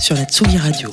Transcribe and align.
sur 0.00 0.14
la 0.14 0.24
Tsugi 0.24 0.56
Radio. 0.58 0.90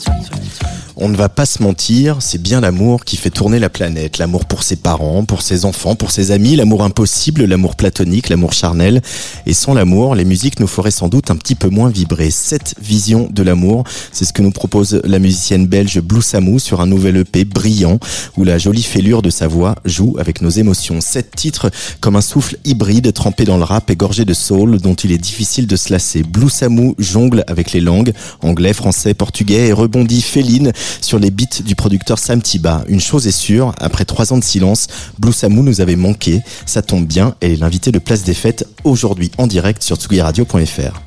On 0.98 1.10
ne 1.10 1.16
va 1.16 1.30
pas 1.30 1.46
se 1.46 1.64
mentir, 1.64 2.18
c'est 2.20 2.42
bien 2.42 2.62
l'amour 2.62 3.06
qui 3.06 3.18
fait 3.18 3.30
tourner 3.30 3.60
la 3.60 3.70
planète. 3.70 4.18
L'amour 4.18 4.46
pour 4.46 4.62
ses 4.62 4.76
parents, 4.76 5.26
pour 5.26 5.42
ses 5.42 5.66
enfants, 5.66 5.96
pour 5.96 6.12
ses 6.12 6.32
amis, 6.32 6.56
l'amour 6.56 6.84
impossible, 6.84 7.46
l'amour 7.46 7.76
platonique, 7.76 8.30
l'amour 8.30 8.54
charnel. 8.54 9.02
Et 9.46 9.54
sans 9.54 9.74
l'amour, 9.74 10.16
les 10.16 10.26
musiques 10.26 10.60
nous 10.60 10.68
feraient 10.68 10.92
sans 10.92 11.08
doute 11.08 11.32
un 11.32 11.38
petit 11.38 11.56
peu 11.56 11.70
moins 11.70 11.90
vibrer. 11.90 12.30
Cette 12.30 12.76
vision 12.80 13.28
de 13.32 13.42
l'amour, 13.42 13.84
c'est 14.12 14.26
ce 14.26 14.34
que 14.34 14.42
nous 14.42 14.52
propose 14.52 15.02
la 15.04 15.18
musicienne 15.18 15.66
belge 15.66 16.00
Blue 16.02 16.22
sur 16.60 16.82
un 16.82 16.86
nouvel 16.86 17.18
EP 17.18 17.46
brillant 17.46 18.00
où 18.38 18.44
la 18.44 18.58
jolie 18.58 18.84
fêlure 18.84 19.22
de 19.22 19.30
sa 19.30 19.48
voix 19.48 19.76
joue 19.86 20.18
avec 20.20 20.42
nos 20.42 20.50
émotions. 20.50 21.02
Sept 21.02 21.36
titres 21.36 21.72
comme 22.00 22.16
un 22.16 22.22
souffle 22.22 22.58
hybride 22.64 23.12
trempé 23.14 23.46
dans 23.46 23.58
le 23.58 23.64
rap 23.64 23.90
égorgé 23.90 24.24
de 24.24 24.34
soul 24.34 24.80
dont 24.80 24.94
il 24.94 25.12
est 25.12 25.18
difficile 25.18 25.66
de 25.68 25.76
se 25.76 25.92
lasser. 25.92 26.22
Blue 26.22 26.52
jongle 27.00 27.44
avec 27.48 27.72
les 27.72 27.82
langues, 27.82 28.14
anglais, 28.42 28.74
français, 28.82 29.14
portugais 29.14 29.68
et 29.68 29.74
rebondit 29.74 30.24
féline 30.24 30.72
sur 31.02 31.20
les 31.20 31.30
beats 31.30 31.62
du 31.64 31.76
producteur 31.76 32.18
Sam 32.18 32.42
Tiba. 32.42 32.84
Une 32.88 33.00
chose 33.00 33.28
est 33.28 33.32
sûre, 33.32 33.76
après 33.78 34.06
trois 34.06 34.34
ans 34.34 34.40
de 34.40 34.44
silence, 34.44 34.88
Blue 35.20 35.32
Samu 35.32 35.62
nous 35.62 35.82
avait 35.82 35.96
manqué. 35.96 36.42
Ça 36.66 36.82
tombe 36.82 37.06
bien, 37.06 37.36
elle 37.42 37.52
est 37.52 37.58
l'invitée 37.58 37.92
de 37.92 38.00
Place 38.00 38.24
des 38.24 38.34
Fêtes 38.34 38.68
aujourd'hui 38.84 39.30
en 39.38 39.46
direct 39.46 39.84
sur 39.84 39.98
tsugiradio.fr. 39.98 41.00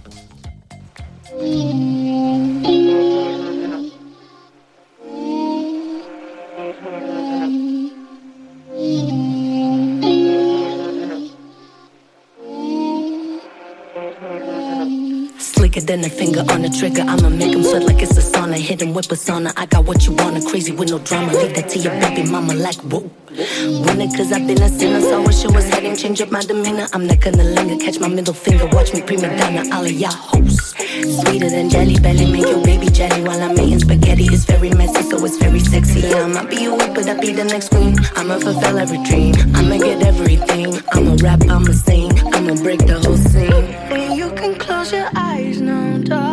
Slicker 15.74 15.86
than 15.86 16.04
a 16.04 16.08
finger 16.08 16.40
on 16.52 16.62
the 16.62 16.68
trigger. 16.68 17.02
I'ma 17.02 17.30
make 17.30 17.52
him 17.52 17.64
sweat 17.64 17.82
like 17.82 18.00
it's 18.00 18.16
a 18.16 18.20
sauna. 18.20 18.54
Hit 18.54 18.80
him 18.80 18.94
with 18.94 19.08
persona. 19.08 19.52
I 19.56 19.66
got 19.66 19.84
what 19.84 20.06
you 20.06 20.12
wanna. 20.12 20.40
Crazy 20.40 20.70
with 20.70 20.90
no 20.90 21.00
drama. 21.00 21.32
Leave 21.32 21.54
that 21.56 21.68
to 21.70 21.78
your 21.80 21.92
baby 22.00 22.30
mama 22.30 22.54
like 22.54 22.76
whoa. 22.82 23.10
Win 23.82 24.00
it 24.00 24.16
cause 24.16 24.30
I've 24.30 24.46
been 24.46 24.62
a 24.62 24.68
sinner. 24.68 25.00
So 25.00 25.22
wish 25.22 25.44
I 25.44 25.50
was 25.50 25.68
heading. 25.68 25.96
Change 25.96 26.20
up 26.22 26.30
my 26.30 26.42
demeanor. 26.42 26.86
I'm 26.92 27.08
not 27.08 27.20
gonna 27.20 27.42
linger. 27.42 27.76
Catch 27.84 27.98
my 27.98 28.06
middle 28.06 28.34
finger. 28.34 28.66
Watch 28.66 28.94
me 28.94 29.02
prima 29.02 29.36
donna. 29.36 29.64
All 29.74 29.84
of 29.84 29.90
y'all 29.90 30.12
hosts. 30.12 30.74
Sweeter 31.22 31.50
than 31.50 31.68
jelly 31.70 31.98
belly. 31.98 32.30
Make 32.30 32.46
your 32.46 32.62
baby 32.62 32.86
jelly 32.86 33.24
while 33.24 33.42
I'm 33.42 33.58
eating 33.58 33.80
spaghetti. 33.80 34.26
It's 34.30 34.44
very 34.44 34.70
messy, 34.70 35.02
so 35.02 35.24
it's 35.24 35.38
very 35.38 35.58
sexy. 35.58 36.00
Yeah, 36.00 36.22
I 36.22 36.28
might 36.28 36.50
be 36.50 36.66
a 36.66 36.70
whip, 36.70 36.94
but 36.94 37.08
I 37.08 37.18
be 37.18 37.32
the 37.32 37.44
next 37.44 37.70
queen. 37.70 37.96
I'ma 38.14 38.38
fulfill 38.38 38.78
every 38.78 39.02
dream. 39.02 39.34
I'ma 39.56 39.78
get 39.78 40.06
everything. 40.06 40.80
I'ma 40.92 41.16
rap, 41.20 41.42
I'ma 41.48 41.72
sing. 41.72 42.12
I'ma 42.32 42.54
break 42.62 42.86
the 42.86 43.00
whole 43.00 43.16
scene. 43.16 43.93
And 44.44 44.60
close 44.60 44.92
your 44.92 45.08
eyes 45.16 45.58
now, 45.58 45.96
darling. 45.96 46.23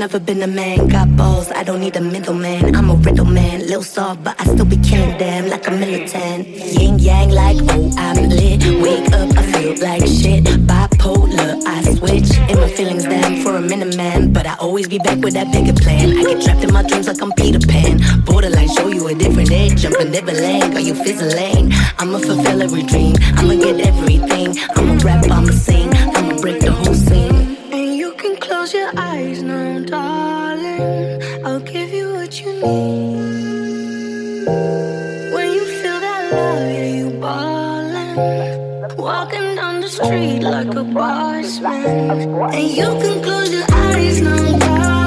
Never 0.00 0.18
been 0.18 0.42
a 0.42 0.46
man. 0.46 0.88
Got 0.88 1.14
balls, 1.14 1.50
I 1.50 1.62
don't 1.62 1.80
need 1.80 1.94
a 1.94 2.00
middleman. 2.00 2.74
I'm 2.74 2.88
a 2.88 2.94
riddle 2.94 3.26
man, 3.26 3.60
little 3.60 3.82
soft, 3.82 4.24
but 4.24 4.34
I 4.40 4.44
still 4.44 4.64
be 4.64 4.78
killing 4.78 5.18
them 5.18 5.50
like 5.50 5.66
a 5.68 5.72
militant. 5.72 6.48
Yin 6.48 6.98
yang, 6.98 7.28
like 7.28 7.58
oh 7.68 7.92
I'm 7.98 8.30
lit. 8.30 8.64
Wake 8.80 9.12
up, 9.12 9.28
I 9.36 9.42
feel 9.52 9.74
like 9.86 10.06
shit. 10.06 10.44
Bipolar, 10.68 11.62
I 11.66 11.82
switch 11.82 12.30
in 12.48 12.56
my 12.58 12.70
feelings 12.70 13.04
then 13.04 13.42
for 13.42 13.56
a 13.56 13.60
minute, 13.60 13.94
man. 13.94 14.32
But 14.32 14.46
I 14.46 14.54
always 14.54 14.88
be 14.88 14.98
back 14.98 15.18
with 15.18 15.34
that 15.34 15.52
bigger 15.52 15.74
plan. 15.74 16.16
I 16.16 16.22
get 16.22 16.42
trapped 16.44 16.64
in 16.64 16.72
my 16.72 16.82
dreams 16.82 17.06
like 17.06 17.20
I'm 17.20 17.32
Peter 17.32 17.60
Pan. 17.60 18.00
Borderline, 18.24 18.68
show 18.68 18.88
you 18.88 19.06
a 19.06 19.14
different 19.14 19.52
edge. 19.52 19.82
Jumping 19.82 20.12
Neverland, 20.12 20.72
got 20.72 20.82
you 20.82 20.94
fizzling. 20.94 21.72
I'ma 21.98 22.20
fulfill 22.20 22.62
every 22.62 22.84
dream. 22.84 23.16
I'ma 23.36 23.54
get 23.56 23.78
everything. 23.86 24.56
I'ma 24.76 24.94
rap, 25.04 25.24
I'ma 25.30 25.52
sing. 25.52 25.92
I'ma 26.16 26.40
break 26.40 26.60
the 26.60 26.72
whole 26.72 26.94
scene. 26.94 27.58
And 27.70 27.96
you 27.96 28.14
can 28.14 28.36
close 28.36 28.72
your 28.72 28.90
eyes 28.96 29.42
street 39.90 40.40
like 40.40 40.74
a 40.74 40.84
boss 40.84 41.60
man. 41.60 42.10
And 42.54 42.70
you 42.78 42.88
can 43.02 43.22
close 43.22 43.52
your 43.52 43.66
eyes 43.70 44.20
no 44.20 44.36
now, 44.56 44.99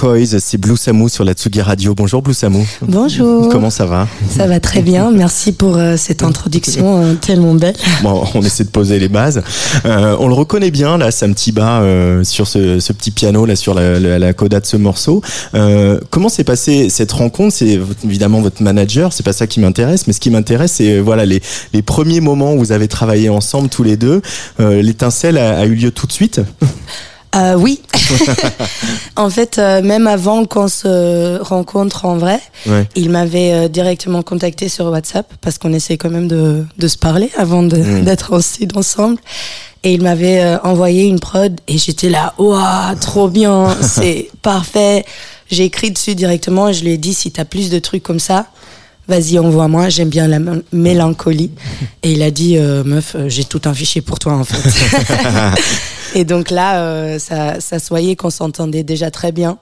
Turquoise, 0.00 0.38
c'est 0.38 0.56
Blue 0.56 0.78
Samu 0.78 1.10
sur 1.10 1.24
la 1.24 1.34
Tsugi 1.34 1.60
Radio. 1.60 1.94
Bonjour 1.94 2.22
Blue 2.22 2.32
Samu. 2.32 2.66
Bonjour. 2.80 3.50
Comment 3.50 3.68
ça 3.68 3.84
va 3.84 4.08
Ça 4.30 4.46
va 4.46 4.58
très 4.58 4.80
bien. 4.80 5.10
Merci 5.10 5.52
pour 5.52 5.76
euh, 5.76 5.98
cette 5.98 6.22
introduction 6.22 7.02
euh, 7.04 7.14
tellement 7.16 7.52
belle. 7.54 7.74
Bon, 8.02 8.24
on 8.34 8.40
essaie 8.40 8.64
de 8.64 8.70
poser 8.70 8.98
les 8.98 9.10
bases. 9.10 9.42
Euh, 9.84 10.16
on 10.18 10.28
le 10.28 10.32
reconnaît 10.32 10.70
bien 10.70 10.96
là, 10.96 11.10
Sam 11.10 11.34
Tiba, 11.34 11.82
sur 12.22 12.48
ce, 12.48 12.80
ce 12.80 12.94
petit 12.94 13.10
piano 13.10 13.44
là, 13.44 13.56
sur 13.56 13.74
la, 13.74 14.00
la, 14.00 14.18
la 14.18 14.32
coda 14.32 14.60
de 14.60 14.64
ce 14.64 14.78
morceau. 14.78 15.20
Comment 16.08 16.30
s'est 16.30 16.44
passée 16.44 16.88
cette 16.88 17.12
rencontre? 17.12 17.54
C'est 17.54 17.78
évidemment 18.02 18.40
votre 18.40 18.62
manager, 18.62 19.12
c'est 19.12 19.22
pas 19.22 19.34
ça 19.34 19.46
qui 19.46 19.60
m'intéresse, 19.60 20.06
mais 20.06 20.14
ce 20.14 20.20
qui 20.20 20.30
m'intéresse, 20.30 20.72
c'est 20.76 20.98
voilà 20.98 21.26
les, 21.26 21.42
les 21.74 21.82
premiers 21.82 22.22
moments 22.22 22.54
où 22.54 22.58
vous 22.58 22.72
avez 22.72 22.88
travaillé 22.88 23.28
ensemble 23.28 23.68
tous 23.68 23.82
les 23.82 23.98
deux. 23.98 24.22
L'étincelle 24.58 25.36
a, 25.36 25.58
a 25.58 25.66
eu 25.66 25.74
lieu 25.74 25.90
tout 25.90 26.06
de 26.06 26.12
suite? 26.12 26.40
Euh, 27.36 27.54
oui. 27.54 27.80
en 29.16 29.30
fait, 29.30 29.58
euh, 29.58 29.82
même 29.82 30.06
avant 30.08 30.44
qu'on 30.44 30.66
se 30.68 31.40
rencontre 31.42 32.04
en 32.04 32.16
vrai, 32.16 32.40
Ouais. 32.66 32.88
il 32.96 33.10
m'avait 33.10 33.52
euh, 33.52 33.68
directement 33.68 34.22
contacté 34.22 34.68
sur 34.68 34.86
WhatsApp 34.86 35.32
parce 35.40 35.56
qu'on 35.58 35.72
essaie 35.72 35.96
quand 35.96 36.10
même 36.10 36.26
de, 36.28 36.64
de 36.76 36.88
se 36.88 36.98
parler 36.98 37.30
avant 37.38 37.62
Mm. 37.62 38.02
d'être 38.04 38.32
en 38.34 38.78
ensemble. 38.78 39.18
Et 39.84 39.94
il 39.94 40.02
m'avait 40.02 40.40
euh, 40.42 40.58
envoyé 40.62 41.04
une 41.04 41.20
prod 41.20 41.58
et 41.68 41.78
j'étais 41.78 42.10
là, 42.10 42.34
waouh, 42.36 42.96
trop 43.00 43.28
bien, 43.28 43.76
c'est 43.80 44.28
parfait. 44.42 45.04
j'ai 45.50 45.64
écrit 45.64 45.90
dessus 45.90 46.14
directement 46.14 46.68
et 46.68 46.74
je 46.74 46.84
lui 46.84 46.90
ai 46.92 46.98
dit 46.98 47.14
si 47.14 47.30
t'as 47.30 47.44
plus 47.44 47.70
de 47.70 47.78
trucs 47.78 48.02
comme 48.02 48.20
ça, 48.20 48.46
vas-y 49.08 49.38
envoie-moi, 49.38 49.88
j'aime 49.88 50.08
bien 50.10 50.28
la 50.28 50.38
mélancolie. 50.72 51.50
Et 52.02 52.12
il 52.12 52.22
a 52.22 52.30
dit 52.30 52.56
euh, 52.58 52.82
meuf, 52.84 53.16
j'ai 53.28 53.44
tout 53.44 53.62
un 53.64 53.72
fichier 53.74 54.00
pour 54.02 54.18
toi 54.18 54.34
en 54.34 54.44
fait. 54.44 54.58
et 56.14 56.24
donc 56.24 56.50
là, 56.50 56.82
euh, 56.82 57.18
ça, 57.18 57.60
ça 57.60 57.78
qu'on 58.16 58.30
s'entendait 58.30 58.82
déjà 58.82 59.10
très 59.10 59.32
bien. 59.32 59.58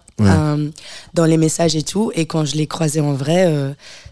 dans 1.15 1.25
les 1.27 1.37
messages 1.37 1.77
et 1.77 1.83
tout. 1.83 2.11
Et 2.15 2.27
quand 2.27 2.45
je 2.45 2.57
l'ai 2.57 2.67
croisé 2.67 3.01
en 3.01 3.13
vrai, 3.13 3.47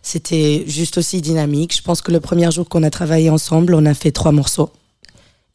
c'était 0.02 0.62
juste 0.68 0.98
aussi 0.98 1.20
dynamique. 1.20 1.74
Je 1.76 1.82
pense 1.82 2.00
que 2.00 2.12
le 2.12 2.20
premier 2.20 2.48
jour 2.52 2.68
qu'on 2.68 2.84
a 2.84 2.90
travaillé 2.90 3.28
ensemble, 3.28 3.74
on 3.74 3.84
a 3.86 3.94
fait 3.94 4.12
trois 4.12 4.30
morceaux. 4.30 4.70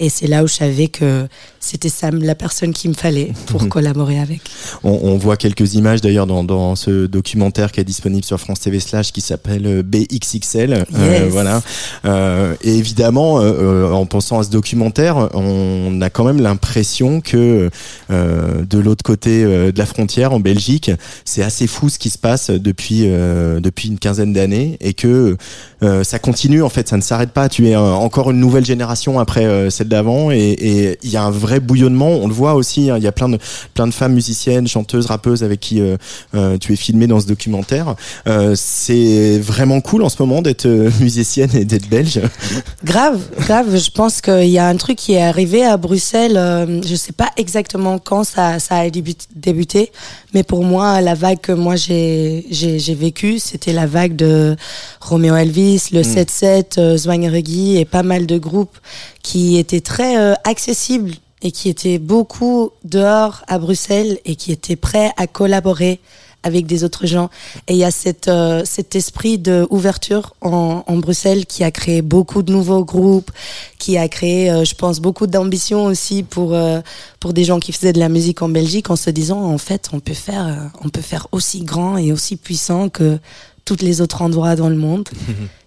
Et 0.02 0.10
c'est 0.10 0.26
là 0.26 0.44
où 0.44 0.48
je 0.48 0.56
savais 0.56 0.88
que 0.88 1.28
c'était 1.60 1.88
Sam 1.88 2.24
la 2.24 2.34
personne 2.34 2.74
qu'il 2.74 2.90
me 2.90 2.96
fallait 2.96 3.34
pour 3.46 3.70
collaborer 3.70 4.20
avec. 4.20 4.42
On, 4.84 5.16
voit 5.18 5.38
quelques 5.38 5.76
images 5.76 6.02
d'ailleurs 6.02 6.26
dans, 6.26 6.44
dans, 6.44 6.76
ce 6.76 7.06
documentaire 7.06 7.72
qui 7.72 7.82
est 7.82 7.84
disponible 7.84 8.26
sur 8.26 8.40
France 8.40 8.62
TV 8.62 8.80
Slash 8.80 9.12
qui 9.12 9.22
s'appelle 9.22 9.68
euh, 9.68 9.84
BXXL. 9.84 10.86
Euh, 10.96 11.28
voilà. 11.30 11.62
Euh, 12.06 12.56
et 12.64 12.76
évidemment, 12.76 13.36
en 13.36 14.06
pensant 14.08 14.40
à 14.40 14.44
ce 14.44 14.50
documentaire, 14.50 15.30
on 15.36 16.02
a 16.02 16.10
quand 16.10 16.24
même 16.24 16.42
l'impression 16.42 17.22
que 17.22 17.70
de 18.10 18.80
l'autre 18.80 19.04
côté 19.04 19.44
de 19.44 19.78
la 19.78 19.86
frontière, 19.86 20.34
en 20.34 20.40
Belgique, 20.40 20.90
c'est 21.26 21.44
assez 21.44 21.68
fou 21.68 21.90
ce 21.90 22.00
qui 22.00 22.10
se 22.10 22.18
passe 22.18 22.50
depuis 22.50 23.02
depuis 23.04 23.90
une 23.90 24.00
quinzaine 24.00 24.34
d'années 24.34 24.78
et 24.82 24.96
que 24.96 25.38
ça 25.82 26.18
continue 26.18 26.64
en 26.64 26.70
fait, 26.70 26.90
ça 26.90 26.98
ne 26.98 27.02
s'arrête 27.02 27.32
pas. 27.32 27.50
Tu 27.50 27.70
es 27.70 27.76
encore 27.76 28.32
une 28.32 28.40
nouvelle 28.40 28.66
génération 28.66 29.20
après 29.20 29.70
celle 29.70 29.91
d'avant 29.92 30.32
et 30.32 30.98
il 31.04 31.10
y 31.10 31.18
a 31.18 31.24
un 31.24 31.30
vrai 31.30 31.60
bouillonnement. 31.60 32.10
On 32.10 32.28
le 32.28 32.34
voit 32.34 32.56
aussi, 32.56 32.90
hein, 32.90 32.98
il 32.98 33.04
y 33.04 33.08
a 33.08 33.12
plein 33.12 33.30
de, 33.30 33.38
plein 33.74 33.86
de 33.86 33.94
femmes 33.94 34.14
musiciennes, 34.14 34.68
chanteuses, 34.68 35.06
rappeuses 35.06 35.44
avec 35.44 35.60
qui 35.60 35.82
euh, 35.82 35.98
euh, 36.34 36.58
tu 36.58 36.74
es 36.74 36.76
filmé 36.76 37.06
dans 37.06 37.20
ce 37.20 37.28
documentaire. 37.28 37.96
Euh, 38.28 38.54
c'est 38.56 39.38
vraiment 39.40 39.82
cool 39.82 40.04
en 40.04 40.10
ce 40.10 40.16
moment 40.20 40.42
d'être 40.42 40.68
musicienne 41.00 41.52
et 41.54 41.66
d'être 41.66 41.90
belge. 41.90 42.22
Grave, 42.84 43.20
grave. 43.40 43.78
Je 43.78 43.92
pense 43.92 44.22
qu'il 44.22 44.50
y 44.50 44.58
a 44.58 44.68
un 44.68 44.78
truc 44.78 44.98
qui 44.98 45.14
est 45.14 45.22
arrivé 45.22 45.64
à 45.64 45.78
Bruxelles. 45.78 46.82
je 46.84 46.96
sais 46.96 47.14
pas 47.14 47.30
exactement 47.38 48.00
quand 48.00 48.24
ça, 48.24 48.60
ça 48.60 48.78
a 48.78 48.90
débuté, 48.90 49.92
mais 50.34 50.44
pour 50.44 50.64
moi, 50.64 51.02
la 51.02 51.14
vague 51.14 51.42
que 51.42 51.52
moi 51.52 51.76
j'ai 51.76 52.46
j'ai 52.50 52.96
vécue, 52.96 53.40
c'était 53.40 53.74
la 53.74 53.86
vague 53.86 54.16
de 54.16 54.56
Romeo 55.02 55.36
Elvis, 55.36 55.90
le 55.92 56.02
7-7, 56.02 56.80
mm. 56.80 57.78
et 57.78 57.86
pas 57.86 58.04
mal 58.04 58.26
de 58.26 58.38
groupes 58.38 58.78
qui 59.24 59.58
étaient 59.58 59.82
très 59.82 60.34
accessibles 60.44 61.14
et 61.42 61.52
qui 61.52 61.70
était 61.70 62.00
beaucoup 62.00 62.72
dehors 62.84 63.44
à 63.48 63.60
Bruxelles 63.60 64.20
et 64.26 64.36
qui 64.36 64.52
était 64.52 64.76
prêt 64.76 65.12
à 65.18 65.28
collaborer 65.28 66.00
avec 66.44 66.66
des 66.66 66.84
autres 66.84 67.06
gens. 67.06 67.30
Et 67.68 67.74
il 67.74 67.78
y 67.78 67.84
a 67.84 67.92
cette, 67.92 68.28
euh, 68.28 68.64
cet 68.66 68.96
esprit 68.96 69.38
d'ouverture 69.38 70.34
en, 70.42 70.84
en 70.86 70.98
Bruxelles 70.98 71.46
qui 71.46 71.64
a 71.64 71.72
créé 71.72 72.02
beaucoup 72.02 72.42
de 72.42 72.52
nouveaux 72.52 72.84
groupes, 72.84 73.32
qui 73.78 73.98
a 73.98 74.08
créé, 74.08 74.50
euh, 74.50 74.66
je 74.66 74.76
pense, 74.76 75.00
beaucoup 75.00 75.28
d'ambition 75.28 75.86
aussi 75.86 76.24
pour, 76.24 76.54
euh, 76.54 76.82
pour 77.20 77.34
des 77.34 77.44
gens 77.44 77.60
qui 77.60 77.72
faisaient 77.72 77.94
de 77.94 78.00
la 78.00 78.10
musique 78.10 78.42
en 78.42 78.50
Belgique 78.50 78.90
en 78.90 78.96
se 78.96 79.10
disant, 79.10 79.44
en 79.44 79.58
fait, 79.58 79.90
on 79.94 80.00
peut 80.00 80.14
faire, 80.14 80.72
on 80.84 80.90
peut 80.90 81.02
faire 81.02 81.28
aussi 81.32 81.62
grand 81.62 81.98
et 81.98 82.12
aussi 82.12 82.38
puissant 82.38 82.90
que 82.90 83.20
tous 83.66 83.82
les 83.82 84.02
autres 84.02 84.22
endroits 84.22 84.56
dans 84.56 84.70
le 84.70 84.76
monde. 84.76 85.08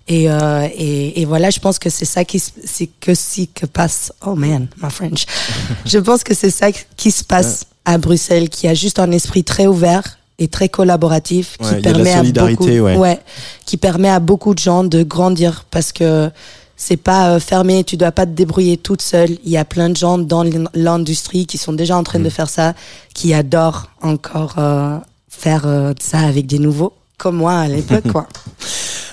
Et, 0.07 0.31
euh, 0.31 0.69
et, 0.77 1.23
et, 1.23 1.25
voilà, 1.25 1.49
je 1.49 1.59
pense 1.61 1.79
que 1.79 1.89
c'est 1.89 2.05
ça 2.05 2.27
qui 2.27 2.39
c'est 2.39 2.91
que 3.01 3.15
si 3.15 3.49
que 3.49 3.65
passe. 3.65 4.13
Oh 4.27 4.35
man, 4.35 4.69
my 4.83 4.91
French. 4.91 5.25
je 5.87 5.97
pense 5.97 6.23
que 6.23 6.35
c'est 6.35 6.51
ça 6.51 6.67
qui 6.73 7.11
se 7.11 7.25
passe 7.25 7.65
à 7.87 7.97
Bruxelles, 7.97 8.51
qui 8.51 8.69
a 8.69 8.75
juste 8.75 8.99
un 8.99 9.11
esprit 9.13 9.45
très 9.45 9.67
ouvert 9.67 10.19
et 10.39 10.49
très 10.49 10.69
collaboratif, 10.69 11.57
qui 11.57 11.81
permet 11.81 12.13
à 12.13 12.23
beaucoup, 12.23 12.67
ouais. 12.67 13.19
qui 13.65 13.79
permet 13.79 14.11
à 14.11 14.21
beaucoup 14.21 14.53
de 14.53 14.59
gens 14.59 14.85
de 14.85 15.03
grandir 15.03 15.65
parce 15.71 15.91
que 15.91 16.31
c'est 16.77 16.97
pas 16.97 17.31
euh, 17.31 17.41
fermé, 17.41 17.85
tu 17.85 17.97
dois 17.97 18.13
pas 18.13 18.27
te 18.27 18.33
débrouiller 18.33 18.77
toute 18.77 19.03
seule. 19.03 19.31
Il 19.45 19.51
y 19.51 19.57
a 19.57 19.65
plein 19.65 19.89
de 19.89 19.97
gens 19.97 20.19
dans 20.19 20.45
l'industrie 20.75 21.47
qui 21.47 21.57
sont 21.57 21.73
déjà 21.73 21.97
en 21.97 22.03
train 22.03 22.19
de 22.19 22.27
mm. 22.27 22.31
faire 22.31 22.49
ça, 22.49 22.75
qui 23.15 23.33
adorent 23.33 23.89
encore 24.03 24.55
euh, 24.59 24.99
faire 25.29 25.63
euh, 25.67 25.93
ça 26.01 26.19
avec 26.19 26.47
des 26.47 26.59
nouveaux, 26.59 26.93
comme 27.17 27.37
moi 27.37 27.55
à 27.55 27.69
l'époque, 27.69 28.11
quoi. 28.11 28.27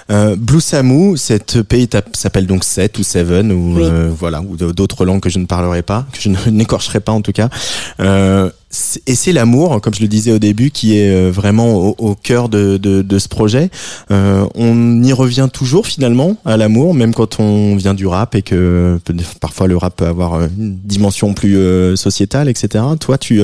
Euh, 0.09 0.35
Blue 0.37 0.59
Samu, 0.59 1.15
cette 1.15 1.61
pays 1.61 1.87
s'appelle 2.13 2.45
donc 2.45 2.65
Set 2.65 2.99
ou 2.99 3.03
Seven 3.03 3.49
ou 3.51 3.79
euh, 3.79 4.11
voilà 4.13 4.41
ou 4.41 4.57
d'autres 4.57 5.05
langues 5.05 5.21
que 5.21 5.29
je 5.29 5.39
ne 5.39 5.45
parlerai 5.45 5.83
pas, 5.83 6.05
que 6.11 6.19
je 6.19 6.29
n'écorcherai 6.49 6.99
pas 6.99 7.13
en 7.13 7.21
tout 7.21 7.31
cas. 7.31 7.47
Euh, 8.01 8.49
et 9.05 9.15
c'est 9.15 9.33
l'amour, 9.33 9.81
comme 9.81 9.93
je 9.93 10.01
le 10.01 10.07
disais 10.07 10.31
au 10.31 10.39
début, 10.39 10.71
qui 10.71 10.97
est 10.97 11.09
euh, 11.09 11.29
vraiment 11.29 11.75
au, 11.75 12.15
cœur 12.15 12.47
de, 12.47 12.77
de, 12.77 13.01
de, 13.01 13.19
ce 13.19 13.27
projet. 13.27 13.69
Euh, 14.11 14.47
on 14.55 15.03
y 15.03 15.11
revient 15.11 15.49
toujours 15.51 15.87
finalement 15.87 16.37
à 16.45 16.55
l'amour, 16.55 16.93
même 16.93 17.13
quand 17.13 17.41
on 17.41 17.75
vient 17.75 17.93
du 17.93 18.07
rap 18.07 18.33
et 18.35 18.41
que 18.41 18.99
parfois 19.41 19.67
le 19.67 19.75
rap 19.75 19.97
peut 19.97 20.05
avoir 20.05 20.35
euh, 20.35 20.47
une 20.57 20.77
dimension 20.77 21.33
plus 21.33 21.57
euh, 21.57 21.97
sociétale, 21.97 22.47
etc. 22.47 22.83
Toi, 22.99 23.17
tu, 23.17 23.41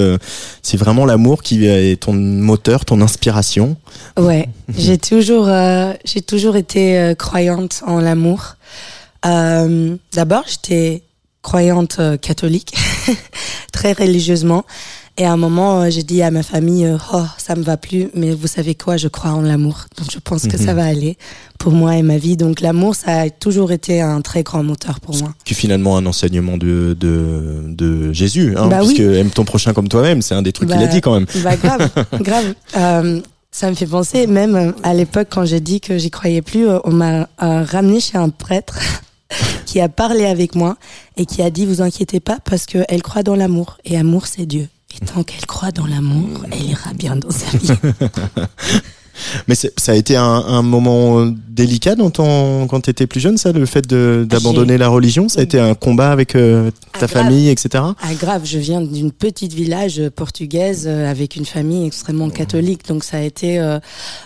c'est 0.62 0.78
vraiment 0.78 1.06
l'amour 1.06 1.44
qui 1.44 1.66
est 1.66 2.02
ton 2.02 2.14
moteur, 2.14 2.86
ton 2.86 3.02
inspiration. 3.02 3.76
Ouais, 4.18 4.48
j'ai 4.78 4.98
toujours, 4.98 5.50
j'ai 6.06 6.22
toujours 6.22 6.56
été 6.56 7.14
croyante 7.18 7.84
en 7.86 8.00
l'amour. 8.00 8.56
D'abord, 9.24 10.44
j'étais 10.48 11.04
croyante 11.42 12.00
catholique, 12.22 12.74
très 13.74 13.94
religieusement. 13.94 14.66
Et 15.19 15.25
à 15.25 15.34
un 15.34 15.38
moment, 15.38 15.81
euh, 15.81 15.90
j'ai 15.90 16.04
dit 16.04 16.22
à 16.22 16.30
ma 16.30 16.44
famille, 16.44 16.86
euh, 16.86 16.98
oh, 17.12 17.24
ça 17.40 17.56
me 17.56 17.64
va 17.64 17.75
plus, 17.75 18.10
mais 18.14 18.31
vous 18.36 18.46
savez 18.46 18.75
quoi, 18.75 18.98
je 18.98 19.08
crois 19.08 19.31
en 19.31 19.42
l'amour. 19.42 19.86
Donc 19.98 20.12
je 20.12 20.19
pense 20.19 20.48
que 20.48 20.58
ça 20.58 20.74
mhm. 20.74 20.75
va 20.75 20.86
aller 20.86 21.18
pour 21.58 21.72
moi 21.72 21.96
et 21.96 22.04
ma 22.04 22.19
vie. 22.19 22.38
Donc 22.38 22.62
l'amour, 22.62 22.94
ça 22.94 23.22
a 23.22 23.30
toujours 23.31 23.72
été 23.72 24.00
un 24.00 24.22
très 24.22 24.44
grand 24.44 24.62
moteur 24.62 25.00
pour 25.00 25.18
moi. 25.18 25.34
Qui 25.44 25.56
finalement 25.56 25.98
un 25.98 26.06
enseignement 26.06 26.58
de, 26.58 26.96
de, 27.00 27.64
de 27.66 28.14
Jésus, 28.14 28.54
hein, 28.56 28.68
bah 28.68 28.81
puisque 28.84 29.00
aime 29.00 29.31
ton 29.31 29.44
prochain 29.44 29.74
comme 29.74 29.90
toi-même, 29.90 30.22
c'est 30.22 30.36
un 30.36 30.44
des 30.44 30.52
trucs 30.54 30.69
qu'il 30.69 30.78
a 30.78 30.86
bah, 30.86 30.88
dit 30.88 31.02
quand 31.02 31.16
même. 31.16 31.25
Bah 31.44 31.56
grave, 31.56 31.90
grave. 32.22 32.54
Euh, 32.78 33.19
ça 33.50 33.72
me 33.72 33.75
fait 33.75 33.88
penser, 33.88 34.28
même 34.28 34.75
à 34.84 34.94
l'époque 34.94 35.30
quand 35.31 35.46
j'ai 35.46 35.62
dit 35.62 35.81
que 35.81 35.98
j'y 35.98 36.12
croyais 36.12 36.44
plus, 36.44 36.68
on 36.84 36.92
m'a 36.92 37.28
ramené 37.40 38.00
chez 38.00 38.19
un 38.19 38.30
prêtre 38.30 38.78
qui 39.66 39.81
a 39.81 39.90
parlé 39.90 40.25
avec 40.25 40.54
moi 40.54 40.78
et 41.16 41.25
qui 41.25 41.42
a 41.42 41.50
dit 41.50 41.66
vous 41.66 41.81
inquiétez 41.81 42.19
pas 42.19 42.38
parce 42.44 42.68
qu'elle 42.68 43.02
croit 43.02 43.24
dans 43.24 43.36
l'amour 43.36 43.80
et 43.84 43.98
amour 43.98 44.28
c'est 44.28 44.46
Dieu. 44.46 44.68
Et 44.95 45.06
tant 45.06 45.24
qu'elle 45.24 45.45
croit 45.45 45.72
dans 45.72 45.86
l'amour, 45.86 46.45
elle 46.51 46.69
ira 46.69 46.94
bien 46.94 47.16
dans 47.16 47.31
sa 47.31 47.57
vie. 47.57 47.72
Mais 49.48 49.56
ça 49.56 49.92
a 49.92 49.95
été 49.95 50.16
un, 50.16 50.62
moment 50.62 51.25
délicat 51.25 51.95
dans 51.95 52.09
ton, 52.09 52.68
quand 52.68 52.81
tu 52.81 52.90
étais 52.90 53.07
plus 53.07 53.19
jeune, 53.19 53.38
ça, 53.38 53.52
le 53.52 53.66
fait 53.66 53.88
d'abandonner 53.88 54.78
la 54.78 54.90
religion? 54.90 55.30
Ça 55.30 55.40
a 55.40 55.44
été 55.44 55.59
un 55.59 55.76
combat 55.76 56.12
avec 56.12 56.35
euh, 56.35 56.71
ta 57.00 57.07
famille, 57.07 57.50
etc. 57.50 57.83
Ah, 58.02 58.14
grave, 58.19 58.44
je 58.45 58.59
viens 58.59 58.81
d'une 58.81 59.12
petite 59.12 59.54
village 59.54 60.02
portugaise 60.16 60.85
euh, 60.88 61.09
avec 61.09 61.35
une 61.35 61.45
famille 61.45 61.85
extrêmement 61.88 62.30
catholique. 62.30 62.88
Donc 62.88 63.04
ça 63.04 63.18
a 63.18 63.21
été 63.21 63.59
euh, 63.59 63.80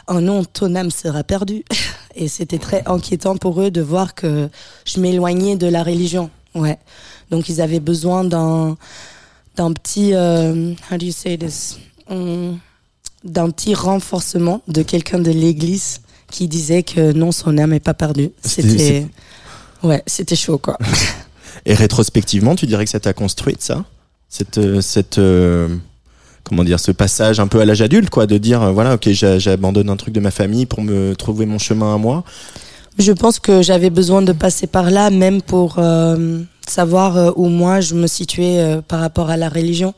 oh 0.07 0.19
non, 0.19 0.43
ton 0.43 0.75
âme 0.75 0.91
sera 0.91 1.23
perdue. 1.23 1.63
Et 2.15 2.27
c'était 2.27 2.57
très 2.57 2.83
inquiétant 2.85 3.37
pour 3.37 3.61
eux 3.61 3.71
de 3.71 3.81
voir 3.81 4.15
que 4.15 4.49
je 4.85 4.99
m'éloignais 4.99 5.55
de 5.55 5.67
la 5.67 5.83
religion. 5.83 6.29
Ouais. 6.55 6.77
Donc 7.29 7.47
ils 7.47 7.61
avaient 7.61 7.79
besoin 7.79 8.25
d'un 8.25 8.75
d'un 9.55 9.71
petit, 9.73 10.13
euh, 10.13 10.73
how 10.89 10.97
do 10.97 11.05
you 11.05 11.11
say 11.11 11.37
this, 11.37 11.77
d'un 12.09 13.49
petit 13.49 13.73
renforcement 13.75 14.61
de 14.67 14.81
quelqu'un 14.81 15.19
de 15.19 15.31
l'église 15.31 16.01
qui 16.29 16.47
disait 16.47 16.83
que 16.83 17.11
non, 17.11 17.31
son 17.31 17.57
âme 17.57 17.71
n'est 17.71 17.79
pas 17.79 17.93
perdue. 17.93 18.31
C'était, 18.43 19.05
ouais, 19.83 20.01
c'était 20.07 20.35
chaud 20.35 20.57
quoi. 20.57 20.77
Et 21.65 21.73
rétrospectivement, 21.73 22.55
tu 22.55 22.65
dirais 22.65 22.85
que 22.85 22.91
ça 22.91 22.99
t'a 22.99 23.13
construite 23.13 23.61
ça, 23.61 23.85
cette, 24.29 24.57
euh, 24.57 24.81
cette 24.81 25.19
euh, 25.19 25.67
comment 26.43 26.63
dire, 26.63 26.79
ce 26.79 26.91
passage 26.91 27.39
un 27.39 27.47
peu 27.47 27.59
à 27.59 27.65
l'âge 27.65 27.81
adulte, 27.81 28.09
quoi, 28.09 28.25
de 28.25 28.37
dire 28.37 28.71
voilà, 28.73 28.95
ok, 28.95 29.09
j'abandonne 29.11 29.89
un 29.89 29.97
truc 29.97 30.13
de 30.13 30.19
ma 30.19 30.31
famille 30.31 30.65
pour 30.65 30.81
me 30.81 31.13
trouver 31.13 31.45
mon 31.45 31.59
chemin 31.59 31.93
à 31.93 31.97
moi? 31.97 32.23
Je 32.97 33.11
pense 33.11 33.39
que 33.39 33.61
j'avais 33.61 33.89
besoin 33.89 34.21
de 34.21 34.31
passer 34.31 34.67
par 34.67 34.89
là, 34.89 35.09
même 35.09 35.41
pour 35.41 35.79
savoir 36.69 37.17
euh, 37.17 37.31
où 37.35 37.47
moi 37.49 37.81
je 37.81 37.95
me 37.95 38.07
situais 38.07 38.59
euh, 38.59 38.81
par 38.81 38.99
rapport 38.99 39.29
à 39.29 39.37
la 39.37 39.49
religion. 39.49 39.93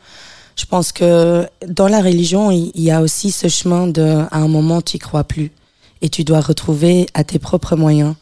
Je 0.56 0.66
pense 0.66 0.92
que 0.92 1.48
dans 1.68 1.88
la 1.88 2.02
religion, 2.02 2.52
il 2.52 2.72
y 2.76 2.92
a 2.92 3.02
aussi 3.02 3.32
ce 3.32 3.48
chemin 3.48 3.88
de, 3.88 4.24
à 4.30 4.38
un 4.38 4.48
moment, 4.48 4.82
tu 4.82 4.98
y 4.98 5.00
crois 5.00 5.24
plus. 5.24 5.52
Et 6.02 6.10
tu 6.10 6.24
dois 6.24 6.42
retrouver 6.42 7.08
à 7.14 7.24
tes 7.24 7.40
propres 7.40 7.76
moyens 7.76 8.14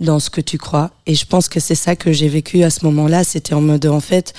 dans 0.00 0.18
ce 0.18 0.30
que 0.30 0.40
tu 0.40 0.58
crois. 0.58 0.90
Et 1.06 1.14
je 1.14 1.26
pense 1.26 1.48
que 1.48 1.60
c'est 1.60 1.74
ça 1.76 1.94
que 1.94 2.12
j'ai 2.12 2.28
vécu 2.28 2.64
à 2.64 2.70
ce 2.70 2.84
moment-là. 2.86 3.22
C'était 3.22 3.54
en 3.54 3.60
mode, 3.60 3.86
en 3.86 4.00
fait, 4.00 4.32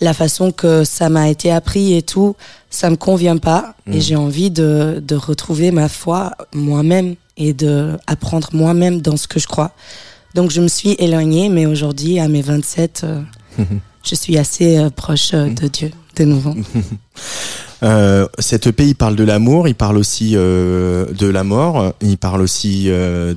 la 0.00 0.12
façon 0.12 0.52
que 0.52 0.84
ça 0.84 1.08
m'a 1.08 1.30
été 1.30 1.50
appris 1.50 1.94
et 1.94 2.02
tout, 2.02 2.36
ça 2.68 2.90
me 2.90 2.96
convient 2.96 3.38
pas. 3.38 3.76
Et 3.86 3.96
mmh. 3.96 4.00
j'ai 4.00 4.16
envie 4.16 4.50
de, 4.50 5.02
de 5.02 5.14
retrouver 5.14 5.70
ma 5.70 5.88
foi 5.88 6.32
moi-même 6.52 7.14
et 7.36 7.54
de 7.54 7.96
apprendre 8.06 8.50
moi-même 8.52 9.00
dans 9.00 9.16
ce 9.16 9.26
que 9.26 9.40
je 9.40 9.46
crois. 9.46 9.72
Donc 10.34 10.50
je 10.50 10.60
me 10.60 10.68
suis 10.68 10.96
éloignée, 10.98 11.48
mais 11.48 11.66
aujourd'hui, 11.66 12.18
à 12.18 12.28
mes 12.28 12.42
27, 12.42 13.02
euh, 13.04 13.22
je 14.02 14.14
suis 14.14 14.36
assez 14.36 14.78
euh, 14.78 14.90
proche 14.90 15.32
euh, 15.32 15.48
de 15.48 15.68
Dieu, 15.68 15.90
de 16.16 16.24
nouveau. 16.24 16.54
Euh, 17.82 18.26
cet 18.38 18.66
EP, 18.66 18.86
il 18.86 18.94
parle 18.94 19.14
de 19.14 19.24
l'amour, 19.24 19.68
il 19.68 19.74
parle 19.74 19.98
aussi 19.98 20.32
euh, 20.36 21.04
de 21.12 21.26
la 21.26 21.44
mort, 21.44 21.92
il 22.00 22.16
parle 22.16 22.40
aussi 22.40 22.84
euh, 22.86 23.34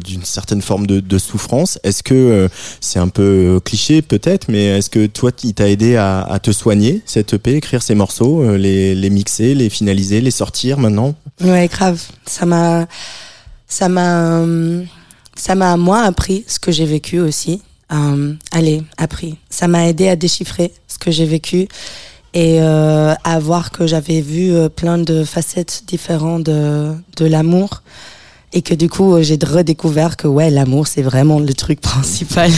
d'une 0.00 0.24
certaine 0.24 0.62
forme 0.62 0.86
de, 0.86 1.00
de 1.00 1.18
souffrance. 1.18 1.78
Est-ce 1.82 2.02
que 2.02 2.14
euh, 2.14 2.48
c'est 2.80 2.98
un 2.98 3.08
peu 3.08 3.60
cliché 3.62 4.00
peut-être, 4.00 4.48
mais 4.48 4.78
est-ce 4.78 4.88
que 4.88 5.04
toi, 5.06 5.30
il 5.44 5.52
t'a 5.52 5.68
aidé 5.68 5.96
à, 5.96 6.22
à, 6.22 6.38
te 6.38 6.52
soigner 6.52 7.02
cet 7.04 7.34
EP, 7.34 7.56
écrire 7.56 7.82
ces 7.82 7.94
morceaux, 7.94 8.42
euh, 8.42 8.56
les, 8.56 8.94
les 8.94 9.10
mixer, 9.10 9.54
les 9.54 9.68
finaliser, 9.68 10.22
les 10.22 10.30
sortir 10.30 10.78
maintenant? 10.78 11.14
Ouais, 11.42 11.68
grave. 11.68 12.00
Ça 12.24 12.46
m'a, 12.46 12.86
ça 13.66 13.90
m'a, 13.90 14.38
euh, 14.38 14.84
ça 15.36 15.54
m'a 15.54 15.76
moi 15.76 16.02
appris 16.02 16.44
ce 16.46 16.58
que 16.58 16.72
j'ai 16.72 16.86
vécu 16.86 17.20
aussi. 17.20 17.62
Euh, 17.92 18.34
allez, 18.50 18.82
appris. 18.96 19.36
Ça 19.50 19.68
m'a 19.68 19.88
aidé 19.88 20.08
à 20.08 20.16
déchiffrer 20.16 20.72
ce 20.88 20.98
que 20.98 21.10
j'ai 21.10 21.26
vécu 21.26 21.68
et 22.34 22.62
euh, 22.62 23.14
à 23.24 23.38
voir 23.38 23.70
que 23.70 23.86
j'avais 23.86 24.20
vu 24.20 24.52
euh, 24.52 24.68
plein 24.68 24.98
de 24.98 25.24
facettes 25.24 25.82
différentes 25.86 26.44
de, 26.44 26.92
de 27.16 27.26
l'amour 27.26 27.82
et 28.52 28.62
que 28.62 28.74
du 28.74 28.88
coup 28.88 29.14
euh, 29.14 29.22
j'ai 29.22 29.38
redécouvert 29.42 30.16
que 30.16 30.28
ouais 30.28 30.50
l'amour 30.50 30.86
c'est 30.86 31.02
vraiment 31.02 31.38
le 31.38 31.52
truc 31.54 31.80
principal 31.92 32.50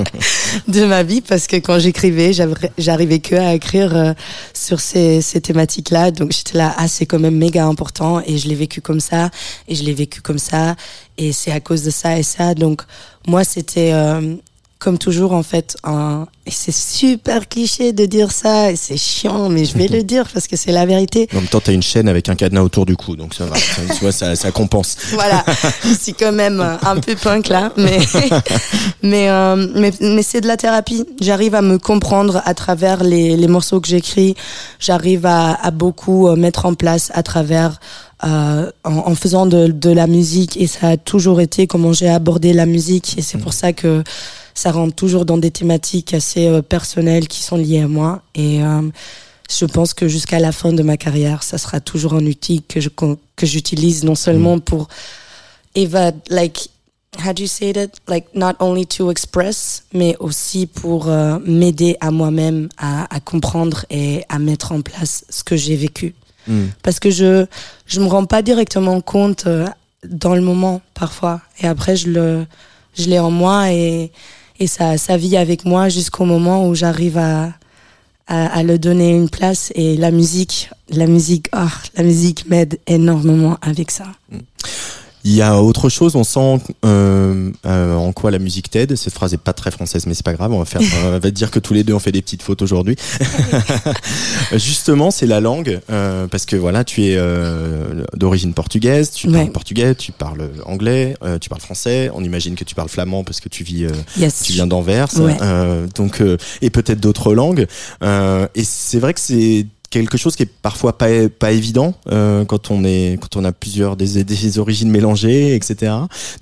de 0.68 0.84
ma 0.84 1.02
vie. 1.02 1.20
Parce 1.20 1.46
que 1.46 1.56
quand 1.56 1.78
j'écrivais 1.78 2.32
j'arrivais 2.78 3.18
que 3.18 3.36
à 3.36 3.54
écrire 3.54 3.96
euh, 3.96 4.14
sur 4.54 4.80
ces, 4.80 5.20
ces 5.20 5.40
thématiques 5.40 5.90
là 5.90 6.10
donc 6.10 6.32
j'étais 6.32 6.58
là 6.58 6.74
ah 6.78 6.88
c'est 6.88 7.06
quand 7.06 7.18
même 7.18 7.36
méga 7.36 7.64
important. 7.66 8.20
Et 8.26 8.38
je 8.38 8.48
l'ai 8.48 8.54
vécu 8.54 8.80
comme 8.80 9.00
ça. 9.00 9.30
Et 9.68 9.74
je 9.74 9.84
l'ai 9.84 9.94
vécu 9.94 10.20
comme 10.20 10.38
ça. 10.38 10.76
Et 11.18 11.32
c'est 11.32 11.52
à 11.52 11.60
cause 11.60 11.82
de 11.82 11.90
ça 11.90 12.18
et 12.18 12.22
ça. 12.22 12.54
Donc 12.54 12.82
moi 13.26 13.44
c'était 13.44 13.90
euh, 13.92 14.36
comme 14.78 14.98
toujours 14.98 15.32
en 15.32 15.42
fait 15.42 15.76
un 15.84 16.26
et 16.44 16.50
c'est 16.50 16.74
super 16.74 17.48
cliché 17.48 17.92
de 17.92 18.06
dire 18.06 18.30
ça 18.30 18.70
et 18.70 18.76
c'est 18.76 18.96
chiant 18.96 19.48
mais 19.48 19.64
je 19.64 19.76
vais 19.76 19.88
le 19.88 20.02
dire 20.04 20.28
parce 20.32 20.46
que 20.46 20.56
c'est 20.56 20.70
la 20.70 20.86
vérité 20.86 21.28
En 21.32 21.36
même 21.36 21.48
temps, 21.48 21.60
t'as 21.60 21.72
une 21.72 21.82
chaîne 21.82 22.08
avec 22.08 22.28
un 22.28 22.34
cadenas 22.36 22.62
autour 22.62 22.86
du 22.86 22.96
cou, 22.96 23.16
donc 23.16 23.34
ça 23.34 23.46
va. 23.46 23.56
Ça, 23.56 23.82
tu 23.94 24.00
vois, 24.00 24.12
ça, 24.12 24.36
ça 24.36 24.52
compense. 24.52 24.96
voilà, 25.12 25.44
je 25.82 25.94
suis 25.94 26.14
quand 26.14 26.32
même 26.32 26.60
un 26.60 26.96
peu 27.00 27.16
punk 27.16 27.48
là, 27.48 27.72
mais 27.76 27.98
mais 29.02 29.28
euh, 29.30 29.66
mais, 29.74 29.92
mais 30.00 30.22
c'est 30.22 30.40
de 30.40 30.46
la 30.46 30.56
thérapie. 30.56 31.04
J'arrive 31.20 31.54
à 31.54 31.62
me 31.62 31.78
comprendre 31.78 32.42
à 32.44 32.54
travers 32.54 33.02
les, 33.02 33.36
les 33.36 33.48
morceaux 33.48 33.80
que 33.80 33.88
j'écris. 33.88 34.34
J'arrive 34.78 35.26
à, 35.26 35.54
à 35.54 35.70
beaucoup 35.70 36.28
euh, 36.28 36.36
mettre 36.36 36.66
en 36.66 36.74
place 36.74 37.10
à 37.14 37.22
travers 37.22 37.80
euh, 38.24 38.70
en, 38.84 38.96
en 38.96 39.14
faisant 39.14 39.46
de, 39.46 39.66
de 39.66 39.90
la 39.90 40.06
musique 40.06 40.56
et 40.56 40.66
ça 40.66 40.88
a 40.88 40.96
toujours 40.96 41.40
été 41.40 41.66
comment 41.66 41.92
j'ai 41.92 42.08
abordé 42.08 42.52
la 42.52 42.66
musique 42.66 43.18
et 43.18 43.22
c'est 43.22 43.38
pour 43.38 43.52
ça 43.52 43.72
que 43.72 44.02
ça 44.56 44.72
rentre 44.72 44.94
toujours 44.94 45.26
dans 45.26 45.36
des 45.36 45.50
thématiques 45.50 46.14
assez 46.14 46.48
euh, 46.48 46.62
personnelles 46.62 47.28
qui 47.28 47.42
sont 47.42 47.56
liées 47.56 47.82
à 47.82 47.88
moi. 47.88 48.22
Et 48.34 48.62
euh, 48.62 48.80
je 49.50 49.66
pense 49.66 49.92
que 49.94 50.08
jusqu'à 50.08 50.40
la 50.40 50.50
fin 50.50 50.72
de 50.72 50.82
ma 50.82 50.96
carrière, 50.96 51.42
ça 51.42 51.58
sera 51.58 51.78
toujours 51.78 52.14
un 52.14 52.26
outil 52.26 52.62
que 52.62 52.80
je 52.80 52.88
que 52.88 53.46
j'utilise 53.46 54.02
non 54.02 54.14
seulement 54.14 54.58
pour 54.58 54.88
eva 55.74 56.10
like 56.30 56.70
how 57.24 57.32
do 57.34 57.42
you 57.42 57.48
say 57.48 57.72
that? 57.74 57.88
Like 58.08 58.26
not 58.34 58.54
only 58.58 58.86
to 58.86 59.10
express 59.10 59.84
mais 59.92 60.16
aussi 60.20 60.66
pour 60.66 61.08
euh, 61.08 61.38
m'aider 61.44 61.98
à 62.00 62.10
moi-même 62.10 62.70
à, 62.78 63.14
à 63.14 63.20
comprendre 63.20 63.84
et 63.90 64.24
à 64.30 64.38
mettre 64.38 64.72
en 64.72 64.80
place 64.80 65.24
ce 65.28 65.44
que 65.44 65.56
j'ai 65.56 65.76
vécu. 65.76 66.14
Mm. 66.48 66.66
parce 66.82 67.00
que 67.00 67.10
je 67.10 67.44
je 67.86 68.00
me 68.00 68.06
rends 68.06 68.24
pas 68.24 68.40
directement 68.40 69.00
compte 69.00 69.46
euh, 69.46 69.66
dans 70.08 70.34
le 70.34 70.40
moment 70.40 70.80
parfois. 70.94 71.42
Et 71.60 71.66
après 71.66 71.94
je 71.94 72.08
le 72.08 72.46
je 72.94 73.10
l'ai 73.10 73.18
en 73.18 73.30
moi 73.30 73.70
et 73.70 74.12
et 74.58 74.66
ça 74.66 74.96
ça 74.98 75.16
vit 75.16 75.36
avec 75.36 75.64
moi 75.64 75.88
jusqu'au 75.88 76.24
moment 76.24 76.66
où 76.68 76.74
j'arrive 76.74 77.18
à, 77.18 77.52
à 78.26 78.46
à 78.58 78.62
le 78.62 78.78
donner 78.78 79.10
une 79.10 79.28
place. 79.30 79.72
Et 79.74 79.96
la 79.96 80.10
musique 80.10 80.70
la 80.88 81.06
musique 81.06 81.48
ah 81.52 81.68
la 81.96 82.02
musique 82.02 82.48
m'aide 82.48 82.78
énormément 82.86 83.58
avec 83.62 83.90
ça 83.90 84.06
Il 85.28 85.32
y 85.34 85.42
a 85.42 85.60
autre 85.60 85.88
chose, 85.88 86.14
on 86.14 86.22
sent 86.22 86.60
euh, 86.84 87.50
euh, 87.66 87.94
en 87.96 88.12
quoi 88.12 88.30
la 88.30 88.38
musique 88.38 88.70
t'aide. 88.70 88.94
Cette 88.94 89.12
phrase 89.12 89.34
est 89.34 89.38
pas 89.38 89.52
très 89.52 89.72
française, 89.72 90.06
mais 90.06 90.14
c'est 90.14 90.24
pas 90.24 90.34
grave. 90.34 90.52
On 90.52 90.60
va 90.60 90.64
faire, 90.64 90.80
on 91.04 91.18
va 91.18 91.30
dire 91.32 91.50
que 91.50 91.58
tous 91.58 91.74
les 91.74 91.82
deux 91.82 91.94
on 91.94 91.98
fait 91.98 92.12
des 92.12 92.22
petites 92.22 92.42
fautes 92.42 92.62
aujourd'hui. 92.62 92.94
Justement, 94.52 95.10
c'est 95.10 95.26
la 95.26 95.40
langue, 95.40 95.80
euh, 95.90 96.28
parce 96.28 96.46
que 96.46 96.54
voilà, 96.54 96.84
tu 96.84 97.06
es 97.06 97.16
euh, 97.16 98.04
d'origine 98.14 98.54
portugaise, 98.54 99.10
tu 99.10 99.26
parles 99.28 99.36
Ouais. 99.46 99.50
portugais, 99.50 99.94
tu 99.96 100.12
parles 100.12 100.48
anglais, 100.64 101.16
euh, 101.24 101.38
tu 101.40 101.48
parles 101.48 101.60
français. 101.60 102.08
On 102.14 102.22
imagine 102.22 102.54
que 102.54 102.62
tu 102.64 102.76
parles 102.76 102.88
flamand 102.88 103.24
parce 103.24 103.40
que 103.40 103.48
tu 103.48 103.64
vis, 103.64 103.84
euh, 103.86 103.90
yes 104.16 104.42
tu 104.44 104.52
viens 104.52 104.66
d'Anvers, 104.68 105.08
Ouais. 105.18 105.36
euh, 105.42 105.86
donc 105.96 106.20
euh, 106.20 106.36
et 106.62 106.70
peut-être 106.70 107.00
d'autres 107.00 107.34
langues. 107.34 107.66
Euh, 108.04 108.46
et 108.54 108.62
c'est 108.62 109.00
vrai 109.00 109.12
que 109.12 109.20
c'est 109.20 109.66
quelque 109.90 110.18
chose 110.18 110.36
qui 110.36 110.42
est 110.42 110.50
parfois 110.62 110.98
pas 110.98 111.08
pas 111.28 111.52
évident 111.52 111.94
euh, 112.10 112.44
quand 112.44 112.70
on 112.70 112.84
est 112.84 113.18
quand 113.20 113.36
on 113.36 113.44
a 113.44 113.52
plusieurs 113.52 113.96
des, 113.96 114.24
des 114.24 114.58
origines 114.58 114.90
mélangées, 114.90 115.54
etc. 115.54 115.92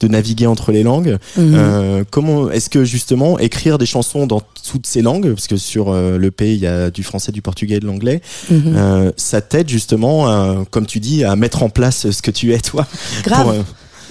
De 0.01 0.09
naviguer 0.09 0.47
entre 0.47 0.73
les 0.73 0.83
langues. 0.83 1.19
Mhm. 1.37 1.55
Euh, 1.55 2.05
comment 2.11 2.51
est-ce 2.51 2.71
que 2.71 2.85
justement 2.85 3.39
écrire 3.39 3.79
des 3.79 3.87
chansons 3.87 4.27
dans 4.27 4.43
toutes 4.69 4.87
ces 4.87 5.03
langues, 5.03 5.33
parce 5.35 5.47
que 5.47 5.57
sur 5.57 5.91
euh, 5.91 6.19
le 6.19 6.31
pays 6.31 6.55
il 6.55 6.61
y 6.61 6.67
a 6.67 6.91
du 6.91 7.03
français, 7.03 7.33
du 7.33 7.43
portugais, 7.43 7.77
et 7.77 7.81
de 7.81 7.87
l'anglais, 7.87 8.21
euh, 8.53 9.13
ça 9.17 9.41
t'aide 9.41 9.69
justement, 9.69 10.65
comme 10.71 10.87
tu 10.87 11.01
dis, 11.01 11.25
à 11.25 11.37
mettre 11.37 11.63
en 11.63 11.69
place 11.69 12.11
ce 12.11 12.23
que 12.23 12.31
tu 12.31 12.53
es 12.53 12.59
toi? 12.61 12.87
grave 13.23 13.43
Pour, 13.43 13.51
euh, 13.53 13.63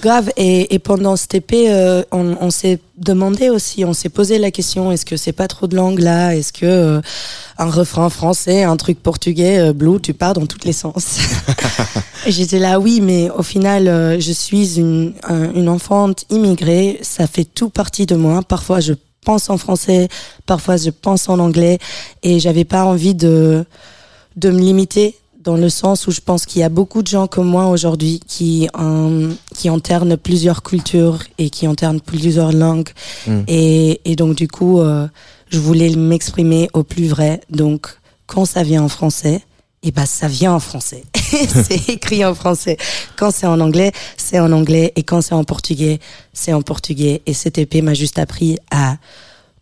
Grave, 0.04 0.30
et, 0.36 0.74
et 0.74 0.78
pendant 0.78 1.16
cet 1.16 1.34
épée, 1.34 1.70
euh, 1.72 2.02
on, 2.12 2.36
on 2.38 2.50
s'est 2.50 2.78
demandé 2.98 3.48
aussi, 3.48 3.86
on 3.86 3.94
s'est 3.94 4.10
posé 4.10 4.36
la 4.36 4.50
question, 4.50 4.92
est-ce 4.92 5.06
que 5.06 5.16
c'est 5.16 5.32
pas 5.32 5.48
trop 5.48 5.66
de 5.66 5.74
langue 5.74 5.98
là? 5.98 6.36
Est-ce 6.36 6.52
que 6.52 6.66
euh, 6.66 7.00
un 7.56 7.70
refrain 7.70 8.10
français, 8.10 8.64
un 8.64 8.76
truc 8.76 9.02
portugais, 9.02 9.58
euh, 9.58 9.72
blue, 9.72 9.98
tu 10.02 10.12
pars 10.12 10.34
dans 10.34 10.44
tous 10.44 10.58
les 10.66 10.74
sens? 10.74 11.20
J'étais 12.26 12.58
là, 12.58 12.78
oui, 12.80 13.00
mais 13.00 13.30
au 13.30 13.42
final, 13.42 13.88
euh, 13.88 14.20
je 14.20 14.30
suis 14.32 14.78
une, 14.78 15.14
un- 15.22 15.50
une 15.54 15.70
enfante 15.70 16.26
immigrée, 16.28 16.98
ça 17.00 17.26
fait 17.26 17.46
tout 17.46 17.70
partie 17.70 18.04
de 18.04 18.14
moi. 18.14 18.42
Parfois, 18.42 18.80
je 18.80 18.92
pense 19.24 19.48
en 19.48 19.56
français, 19.56 20.08
parfois, 20.44 20.76
je 20.76 20.90
pense 20.90 21.30
en 21.30 21.38
anglais, 21.38 21.78
et 22.22 22.40
j'avais 22.40 22.64
pas 22.66 22.84
envie 22.84 23.14
de, 23.14 23.64
de 24.36 24.50
me 24.50 24.60
limiter 24.60 25.16
dans 25.44 25.56
le 25.56 25.68
sens 25.68 26.06
où 26.06 26.10
je 26.10 26.20
pense 26.20 26.46
qu'il 26.46 26.62
y 26.62 26.64
a 26.64 26.70
beaucoup 26.70 27.02
de 27.02 27.06
gens 27.06 27.26
comme 27.26 27.46
moi 27.46 27.66
aujourd'hui 27.66 28.20
qui 28.26 28.68
euh, 28.78 29.32
qui 29.54 29.68
alternent 29.68 30.16
plusieurs 30.16 30.62
cultures 30.62 31.18
et 31.38 31.50
qui 31.50 31.66
alternent 31.66 32.00
plusieurs 32.00 32.52
langues. 32.52 32.88
Mm. 33.26 33.42
et, 33.46 34.00
et 34.04 34.16
donc 34.16 34.34
du 34.34 34.48
coup 34.48 34.80
euh, 34.80 35.06
je 35.50 35.58
voulais 35.58 35.94
m'exprimer 35.94 36.68
au 36.72 36.82
plus 36.82 37.06
vrai. 37.06 37.42
Donc 37.50 37.88
quand 38.26 38.46
ça 38.46 38.62
vient 38.62 38.82
en 38.82 38.88
français 38.88 39.42
et 39.82 39.90
ben 39.92 40.06
ça 40.06 40.28
vient 40.28 40.54
en 40.54 40.60
français. 40.60 41.04
C'est 41.14 41.90
écrit 41.90 42.24
en 42.24 42.34
français. 42.34 42.78
Quand 43.16 43.30
c'est 43.30 43.46
en 43.46 43.60
anglais 43.60 43.92
c'est 44.16 44.40
en 44.40 44.50
anglais. 44.50 44.92
Et 44.96 45.02
quand 45.02 45.20
c'est 45.20 45.34
en 45.34 45.44
portugais 45.44 46.00
c'est 46.32 46.54
en 46.54 46.62
portugais. 46.62 47.20
Et 47.26 47.34
cette 47.34 47.58
épée 47.58 47.82
m'a 47.82 47.94
juste 47.94 48.18
appris 48.18 48.56
à 48.70 48.96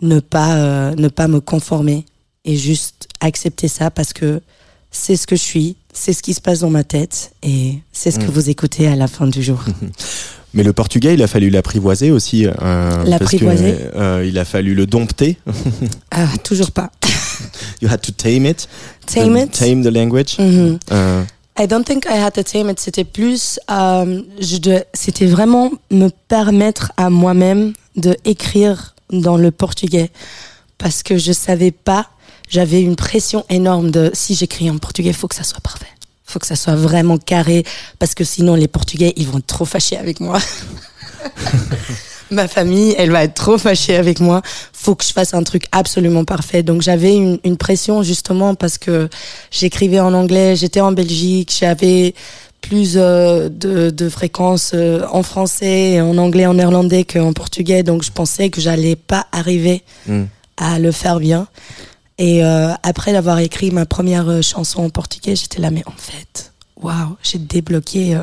ne 0.01 0.21
pas 0.21 0.57
euh, 0.57 0.95
ne 0.95 1.09
pas 1.09 1.27
me 1.27 1.41
conformer 1.41 2.05
et 2.45 2.57
juste 2.57 3.09
accepter 3.21 3.69
ça 3.69 3.91
parce 3.91 4.13
que 4.13 4.41
c'est 4.93 5.17
ce 5.17 5.27
que 5.27 5.35
je 5.37 5.41
suis, 5.43 5.77
c'est 5.93 6.13
ce 6.13 6.23
qui 6.23 6.35
se 6.35 6.41
passe 6.41 6.61
dans 6.61 6.71
ma 6.71 6.85
tête 6.85 7.33
et 7.43 7.79
c'est 7.93 8.11
ce 8.11 8.19
que 8.19 8.27
Mm. 8.27 8.31
vous 8.31 8.51
écoutez 8.51 8.87
à 8.87 8.95
la 8.97 9.09
fin 9.09 9.27
du 9.27 9.43
jour. 9.43 9.65
Mais 10.55 10.63
le 10.63 10.75
portugais, 10.75 11.15
il 11.15 11.23
a 11.23 11.27
fallu 11.27 11.49
l'apprivoiser 11.49 12.11
aussi. 12.11 12.47
Euh, 12.47 13.05
L'apprivoiser 13.05 13.75
euh, 13.97 14.23
Il 14.29 14.39
a 14.39 14.45
fallu 14.45 14.75
le 14.75 14.87
dompter. 14.87 15.39
Ah, 16.11 16.27
toujours 16.45 16.71
pas. 16.73 16.91
You 17.81 17.89
had 17.91 18.03
to 18.03 18.13
tame 18.13 18.45
it. 18.47 18.69
Tame 19.07 19.35
The- 19.35 19.45
it? 19.47 19.53
Tame 19.53 19.83
the 19.83 19.91
language. 19.93 20.37
Mhm. 20.39 20.79
Euh, 20.93 21.23
I 21.59 21.67
don't 21.67 21.85
think 21.85 22.05
I 22.05 22.19
had 22.19 22.35
to 22.35 22.43
tame 22.43 22.69
it. 22.71 22.79
C'était 22.81 23.05
plus, 23.05 23.59
euh, 23.71 24.21
c'était 24.95 25.27
vraiment 25.27 25.71
me 25.91 26.09
permettre 26.29 26.93
à 26.99 27.09
moi-même 27.09 27.73
de 27.97 28.15
écrire 28.27 28.95
dans 29.11 29.37
le 29.39 29.51
portugais 29.51 30.11
parce 30.79 31.03
que 31.03 31.17
je 31.17 31.33
savais 31.33 31.71
pas. 31.71 32.09
J'avais 32.53 32.83
une 32.83 32.97
pression 32.97 33.47
énorme 33.49 33.91
de 33.91 34.11
si 34.13 34.35
j'écris 34.35 34.69
en 34.71 34.77
portugais, 34.77 35.15
faut 35.15 35.27
que 35.27 35.35
ça 35.35 35.43
soit 35.43 35.61
parfait, 35.61 35.87
faut 36.27 36.39
que 36.39 36.47
ça 36.47 36.55
soit 36.55 36.75
vraiment 36.77 37.17
carré 37.17 37.65
parce 37.99 38.15
que 38.15 38.25
sinon 38.25 38.55
les 38.55 38.69
Portugais 38.69 39.15
ils 39.17 39.27
vont 39.27 39.39
être 39.39 39.47
trop 39.47 39.65
fâchés 39.65 39.97
avec 39.97 40.21
moi. 40.21 40.39
Ma 42.31 42.49
famille, 42.49 42.95
elle 42.99 43.11
va 43.11 43.25
être 43.25 43.35
trop 43.35 43.57
fâchée 43.59 43.97
avec 43.97 44.21
moi. 44.21 44.43
Faut 44.73 44.95
que 44.95 45.05
je 45.05 45.13
fasse 45.13 45.33
un 45.35 45.43
truc 45.43 45.65
absolument 45.73 46.25
parfait. 46.25 46.63
Donc 46.63 46.81
j'avais 46.83 47.15
une, 47.15 47.39
une 47.45 47.57
pression 47.57 48.03
justement 48.03 48.55
parce 48.55 48.77
que 48.79 49.09
j'écrivais 49.51 50.01
en 50.01 50.13
anglais, 50.15 50.55
j'étais 50.57 50.81
en 50.81 50.93
Belgique, 50.93 51.55
j'avais 51.59 52.15
plus 52.61 52.93
euh, 52.97 53.49
de, 53.51 53.91
de 53.91 54.09
fréquences 54.09 54.73
euh, 54.75 55.05
en 55.11 55.23
français, 55.23 56.01
en 56.01 56.17
anglais, 56.19 56.47
en 56.47 56.55
néerlandais 56.55 57.05
qu'en 57.05 57.33
portugais. 57.33 57.83
Donc 57.83 58.03
je 58.03 58.11
pensais 58.11 58.51
que 58.51 58.61
j'allais 58.61 58.97
pas 58.97 59.27
arriver 59.33 59.83
Mm. 60.07 60.23
à 60.59 60.79
le 60.79 60.91
faire 60.93 61.19
bien. 61.19 61.47
Et 62.19 62.45
euh, 62.45 62.73
après 62.83 63.13
d'avoir 63.13 63.39
écrit 63.39 63.71
ma 63.71 63.87
première 63.87 64.29
euh, 64.29 64.43
chanson 64.43 64.85
en 64.85 64.91
portugais, 64.91 65.35
j'étais 65.35 65.61
là, 65.61 65.71
mais 65.71 65.83
en 65.87 65.97
fait, 65.97 66.53
waouh, 66.81 67.17
j'ai 67.23 67.39
débloqué 67.39 68.15
euh, 68.15 68.21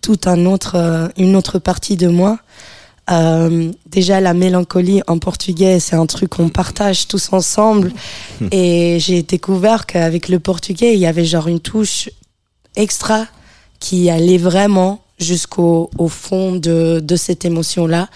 tout 0.00 0.18
un 0.26 0.44
autre, 0.46 0.74
euh, 0.76 1.08
une 1.16 1.36
autre 1.36 1.58
partie 1.58 1.96
de 1.96 2.08
moi 2.08 2.38
Euh, 3.10 3.72
déjà, 3.86 4.20
la 4.20 4.32
mélancolie 4.32 5.02
en 5.06 5.18
portugais, 5.18 5.80
c'est 5.80 5.96
un 5.96 6.06
truc 6.06 6.30
qu'on 6.30 6.48
partage 6.48 7.08
tous 7.08 7.32
ensemble. 7.32 7.92
Et 8.52 8.98
j'ai 9.00 9.22
découvert 9.22 9.86
qu'avec 9.86 10.28
le 10.28 10.38
portugais, 10.38 10.94
il 10.94 11.00
y 11.00 11.06
avait 11.06 11.24
genre 11.24 11.48
une 11.48 11.60
touche 11.60 12.10
extra 12.76 13.26
qui 13.80 14.08
allait 14.08 14.38
vraiment 14.38 15.02
jusqu'au 15.18 15.90
au 15.98 16.08
fond 16.08 16.52
de, 16.54 17.00
de 17.02 17.16
cette 17.16 17.44
émotion-là. 17.44 18.08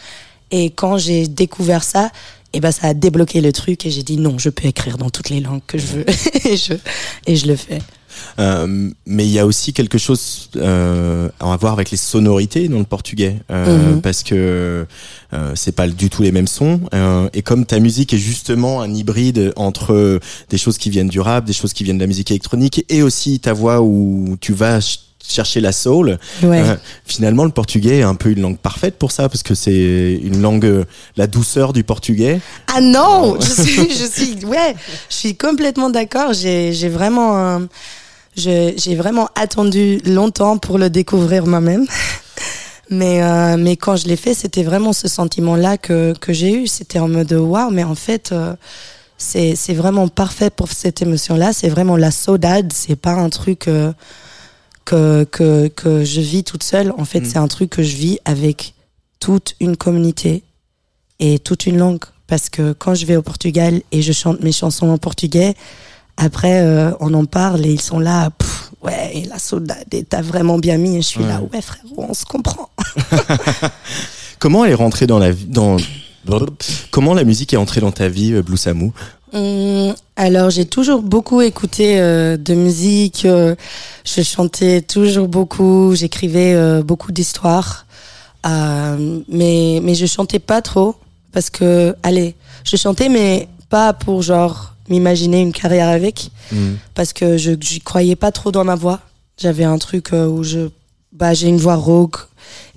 Et 0.51 0.71
quand 0.71 0.99
j'ai 0.99 1.27
découvert 1.27 1.83
ça, 1.83 2.11
et 2.57 2.61
ben 2.61 2.73
ça 2.73 2.89
a 2.89 2.95
débloqué 2.95 3.43
le 3.43 3.53
truc 3.53 3.85
et 3.85 3.91
j'ai 3.91 4.03
dit 4.03 4.17
non, 4.17 4.39
je 4.39 4.49
peux 4.49 4.67
écrire 4.67 4.97
dans 4.97 5.11
toutes 5.11 5.29
les 5.29 5.41
langues 5.41 5.61
que 5.67 5.77
je 5.77 5.87
veux 5.87 6.05
et, 6.47 6.57
je, 6.57 6.73
et 7.27 7.37
je 7.37 7.47
le 7.47 7.55
fais. 7.57 7.81
Euh, 8.39 8.89
mais 9.05 9.27
il 9.27 9.31
y 9.31 9.39
a 9.39 9.45
aussi 9.45 9.75
quelque 9.75 9.99
chose 9.99 10.49
euh, 10.57 11.29
à 11.39 11.55
voir 11.59 11.75
avec 11.75 11.91
les 11.91 11.99
sonorités 11.99 12.67
dans 12.69 12.79
le 12.79 12.85
portugais, 12.85 13.37
euh, 13.51 13.93
Mhm. 13.93 14.01
parce 14.01 14.23
que 14.23 14.87
euh, 15.35 15.53
c'est 15.55 15.73
pas 15.73 15.87
du 15.87 16.09
tout 16.09 16.23
les 16.23 16.33
mêmes 16.33 16.47
sons. 16.47 16.81
et 17.35 17.43
comme 17.43 17.67
ta 17.67 17.79
musique 17.79 18.15
est 18.15 18.19
justement 18.19 18.81
un 18.81 18.95
hybride 18.95 19.53
entre 19.57 20.19
des 20.49 20.57
choses 20.57 20.79
qui 20.79 20.89
viennent 20.89 21.09
du 21.09 21.21
rap, 21.21 21.45
des 21.45 21.53
choses 21.53 21.75
qui 21.75 21.85
viennent 21.85 21.99
de 21.99 22.03
la 22.05 22.07
musique 22.07 22.31
électronique, 22.31 22.87
et 22.89 23.03
aussi 23.03 23.39
ta 23.39 23.53
voix 23.53 23.83
où 23.83 24.37
tu 24.41 24.55
vas 24.55 24.81
chercher 25.29 25.61
la 25.61 25.73
soul. 25.73 26.19
Ouais. 26.43 26.61
euh, 26.61 26.77
finalement, 27.05 27.45
le 27.45 27.51
portugais 27.51 27.99
est 27.99 28.03
un 28.03 28.15
peu 28.15 28.31
une 28.31 28.41
langue 28.41 28.59
parfaite 28.59 28.97
pour 28.99 29.13
ça, 29.13 29.29
parce 29.29 29.43
que 29.43 29.55
c'est 29.55 30.21
une 30.23 30.41
langue, 30.41 30.65
euh, 30.65 30.85
la 31.17 31.27
douceur 31.27 31.73
du 31.73 31.85
portugais. 31.85 32.41
Ah 32.75 32.81
non, 32.81 33.39
je 33.41 33.63
suis, 33.63 33.91
je 33.91 34.05
suis, 34.11 34.45
ouais, 34.45 34.75
je 35.11 35.15
suis 35.15 35.37
complètement 35.37 35.91
d'accord. 35.91 36.33
J'ai, 36.33 36.73
j'ai 36.73 36.89
vraiment, 36.89 37.37
euh, 37.39 37.59
je- 38.37 38.73
j'ai 38.77 38.95
vraiment 38.95 39.29
attendu 39.35 39.99
longtemps 40.07 40.59
pour 40.59 40.79
le 40.79 40.91
découvrir 40.91 41.47
moi-même. 41.47 41.87
Mais, 42.89 43.21
euh, 43.23 43.57
mais 43.59 43.77
quand 43.77 43.97
je 43.97 44.07
l'ai 44.07 44.15
fait, 44.17 44.33
c'était 44.35 44.63
vraiment 44.63 44.93
ce 44.93 45.09
sentiment-là 45.09 45.77
que, 45.77 46.15
que 46.21 46.33
j'ai 46.33 46.53
eu. 46.53 46.67
C'était 46.69 47.01
en 47.01 47.09
mode 47.09 47.33
waouh, 47.33 47.71
mais 47.71 47.83
en 47.83 47.97
fait, 47.97 48.31
euh, 48.31 48.55
c'est, 49.19 49.57
c'est 49.57 49.75
vraiment 49.75 50.07
parfait 50.07 50.51
pour 50.51 50.71
cette 50.71 51.03
émotion-là. 51.03 51.53
C'est 51.53 51.69
vraiment 51.69 51.97
la 51.97 52.13
saudade. 52.13 52.73
C'est 52.73 52.95
pas 52.95 53.15
un 53.15 53.29
truc 53.29 53.67
euh, 53.67 53.93
que, 54.87 55.25
que, 55.25 55.69
que 55.69 56.03
je 56.05 56.21
vis 56.23 56.43
toute 56.45 56.63
seule. 56.63 56.93
En 56.97 57.05
fait, 57.05 57.21
Mm. 57.21 57.25
c'est 57.27 57.39
un 57.39 57.49
truc 57.49 57.69
que 57.71 57.83
je 57.83 57.95
vis 57.97 58.19
avec 58.25 58.73
toute 59.21 59.55
une 59.61 59.77
communauté 59.77 60.43
et 61.21 61.39
toute 61.39 61.67
une 61.67 61.77
langue. 61.77 62.01
Parce 62.27 62.49
que 62.49 62.73
quand 62.73 62.95
je 62.95 63.05
vais 63.07 63.17
au 63.17 63.23
Portugal 63.23 63.83
et 63.93 64.01
je 64.03 64.13
chante 64.13 64.41
mes 64.43 64.53
chansons 64.53 64.89
en 64.89 64.99
portugais, 64.99 65.55
après, 66.17 66.61
euh, 66.63 66.93
on 67.01 67.13
en 67.13 67.27
parle 67.27 67.67
et 67.67 67.71
ils 67.73 67.81
sont 67.81 67.99
là, 67.99 68.31
pff, 68.31 68.71
ouais, 68.83 69.13
et 69.19 69.25
la 69.27 69.39
saudade, 69.39 69.85
et 69.93 70.03
t'as 70.03 70.23
vraiment 70.23 70.59
bien 70.59 70.79
mis. 70.79 70.97
Et 70.97 71.03
je 71.03 71.07
suis 71.07 71.23
là, 71.23 71.43
ouais, 71.53 71.61
frérot, 71.61 72.07
on 72.09 72.15
se 72.15 72.25
comprend. 72.25 72.71
Comment 74.39 74.65
elle 74.65 74.73
est 74.73 74.75
rentrée 74.75 75.07
dans 75.07 75.19
la 75.19 75.31
vie, 75.31 75.47
dans 75.47 75.77
Comment 76.91 77.15
la 77.15 77.23
musique 77.23 77.53
est 77.53 77.57
entrée 77.57 77.81
dans 77.81 77.93
ta 77.93 78.09
vie, 78.09 78.33
euh, 78.33 78.43
Blue 78.43 78.57
Samu? 78.57 78.91
Hum, 79.37 79.95
alors, 80.17 80.49
j'ai 80.49 80.65
toujours 80.65 81.03
beaucoup 81.03 81.43
écouté 81.43 82.01
euh, 82.01 82.39
de 82.39 82.55
musique. 82.55 83.27
euh, 83.27 83.55
je 84.05 84.23
chantais 84.23 84.81
toujours 84.81 85.29
beaucoup. 85.29 85.95
J'écrivais 85.95 86.55
euh, 86.55 86.83
beaucoup 86.83 87.13
d'histoires. 87.13 87.85
Mais, 88.45 89.81
mais 89.83 89.95
je 89.95 90.07
chantais 90.07 90.39
pas 90.39 90.63
trop. 90.63 90.95
Parce 91.33 91.51
que, 91.51 91.95
allez, 92.03 92.35
je 92.65 92.77
chantais, 92.77 93.09
mais 93.11 93.49
pas 93.69 93.93
pour 93.93 94.23
genre 94.23 94.75
m'imaginer 94.89 95.41
une 95.43 95.53
carrière 95.53 95.89
avec. 95.89 96.31
Parce 96.95 97.13
que 97.13 97.37
je 97.37 97.53
j'y 97.61 97.81
croyais 97.81 98.17
pas 98.17 98.33
trop 98.33 98.53
dans 98.53 98.65
ma 98.65 98.77
voix. 98.77 99.01
J'avais 99.37 99.65
un 99.65 99.79
truc 99.79 100.13
où 100.13 100.43
je. 100.45 100.71
Bah, 101.13 101.35
j'ai 101.35 101.49
une 101.49 101.59
voix 101.59 101.75
rauque. 101.75 102.19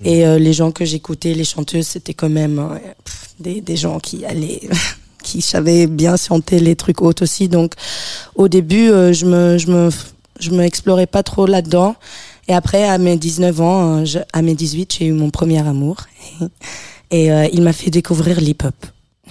Et 0.04 0.26
les 0.40 0.54
gens 0.54 0.72
que 0.72 0.84
j'écoutais, 0.86 1.34
les 1.36 1.44
chanteuses, 1.46 1.88
c'était 1.88 2.16
quand 2.16 2.30
même 2.30 2.80
pff, 3.06 3.30
des, 3.40 3.62
des 3.62 3.78
gens 3.78 4.00
qui 4.00 4.26
allaient. 4.26 4.62
qui 5.24 5.42
savaient 5.42 5.88
bien 5.88 6.16
chanter 6.18 6.60
les 6.60 6.76
trucs 6.76 7.02
hautes 7.02 7.22
aussi. 7.22 7.48
Donc, 7.48 7.74
au 8.36 8.48
début, 8.48 8.90
euh, 8.90 9.14
je 9.14 9.26
me, 9.26 9.58
je 9.58 9.68
me, 9.72 9.90
je 10.40 10.52
me 10.52 11.06
pas 11.06 11.24
trop 11.24 11.46
là-dedans. 11.46 11.96
Et 12.48 12.54
après, 12.54 12.84
à 12.84 12.98
mes 12.98 13.18
19 13.18 13.62
ans, 13.62 14.04
euh, 14.06 14.20
à 14.34 14.42
mes 14.42 14.56
18, 14.56 14.96
j'ai 14.98 15.06
eu 15.06 15.14
mon 15.14 15.30
premier 15.30 15.66
amour. 15.66 15.98
Et 17.12 17.32
euh, 17.32 17.48
il 17.52 17.62
m'a 17.62 17.74
fait 17.74 17.90
découvrir 17.90 18.40
l'hip-hop. 18.40 18.76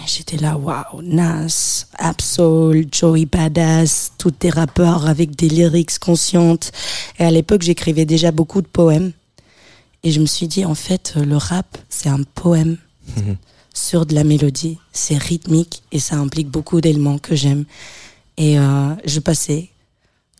J'étais 0.06 0.36
là, 0.36 0.56
waouh, 0.56 1.02
Nas, 1.02 1.86
Absol, 1.98 2.84
Joey 2.90 3.26
Badass, 3.26 4.12
tous 4.16 4.32
des 4.38 4.50
rappeurs 4.50 5.08
avec 5.08 5.34
des 5.34 5.48
lyrics 5.48 5.98
conscientes. 5.98 6.70
Et 7.18 7.24
à 7.24 7.30
l'époque, 7.30 7.62
j'écrivais 7.62 8.04
déjà 8.04 8.30
beaucoup 8.30 8.62
de 8.62 8.68
poèmes. 8.68 9.12
Et 10.04 10.12
je 10.12 10.20
me 10.20 10.26
suis 10.26 10.46
dit, 10.46 10.64
en 10.64 10.76
fait, 10.76 11.14
le 11.16 11.36
rap, 11.36 11.78
c'est 11.88 12.08
un 12.08 12.22
poème 12.22 12.76
sur 13.78 14.06
de 14.06 14.14
la 14.14 14.24
mélodie. 14.24 14.78
C'est 14.92 15.16
rythmique 15.16 15.82
et 15.92 15.98
ça 15.98 16.16
implique 16.16 16.48
beaucoup 16.48 16.80
d'éléments 16.80 17.18
que 17.18 17.34
j'aime. 17.34 17.64
Et 18.36 18.58
euh, 18.58 18.94
je 19.04 19.20
passais, 19.20 19.68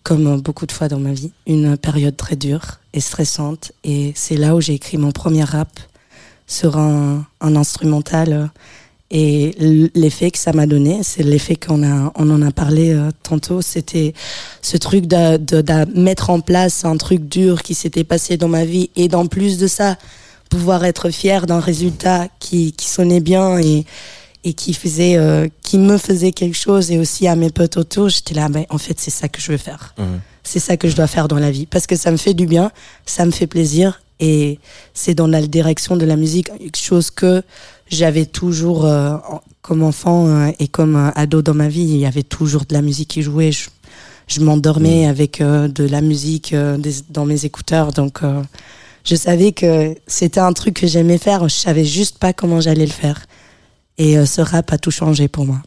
comme 0.03 0.40
beaucoup 0.40 0.66
de 0.66 0.72
fois 0.72 0.88
dans 0.88 0.98
ma 0.98 1.12
vie, 1.12 1.33
une 1.46 1.77
période 1.77 2.16
très 2.16 2.37
dure 2.37 2.79
et 2.92 3.01
stressante. 3.01 3.72
Et 3.85 4.12
c'est 4.14 4.37
là 4.37 4.55
où 4.55 4.61
j'ai 4.61 4.74
écrit 4.74 4.98
mon 4.98 5.12
premier 5.12 5.44
rap 5.44 5.81
sur 6.46 6.79
un, 6.79 7.24
instrumental. 7.40 8.51
Et 9.11 9.55
l'effet 9.94 10.31
que 10.31 10.38
ça 10.38 10.53
m'a 10.53 10.66
donné, 10.66 11.01
c'est 11.03 11.22
l'effet 11.22 11.57
qu'on 11.57 11.83
en 11.83 12.42
a 12.42 12.51
parlé 12.51 12.92
euh, 12.92 13.11
tantôt. 13.22 13.62
C'était 13.62 14.12
ce 14.61 14.77
truc 14.77 15.07
de, 15.07 15.98
mettre 15.98 16.29
en 16.31 16.40
place 16.40 16.85
un 16.85 16.96
truc 16.96 17.27
dur 17.27 17.62
qui 17.62 17.74
s'était 17.74 18.05
passé 18.05 18.37
dans 18.37 18.48
ma 18.48 18.64
vie 18.64 18.90
et 18.96 19.09
d'en 19.09 19.27
plus 19.27 19.59
de 19.59 19.66
ça, 19.66 19.96
pouvoir 20.48 20.84
être 20.84 21.11
fier 21.11 21.46
d'un 21.46 21.61
résultat 21.61 22.28
qui, 22.40 22.72
qui 22.72 22.88
sonnait 22.88 23.20
bien 23.20 23.58
et, 23.58 23.84
et 24.44 24.52
qui 24.54 24.72
faisait, 24.74 25.16
euh, 25.16 25.48
qui 25.62 25.78
me 25.78 25.98
faisait 25.98 26.32
quelque 26.32 26.56
chose 26.56 26.90
et 26.90 26.98
aussi 26.98 27.26
à 27.28 27.37
mes 27.37 27.50
potes 27.50 27.76
autour. 27.76 28.08
J'étais 28.08 28.34
là, 28.34 28.48
ben, 28.48 28.64
en 28.70 28.78
fait, 28.78 28.98
c'est 28.98 29.11
ça 29.11 29.28
que 29.28 29.40
je 29.40 29.52
veux 29.52 29.58
faire. 29.58 29.94
C'est 30.44 30.61
ça 30.61 30.76
que 30.76 30.88
je 30.88 30.96
dois 30.96 31.06
faire 31.06 31.28
dans 31.28 31.38
la 31.38 31.50
vie 31.50 31.66
parce 31.66 31.87
que 31.87 31.94
ça 31.96 32.11
me 32.11 32.16
fait 32.16 32.32
du 32.34 32.46
bien, 32.46 32.70
ça 33.04 33.26
me 33.26 33.30
fait 33.30 33.46
plaisir 33.46 34.00
et 34.20 34.58
c'est 34.94 35.14
dans 35.14 35.26
la 35.26 35.42
direction 35.46 35.96
de 35.96 36.06
la 36.06 36.16
musique, 36.16 36.48
quelque 36.58 36.78
chose 36.78 37.11
que 37.11 37.42
j'avais 37.90 38.24
toujours 38.26 38.87
euh, 38.87 39.16
comme 39.62 39.82
enfant 39.82 40.26
euh, 40.26 40.50
et 40.58 40.66
comme 40.68 40.96
euh, 40.96 41.11
ado 41.14 41.42
dans 41.42 41.54
ma 41.54 41.68
vie, 41.68 41.82
il 41.82 41.98
y 41.98 42.06
avait 42.06 42.22
toujours 42.22 42.64
de 42.64 42.72
la 42.74 42.80
musique 42.82 43.08
qui 43.11 43.22
jouait. 43.22 43.52
Je, 43.52 43.68
je 44.26 44.40
m'endormais 44.40 45.06
avec 45.06 45.40
euh, 45.40 45.68
de 45.68 45.84
la 45.84 46.00
musique 46.00 46.54
des- 46.54 46.94
dans 47.11 47.26
mes 47.26 47.44
écouteurs, 47.44 47.92
donc 47.92 48.22
euh, 48.22 48.42
je 49.04 49.14
savais 49.14 49.52
que 49.52 49.94
c'était 50.06 50.40
un 50.40 50.52
truc 50.52 50.74
que 50.74 50.87
j'aimais 50.87 51.18
faire. 51.18 51.48
Je 51.48 51.54
savais 51.54 51.84
juste 51.84 52.18
pas 52.18 52.32
comment 52.32 52.61
j'allais 52.61 52.87
le 52.87 52.92
faire. 52.92 53.26
Et 53.96 54.16
euh, 54.16 54.26
ce 54.26 54.40
rap 54.40 54.72
a 54.72 54.78
tout 54.78 54.90
changé 54.90 55.28
pour 55.28 55.44
moi. 55.44 55.61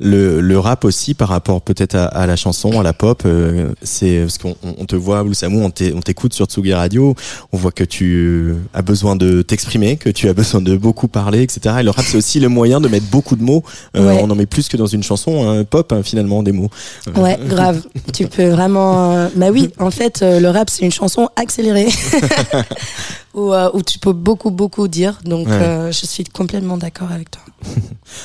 Le, 0.00 0.40
le 0.40 0.58
rap 0.58 0.84
aussi 0.84 1.14
par 1.14 1.28
rapport 1.28 1.60
peut-être 1.60 1.94
à, 1.96 2.06
à 2.06 2.26
la 2.26 2.36
chanson, 2.36 2.78
à 2.78 2.82
la 2.82 2.92
pop, 2.92 3.22
euh, 3.26 3.70
c'est 3.82 4.20
parce 4.20 4.38
qu'on 4.38 4.54
on 4.62 4.84
te 4.84 4.94
voit, 4.96 5.24
Samu, 5.32 5.62
on 5.62 5.70
t'é- 5.70 5.92
on 5.94 6.00
t'écoute 6.00 6.32
sur 6.34 6.46
Tsugi 6.46 6.72
Radio, 6.72 7.14
on 7.52 7.56
voit 7.56 7.72
que 7.72 7.82
tu 7.84 8.54
as 8.74 8.82
besoin 8.82 9.16
de 9.16 9.42
t'exprimer, 9.42 9.96
que 9.96 10.08
tu 10.10 10.28
as 10.28 10.34
besoin 10.34 10.60
de 10.60 10.76
beaucoup 10.76 11.08
parler, 11.08 11.42
etc. 11.42 11.76
Et 11.80 11.82
le 11.82 11.90
rap, 11.90 12.04
c'est 12.06 12.16
aussi 12.16 12.38
le 12.40 12.48
moyen 12.48 12.80
de 12.80 12.88
mettre 12.88 13.06
beaucoup 13.06 13.34
de 13.36 13.42
mots. 13.42 13.64
Euh, 13.96 14.06
Ouais. 14.08 14.20
On 14.22 14.30
en 14.30 14.34
met 14.34 14.46
plus 14.46 14.68
que 14.68 14.76
dans 14.76 14.86
une 14.86 15.02
chanson 15.02 15.48
hein, 15.50 15.64
pop, 15.64 15.92
hein, 15.92 16.02
finalement, 16.04 16.42
des 16.42 16.52
mots. 16.52 16.70
Ouais, 17.16 17.38
grave. 17.48 17.82
tu 18.14 18.26
peux 18.26 18.48
vraiment. 18.48 19.12
euh, 19.12 19.28
Bah 19.36 19.48
oui, 19.52 19.70
en 19.78 19.90
fait, 19.90 20.22
euh, 20.22 20.38
le 20.40 20.48
rap, 20.48 20.70
c'est 20.70 20.84
une 20.84 20.92
chanson 20.92 21.28
accélérée. 21.36 21.88
où, 23.34 23.52
euh, 23.52 23.70
où 23.74 23.82
tu 23.82 23.98
peux 23.98 24.12
beaucoup, 24.12 24.50
beaucoup 24.50 24.88
dire. 24.88 25.18
Donc, 25.24 25.46
Ouais. 25.48 25.52
euh, 25.54 25.92
je 25.92 26.06
suis 26.06 26.24
complètement 26.24 26.76
d'accord 26.76 27.12
avec 27.12 27.30
toi. 27.30 27.42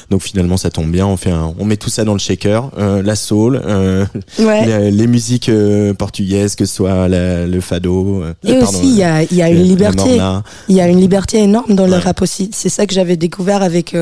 Donc 0.09 0.21
finalement, 0.21 0.57
ça 0.57 0.69
tombe 0.69 0.89
bien. 0.91 1.05
On 1.05 1.17
fait, 1.17 1.31
un- 1.31 1.53
on 1.59 1.65
met 1.65 1.75
tout 1.77 1.89
ça 1.89 2.03
dans 2.05 2.13
le 2.13 2.19
shaker, 2.19 2.69
euh, 2.77 3.01
la 3.01 3.15
soul, 3.15 3.61
Ouais. 4.39 4.65
les, 4.65 4.91
les 4.91 5.07
musiques 5.07 5.51
portugaises, 5.97 6.55
que 6.55 6.65
ce 6.65 6.75
soit 6.75 7.07
la- 7.07 7.45
le 7.45 7.61
fado. 7.61 8.23
Et 8.43 8.53
pardon, 8.59 8.67
aussi, 8.79 8.87
il 8.91 8.97
y 8.97 9.03
a, 9.03 9.23
il 9.23 9.35
y 9.35 9.41
a 9.41 9.49
le- 9.49 9.57
une 9.57 9.63
liberté. 9.63 10.19
Il 10.69 10.75
y 10.75 10.81
a 10.81 10.87
une 10.87 10.99
liberté 10.99 11.39
énorme 11.39 11.75
dans 11.75 11.85
le 11.85 11.93
Ouais. 11.93 11.99
rap 11.99 12.21
aussi. 12.21 12.49
C'est 12.53 12.69
ça 12.69 12.85
que 12.85 12.93
j'avais 12.93 13.17
découvert 13.17 13.61
avec, 13.61 13.95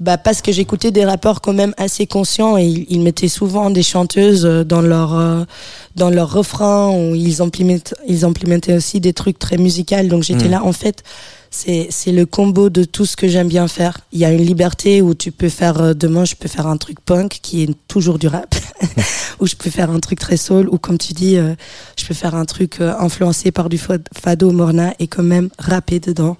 bah, 0.00 0.18
parce 0.18 0.42
que 0.42 0.50
j'écoutais 0.52 0.90
des 0.90 1.04
rappeurs 1.04 1.40
quand 1.40 1.52
même 1.54 1.74
assez 1.76 2.06
conscients 2.06 2.56
et 2.58 2.64
ils, 2.66 2.86
ils 2.90 3.00
mettaient 3.00 3.28
souvent 3.28 3.70
des 3.70 3.82
chanteuses 3.82 4.42
dans 4.66 4.80
leur, 4.82 5.46
dans 5.96 6.10
leurs 6.10 6.32
refrains 6.32 6.90
où 6.90 7.14
ils 7.14 7.40
implémentaient, 7.42 7.94
ils 8.08 8.24
implémentaient 8.24 8.74
aussi 8.74 9.00
des 9.00 9.12
trucs 9.12 9.38
très 9.38 9.56
musicaux. 9.58 10.02
Donc 10.04 10.22
j'étais 10.24 10.48
Mm. 10.48 10.50
là, 10.52 10.64
en 10.64 10.72
fait, 10.72 11.02
c'est, 11.50 11.86
c'est 11.90 12.10
le 12.10 12.26
combo 12.26 12.68
de 12.68 12.82
tout 12.82 13.06
ce 13.06 13.16
que 13.16 13.28
j'aime 13.28 13.46
bien 13.48 13.68
faire. 13.68 13.98
Il 14.12 14.18
y 14.18 14.24
a 14.24 14.32
une 14.32 14.44
liberté 14.44 15.02
où 15.02 15.14
tu 15.14 15.30
peux 15.30 15.48
faire, 15.48 15.80
euh, 15.80 15.94
demain, 15.94 16.24
je 16.24 16.34
peux 16.34 16.48
faire 16.48 16.66
un 16.66 16.76
truc 16.76 16.98
punk 17.00 17.38
qui 17.42 17.62
est 17.62 17.70
toujours 17.86 18.18
du 18.18 18.26
rap, 18.26 18.54
ou 19.40 19.46
je 19.46 19.54
peux 19.54 19.70
faire 19.70 19.90
un 19.90 20.00
truc 20.00 20.18
très 20.18 20.36
soul, 20.36 20.68
ou 20.68 20.78
comme 20.78 20.98
tu 20.98 21.12
dis, 21.12 21.36
euh, 21.36 21.54
je 21.96 22.04
peux 22.06 22.14
faire 22.14 22.34
un 22.34 22.44
truc 22.44 22.80
euh, 22.80 22.92
influencé 22.98 23.52
par 23.52 23.68
du 23.68 23.78
fa- 23.78 23.98
fado 24.20 24.50
morna 24.50 24.94
et 24.98 25.06
quand 25.06 25.22
même 25.22 25.48
rapper 25.58 26.00
dedans. 26.00 26.36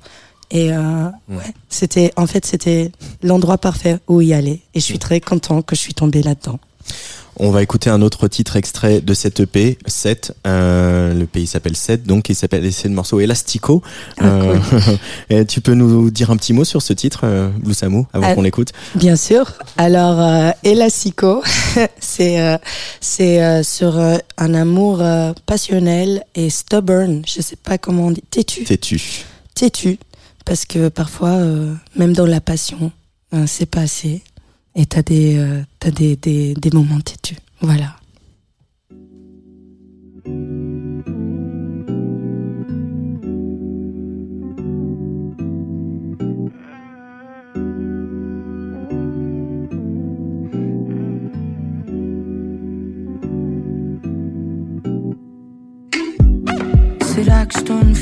Et 0.51 0.73
euh, 0.73 1.07
ouais, 1.29 1.55
c'était, 1.69 2.13
en 2.17 2.27
fait, 2.27 2.45
c'était 2.45 2.91
l'endroit 3.23 3.59
parfait 3.59 3.99
où 4.09 4.21
y 4.21 4.33
aller. 4.35 4.63
Et 4.75 4.81
je 4.81 4.85
suis 4.85 4.99
très 4.99 5.21
content 5.21 5.63
que 5.63 5.75
je 5.77 5.81
suis 5.81 5.95
tombée 5.95 6.23
là-dedans. 6.23 6.59
On 7.37 7.51
va 7.51 7.63
écouter 7.63 7.91
un 7.91 8.01
autre 8.03 8.29
titre 8.29 8.57
extrait 8.57 9.01
de 9.01 9.13
cette 9.15 9.41
EP, 9.41 9.77
7. 9.87 10.33
Euh, 10.47 11.15
le 11.15 11.27
pays 11.27 11.47
s'appelle 11.47 11.75
7, 11.77 12.05
donc 12.05 12.29
il 12.29 12.35
s'appelle 12.35 12.73
c'est 12.73 12.89
le 12.89 12.95
morceau 12.95 13.19
Elastico. 13.21 13.83
Ah, 14.21 14.25
Euh, 15.33 15.45
tu 15.49 15.61
peux 15.61 15.75
nous 15.75 16.11
dire 16.11 16.31
un 16.31 16.37
petit 16.37 16.53
mot 16.53 16.65
sur 16.65 16.81
ce 16.83 16.93
titre, 16.93 17.21
euh, 17.25 17.49
Blue 17.59 17.75
Samu, 17.75 18.05
avant 18.13 18.29
Ah. 18.31 18.35
qu'on 18.35 18.43
l'écoute? 18.43 18.73
Bien 18.95 19.17
sûr. 19.17 19.53
Alors, 19.77 20.21
euh, 20.21 20.51
Elastico, 20.63 21.43
c'est 21.99 22.59
c'est 23.01 23.63
sur 23.65 23.99
un 23.99 24.55
amour 24.55 25.03
passionnel 25.47 26.25
et 26.35 26.51
stubborn. 26.51 27.23
Je 27.27 27.43
sais 27.43 27.57
pas 27.57 27.79
comment 27.79 28.07
on 28.07 28.11
dit. 28.13 28.23
Têtu. 28.31 28.65
Têtu. 28.65 29.25
Têtu. 29.55 29.99
Parce 30.45 30.65
que 30.67 30.89
parfois, 30.89 31.39
même 31.97 32.13
dans 32.13 32.27
la 32.27 32.41
passion, 32.41 32.93
euh, 33.35 33.45
c'est 33.47 33.67
pas 33.67 33.81
assez. 33.81 34.23
Et 34.77 34.87
t'as 34.87 35.03
des, 35.03 35.37
euh, 35.39 35.63
des, 35.91 36.17
des, 36.17 36.55
des 36.55 36.71
moments 36.71 37.01
têtus. 37.01 37.37
Voilà. 37.61 37.97
Será 57.15 57.47
que 57.47 57.59
estou 57.59 57.75
no 57.75 57.94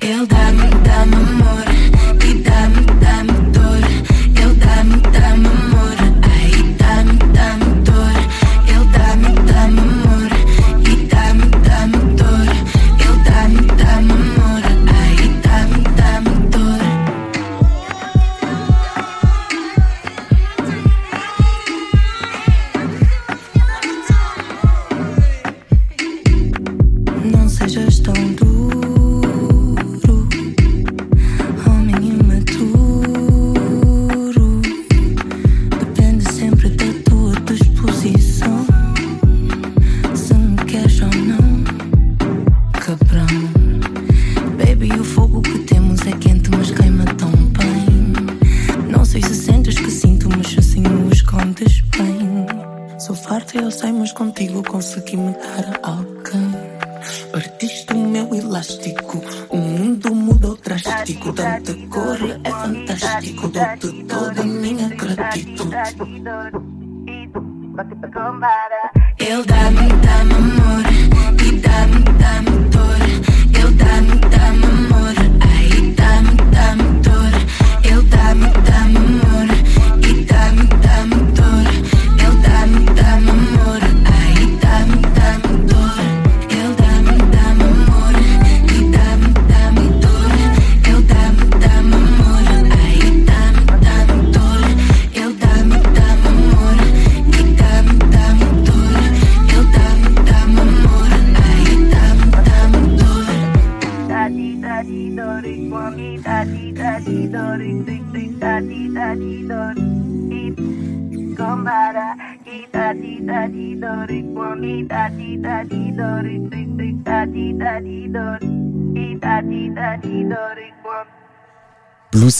Ele 0.00 0.26
dá-me, 0.26 0.68
dá-me 0.84 1.14
amor 1.14 1.64
e 2.24 2.34
dá-me, 2.42 2.84
dá-me 3.00 3.50
dor. 3.52 3.82
Ele 4.36 4.54
dá-me, 4.54 4.96
dá-me 5.12 5.46
amor, 5.46 5.71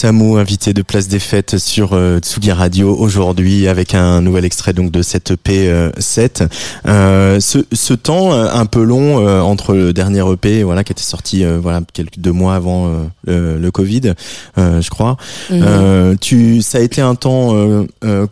Samu, 0.02 0.36
invité 0.36 0.72
de 0.74 0.82
Place 0.82 1.06
des 1.06 1.20
Fêtes 1.20 1.58
sur 1.58 1.92
euh, 1.92 2.18
Tsugi 2.18 2.50
Radio 2.50 2.92
aujourd'hui 2.92 3.68
avec 3.68 3.94
un 3.94 4.20
nouvel 4.20 4.44
extrait 4.44 4.72
donc 4.72 4.90
de 4.90 5.00
cette 5.00 5.30
EP 5.30 5.68
euh, 5.68 5.92
7. 5.96 6.42
Euh, 6.88 7.38
ce, 7.38 7.58
ce 7.72 7.94
temps 7.94 8.32
euh, 8.32 8.48
un 8.52 8.66
peu 8.66 8.82
long 8.82 9.24
euh, 9.24 9.40
entre 9.40 9.74
le 9.74 9.92
dernier 9.92 10.24
EP 10.28 10.64
voilà 10.64 10.82
qui 10.82 10.90
était 10.90 11.04
sorti 11.04 11.44
voilà 11.44 11.82
quelques 11.92 12.18
deux 12.18 12.32
mois 12.32 12.56
avant 12.56 12.90
le, 13.26 13.58
le 13.58 13.70
Covid, 13.70 14.14
je 14.56 14.90
crois. 14.90 15.16
Mhm. 15.50 15.62
Euh, 15.62 16.16
tu, 16.20 16.62
ça 16.62 16.78
a 16.78 16.80
été 16.80 17.00
un 17.00 17.14
temps 17.14 17.54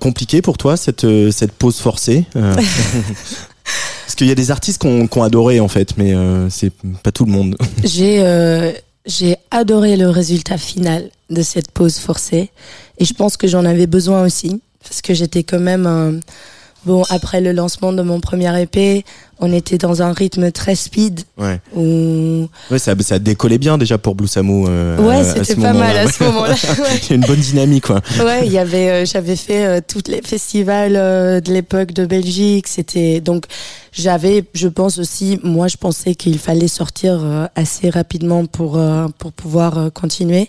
compliqué 0.01 0.43
pour 0.43 0.59
toi 0.59 0.77
cette 0.77 1.07
cette 1.31 1.53
pause 1.53 1.79
forcée. 1.79 2.25
Parce 2.35 4.17
qu'il 4.17 4.27
y 4.27 4.33
a 4.33 4.35
des 4.35 4.51
artistes 4.51 4.83
qui 4.83 4.89
ont 4.89 5.23
adoré 5.23 5.61
en 5.61 5.69
fait, 5.69 5.97
mais 5.97 6.15
euh, 6.17 6.51
c'est 6.51 6.73
pas 7.05 7.13
tout 7.13 7.27
le 7.27 7.31
monde. 7.31 7.57
J'ai 7.85 8.25
euh, 8.25 8.73
j'ai 9.07 9.37
adoré 9.53 9.97
le 9.97 10.11
résultat 10.11 10.59
final 10.59 11.11
de 11.31 11.43
cette 11.43 11.71
pause 11.71 11.99
forcée 11.99 12.51
et 12.99 13.05
je 13.05 13.15
pense 13.15 13.37
que 13.37 13.47
j'en 13.47 13.65
avais 13.65 13.87
besoin 13.87 14.25
aussi 14.25 14.61
parce 14.83 15.01
que 15.03 15.15
j'étais 15.15 15.43
quand 15.45 15.61
même 15.61 15.87
un- 15.87 16.21
bon 16.87 17.03
après 17.11 17.43
le 17.43 17.53
lancement 17.53 17.93
de 17.93 18.01
mon 18.01 18.21
premier 18.21 18.51
EP, 18.63 19.05
on 19.39 19.53
était 19.53 19.77
dans 19.77 20.01
un 20.01 20.13
rythme 20.15 20.51
très 20.51 20.75
speed 20.75 21.21
Ouais, 21.37 21.61
où 21.77 22.49
ouais 22.71 22.79
ça, 22.79 22.95
ça 23.01 23.19
décollait 23.19 23.59
bien 23.59 23.77
déjà 23.77 23.99
pour 23.99 24.15
Blue 24.15 24.27
Samu. 24.27 24.65
euh, 24.67 24.97
ouais, 24.99 25.23
c'était 25.45 25.61
pas 25.61 25.75
mal 25.75 25.95
à 25.97 26.11
ce 26.11 26.25
moment-là. 26.25 26.55
Ouais. 26.79 27.15
Une 27.15 27.21
bonne 27.21 27.39
dynamique, 27.41 27.85
quoi. 27.87 28.01
Ouais, 28.25 28.47
il 28.47 28.53
y 28.53 28.57
avait, 28.59 28.91
euh, 28.91 29.05
j'avais 29.05 29.37
fait 29.37 29.67
euh, 29.67 29.81
tous 29.87 30.05
les 30.09 30.23
festivals 30.23 30.97
euh, 30.97 31.41
de 31.43 31.53
l'époque 31.53 31.93
de 31.93 32.07
Belgique. 32.07 32.67
C'était 32.67 33.21
donc 33.21 33.45
j'avais, 33.93 34.45
je 34.55 34.69
pense 34.69 34.99
aussi, 34.99 35.39
moi 35.43 35.69
je 35.69 35.77
pensais 35.77 36.15
qu'il 36.15 36.39
fallait 36.39 36.69
sortir 36.69 37.21
assez 37.57 37.91
rapidement 37.91 38.47
pour 38.47 38.81
pour 39.19 39.33
pouvoir 39.33 39.91
continuer. 39.93 40.49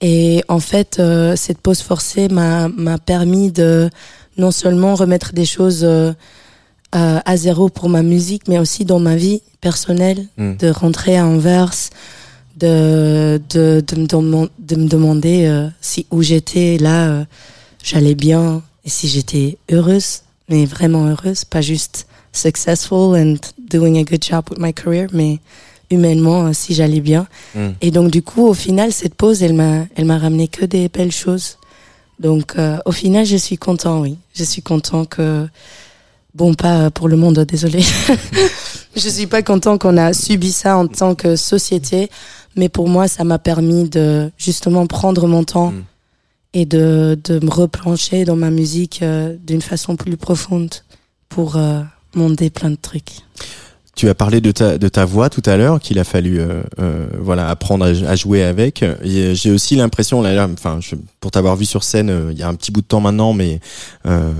Et 0.00 0.42
en 0.48 0.60
fait, 0.60 0.98
euh, 0.98 1.34
cette 1.36 1.58
pause 1.58 1.80
forcée 1.80 2.28
m'a 2.28 2.68
m'a 2.68 2.98
permis 2.98 3.50
de 3.52 3.88
non 4.36 4.50
seulement 4.50 4.94
remettre 4.94 5.32
des 5.32 5.44
choses 5.44 5.84
euh, 5.84 6.12
euh, 6.94 7.20
à 7.24 7.36
zéro 7.36 7.68
pour 7.68 7.88
ma 7.88 8.02
musique, 8.02 8.48
mais 8.48 8.58
aussi 8.58 8.84
dans 8.84 9.00
ma 9.00 9.16
vie 9.16 9.42
personnelle, 9.60 10.26
Mm. 10.36 10.56
de 10.56 10.68
rentrer 10.68 11.16
à 11.16 11.26
Anvers, 11.26 11.72
de, 12.56 13.40
de, 13.50 13.82
de, 13.86 13.96
me, 13.96 14.48
de 14.58 14.76
me 14.76 14.86
demander 14.88 15.46
euh, 15.46 15.68
si 15.80 16.06
où 16.10 16.22
j'étais 16.22 16.76
là, 16.78 17.08
euh, 17.08 17.24
j'allais 17.82 18.14
bien, 18.14 18.62
et 18.84 18.90
si 18.90 19.08
j'étais 19.08 19.58
heureuse, 19.72 20.20
mais 20.48 20.64
vraiment 20.66 21.06
heureuse, 21.06 21.44
pas 21.44 21.60
juste 21.62 22.06
successful 22.32 23.16
and 23.16 23.36
doing 23.70 23.96
a 23.98 24.04
good 24.04 24.22
job 24.22 24.44
with 24.50 24.58
my 24.58 24.72
career, 24.74 25.06
mais 25.12 25.38
humainement 25.94 26.46
euh, 26.46 26.52
si 26.52 26.74
j'allais 26.74 27.00
bien. 27.00 27.26
Mm. 27.54 27.68
Et 27.80 27.90
donc 27.90 28.10
du 28.10 28.22
coup, 28.22 28.46
au 28.46 28.54
final, 28.54 28.92
cette 28.92 29.14
pause, 29.14 29.42
elle 29.42 29.54
m'a, 29.54 29.86
elle 29.96 30.04
m'a 30.04 30.18
ramené 30.18 30.48
que 30.48 30.64
des 30.64 30.88
belles 30.88 31.12
choses. 31.12 31.58
Donc 32.20 32.54
euh, 32.58 32.78
au 32.84 32.92
final, 32.92 33.24
je 33.26 33.36
suis 33.36 33.56
content, 33.56 34.00
oui. 34.00 34.16
Je 34.34 34.44
suis 34.44 34.62
content 34.62 35.04
que, 35.04 35.46
bon, 36.34 36.54
pas 36.54 36.90
pour 36.90 37.08
le 37.08 37.16
monde, 37.16 37.40
désolé. 37.40 37.80
je 38.96 39.08
suis 39.08 39.26
pas 39.26 39.42
content 39.42 39.78
qu'on 39.78 39.96
a 39.96 40.12
subi 40.12 40.52
ça 40.52 40.76
en 40.76 40.86
tant 40.86 41.14
que 41.14 41.36
société, 41.36 42.10
mais 42.56 42.68
pour 42.68 42.88
moi, 42.88 43.08
ça 43.08 43.24
m'a 43.24 43.38
permis 43.38 43.88
de 43.88 44.30
justement 44.36 44.86
prendre 44.86 45.26
mon 45.26 45.44
temps 45.44 45.72
Mm. 45.74 45.82
et 46.54 46.66
de, 46.66 47.18
de 47.24 47.44
me 47.44 47.50
replancher 47.50 48.24
dans 48.24 48.36
ma 48.36 48.50
musique 48.50 49.00
euh, 49.02 49.36
d'une 49.44 49.62
façon 49.62 49.96
plus 49.96 50.16
profonde 50.16 50.72
pour 51.28 51.56
euh, 51.56 51.82
monter 52.14 52.50
plein 52.50 52.70
de 52.70 52.76
trucs. 52.76 53.22
Tu 53.96 54.08
as 54.08 54.14
parlé 54.14 54.40
de 54.40 54.50
ta, 54.50 54.76
de 54.76 54.88
ta 54.88 55.04
voix 55.04 55.30
tout 55.30 55.42
à 55.46 55.56
l'heure, 55.56 55.78
qu'il 55.78 55.98
a 56.00 56.04
fallu 56.04 56.40
euh, 56.40 56.62
euh, 56.80 57.06
voilà 57.20 57.48
apprendre 57.48 57.84
à, 57.86 58.16
jouer 58.16 58.42
avec. 58.42 58.84
J'ai 59.04 59.50
aussi 59.50 59.76
l'impression, 59.76 60.20
là, 60.20 60.34
là, 60.34 60.48
enfin, 60.52 60.78
je- 60.80 60.96
pour 61.24 61.30
t'avoir 61.30 61.56
vu 61.56 61.64
sur 61.64 61.84
scène 61.84 62.10
euh, 62.10 62.32
il 62.32 62.38
y 62.38 62.42
a 62.42 62.48
un 62.48 62.54
petit 62.54 62.70
bout 62.70 62.82
de 62.82 62.86
temps 62.86 63.00
maintenant, 63.00 63.32
mais 63.32 63.58
euh, 64.04 64.30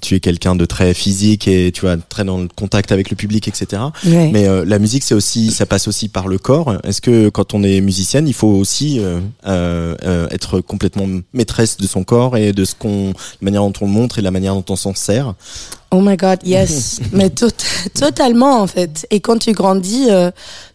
tu 0.00 0.14
es 0.14 0.20
quelqu'un 0.20 0.56
de 0.56 0.64
très 0.64 0.94
physique 0.94 1.46
et 1.46 1.70
tu 1.70 1.82
vois 1.82 1.98
très 1.98 2.24
dans 2.24 2.38
le 2.38 2.48
contact 2.48 2.92
avec 2.92 3.10
le 3.10 3.16
public, 3.16 3.46
etc. 3.46 3.82
Ouais. 4.06 4.30
Mais 4.32 4.48
euh, 4.48 4.64
la 4.64 4.78
musique, 4.78 5.04
c'est 5.04 5.14
aussi, 5.14 5.50
ça 5.50 5.66
passe 5.66 5.86
aussi 5.86 6.08
par 6.08 6.28
le 6.28 6.38
corps. 6.38 6.76
Est-ce 6.82 7.02
que 7.02 7.28
quand 7.28 7.52
on 7.52 7.62
est 7.62 7.82
musicienne, 7.82 8.26
il 8.26 8.32
faut 8.32 8.48
aussi 8.48 9.02
être 9.44 10.60
complètement 10.60 11.06
maîtresse 11.34 11.76
de 11.76 11.86
son 11.86 12.04
corps 12.04 12.38
et 12.38 12.54
de 12.54 12.64
ce 12.64 12.74
qu'on, 12.74 13.08
la 13.08 13.44
manière 13.44 13.60
dont 13.60 13.74
on 13.82 13.84
le 13.84 13.92
montre 13.92 14.18
et 14.18 14.22
la 14.22 14.30
manière 14.30 14.54
dont 14.54 14.64
on 14.70 14.76
s'en 14.76 14.94
sert? 14.94 15.34
Oh 15.90 16.00
my 16.00 16.16
god, 16.16 16.38
yes. 16.46 17.00
Mais 17.12 17.28
tot- 17.28 17.50
totalement, 17.92 18.62
en 18.62 18.66
fait. 18.66 19.06
Et 19.10 19.20
quand 19.20 19.36
tu 19.36 19.52
grandis, 19.52 20.08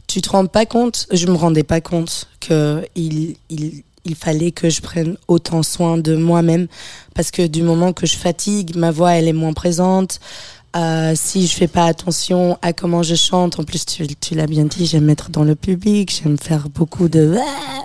tu 0.05 0.21
te 0.21 0.29
rends 0.29 0.45
pas 0.45 0.67
compte, 0.67 1.07
je 1.11 1.25
me 1.25 1.33
rendais 1.33 1.63
pas 1.63 1.81
compte 1.81 2.27
que 2.39 2.85
il, 2.95 3.37
il, 3.49 3.81
il 4.05 4.15
fallait 4.15 4.51
que 4.51 4.69
je 4.69 4.81
prenne 4.81 5.17
autant 5.27 5.63
soin 5.63 5.97
de 5.97 6.15
moi-même. 6.15 6.67
Parce 7.13 7.31
que 7.31 7.45
du 7.45 7.63
moment 7.63 7.93
que 7.93 8.05
je 8.05 8.15
fatigue, 8.15 8.75
ma 8.75 8.91
voix, 8.91 9.11
elle 9.13 9.27
est 9.27 9.33
moins 9.33 9.53
présente. 9.53 10.19
Euh, 10.75 11.13
si 11.15 11.47
je 11.47 11.55
fais 11.55 11.67
pas 11.67 11.85
attention 11.85 12.57
à 12.61 12.73
comment 12.73 13.01
je 13.01 13.15
chante, 13.15 13.59
en 13.59 13.63
plus 13.63 13.85
tu, 13.85 14.35
l'as 14.35 14.47
bien 14.47 14.65
dit, 14.65 14.85
j'aime 14.85 15.09
être 15.09 15.29
dans 15.29 15.45
le 15.45 15.55
public, 15.55 16.13
j'aime 16.21 16.37
faire 16.37 16.67
beaucoup 16.67 17.07
de 17.07 17.37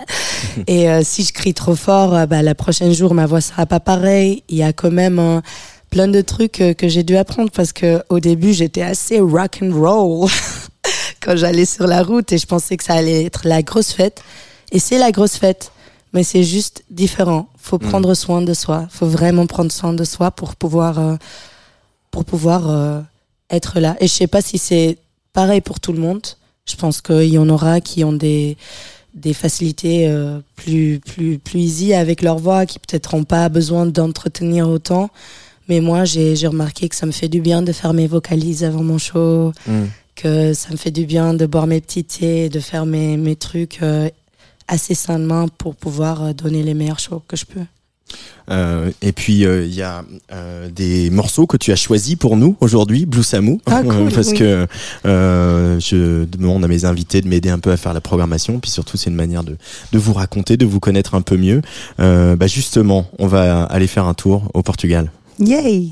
et 0.67 0.89
euh, 0.89 1.01
si 1.01 1.23
je 1.23 1.31
crie 1.31 1.53
trop 1.53 1.75
fort, 1.75 2.13
euh, 2.13 2.25
bah, 2.25 2.41
la 2.41 2.53
prochaine 2.53 2.93
jour 2.93 3.13
ma 3.13 3.27
voix 3.27 3.39
sera 3.39 3.65
pas 3.65 3.79
pareille. 3.79 4.43
Il 4.49 4.57
y 4.57 4.63
a 4.63 4.73
quand 4.73 4.91
même 4.91 5.41
plein 5.91 6.07
de 6.07 6.21
trucs 6.21 6.61
euh, 6.61 6.73
que 6.73 6.87
j'ai 6.87 7.03
dû 7.03 7.17
apprendre 7.17 7.51
parce 7.51 7.73
que 7.73 8.01
au 8.09 8.19
début 8.19 8.53
j'étais 8.53 8.81
assez 8.81 9.19
rock 9.19 9.59
and 9.61 9.71
roll 9.73 10.29
quand 11.21 11.35
j'allais 11.35 11.65
sur 11.65 11.85
la 11.85 12.01
route 12.01 12.31
et 12.31 12.37
je 12.37 12.47
pensais 12.47 12.77
que 12.77 12.83
ça 12.83 12.93
allait 12.93 13.25
être 13.25 13.41
la 13.45 13.61
grosse 13.61 13.91
fête. 13.91 14.23
Et 14.71 14.79
c'est 14.79 14.97
la 14.97 15.11
grosse 15.11 15.35
fête, 15.35 15.71
mais 16.13 16.23
c'est 16.23 16.43
juste 16.43 16.83
différent. 16.89 17.47
Faut 17.57 17.77
prendre 17.79 18.13
soin 18.13 18.41
de 18.41 18.53
soi. 18.53 18.87
Faut 18.89 19.05
vraiment 19.07 19.47
prendre 19.47 19.71
soin 19.71 19.93
de 19.93 20.03
soi 20.03 20.31
pour 20.31 20.55
pouvoir 20.55 20.99
euh, 20.99 21.15
pour 22.11 22.25
pouvoir 22.25 22.69
euh, 22.69 23.01
être 23.49 23.79
là. 23.79 23.95
Et 23.99 24.07
je 24.07 24.13
sais 24.13 24.27
pas 24.27 24.41
si 24.41 24.57
c'est 24.57 24.97
pareil 25.33 25.61
pour 25.61 25.79
tout 25.79 25.93
le 25.93 25.99
monde. 25.99 26.21
Je 26.65 26.75
pense 26.75 27.01
qu'il 27.01 27.25
y 27.29 27.37
en 27.37 27.49
aura 27.49 27.81
qui 27.81 28.03
ont 28.03 28.13
des 28.13 28.57
des 29.13 29.33
facilités 29.33 30.07
euh, 30.07 30.39
plus 30.55 30.99
plus 30.99 31.37
plus 31.37 31.59
easy 31.59 31.93
avec 31.93 32.21
leur 32.21 32.37
voix, 32.39 32.65
qui 32.65 32.79
peut-être 32.79 33.15
n'ont 33.15 33.23
pas 33.25 33.49
besoin 33.49 33.85
d'entretenir 33.85 34.69
autant. 34.69 35.09
Mais 35.67 35.79
moi, 35.79 36.03
j'ai 36.05 36.35
remarqué 36.47 36.89
que 36.89 36.95
ça 36.95 37.05
me 37.05 37.11
fait 37.11 37.29
du 37.29 37.39
bien 37.39 37.61
de 37.61 37.71
faire 37.71 37.93
mes 37.93 38.07
vocalises 38.07 38.63
avant 38.65 38.83
mon 38.83 38.97
show, 38.97 39.53
Mm. 39.67 39.85
que 40.15 40.53
ça 40.53 40.69
me 40.71 40.75
fait 40.77 40.91
du 40.91 41.05
bien 41.05 41.33
de 41.33 41.45
boire 41.45 41.67
mes 41.67 41.79
petits 41.79 42.03
thés, 42.03 42.49
de 42.49 42.59
faire 42.59 42.85
mes 42.85 43.15
mes 43.17 43.35
trucs 43.37 43.79
euh, 43.81 44.09
assez 44.71 44.95
sainement 44.95 45.47
pour 45.49 45.75
pouvoir 45.75 46.23
euh, 46.23 46.33
donner 46.33 46.63
les 46.63 46.73
meilleurs 46.73 46.99
shows 46.99 47.21
que 47.27 47.35
je 47.37 47.45
peux. 47.45 47.61
Euh, 48.49 48.91
et 49.01 49.11
puis 49.11 49.45
euh, 49.45 49.63
il 49.65 49.73
y 49.73 49.81
a 49.81 50.03
euh, 50.33 50.69
des 50.69 51.09
morceaux 51.09 51.45
que 51.45 51.55
tu 51.55 51.71
as 51.71 51.75
choisis 51.75 52.15
pour 52.15 52.35
nous 52.35 52.57
aujourd'hui, 52.59 53.05
Blue 53.05 53.23
Samu, 53.23 53.59
Ah, 53.67 53.83
cool, 53.87 54.11
parce 54.13 54.29
oui. 54.29 54.37
que 54.39 54.67
je 55.05 56.25
demande 56.25 56.65
à 56.65 56.67
mes 56.67 56.83
invités 56.85 57.21
de 57.21 57.27
m'aider 57.27 57.49
un 57.49 57.59
peu 57.59 57.71
à 57.71 57.77
faire 57.77 57.93
la 57.93 58.01
programmation, 58.01 58.59
puis 58.59 58.71
surtout 58.71 58.97
c'est 58.97 59.09
une 59.09 59.15
manière 59.15 59.43
de, 59.43 59.57
de 59.91 59.99
vous 59.99 60.13
raconter, 60.13 60.57
de 60.57 60.65
vous 60.65 60.79
connaître 60.79 61.15
un 61.15 61.21
peu 61.21 61.37
mieux. 61.37 61.61
Bah 61.99 62.47
justement, 62.47 63.07
on 63.19 63.27
va 63.27 63.63
aller 63.63 63.87
faire 63.87 64.05
un 64.05 64.13
tour 64.13 64.49
au 64.53 64.63
Portugal. 64.63 65.11
Yay! 65.39 65.91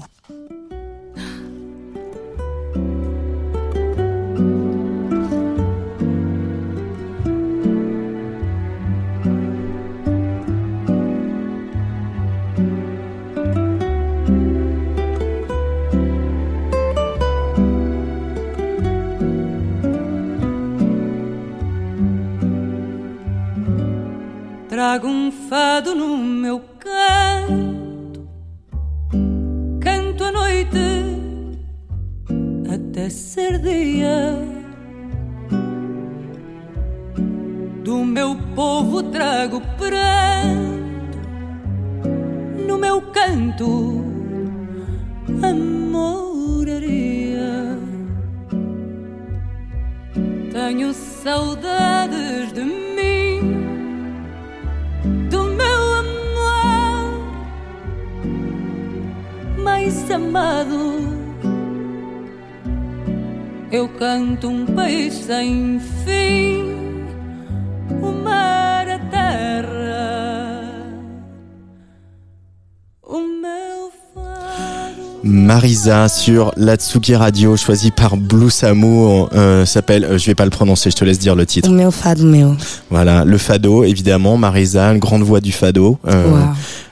Marisa 75.85 76.09
sur 76.09 76.51
la 76.57 76.75
Tsugi 76.75 77.15
Radio, 77.15 77.55
choisie 77.55 77.91
par 77.91 78.17
Blue 78.17 78.49
Samu, 78.49 79.27
euh, 79.33 79.65
s'appelle, 79.65 80.03
euh, 80.03 80.17
je 80.17 80.25
vais 80.25 80.35
pas 80.35 80.43
le 80.43 80.49
prononcer, 80.49 80.91
je 80.91 80.95
te 80.97 81.05
laisse 81.05 81.19
dire 81.19 81.35
le 81.35 81.45
titre. 81.45 81.69
Meu 81.69 81.89
fado 81.89 82.25
meu. 82.25 82.57
Voilà, 82.89 83.23
le 83.23 83.37
fado, 83.37 83.85
évidemment, 83.85 84.35
Marisa, 84.35 84.91
une 84.91 84.99
grande 84.99 85.21
voix 85.23 85.39
du 85.39 85.53
fado. 85.53 85.97
Euh, 86.05 86.25
Wow. 86.29 86.37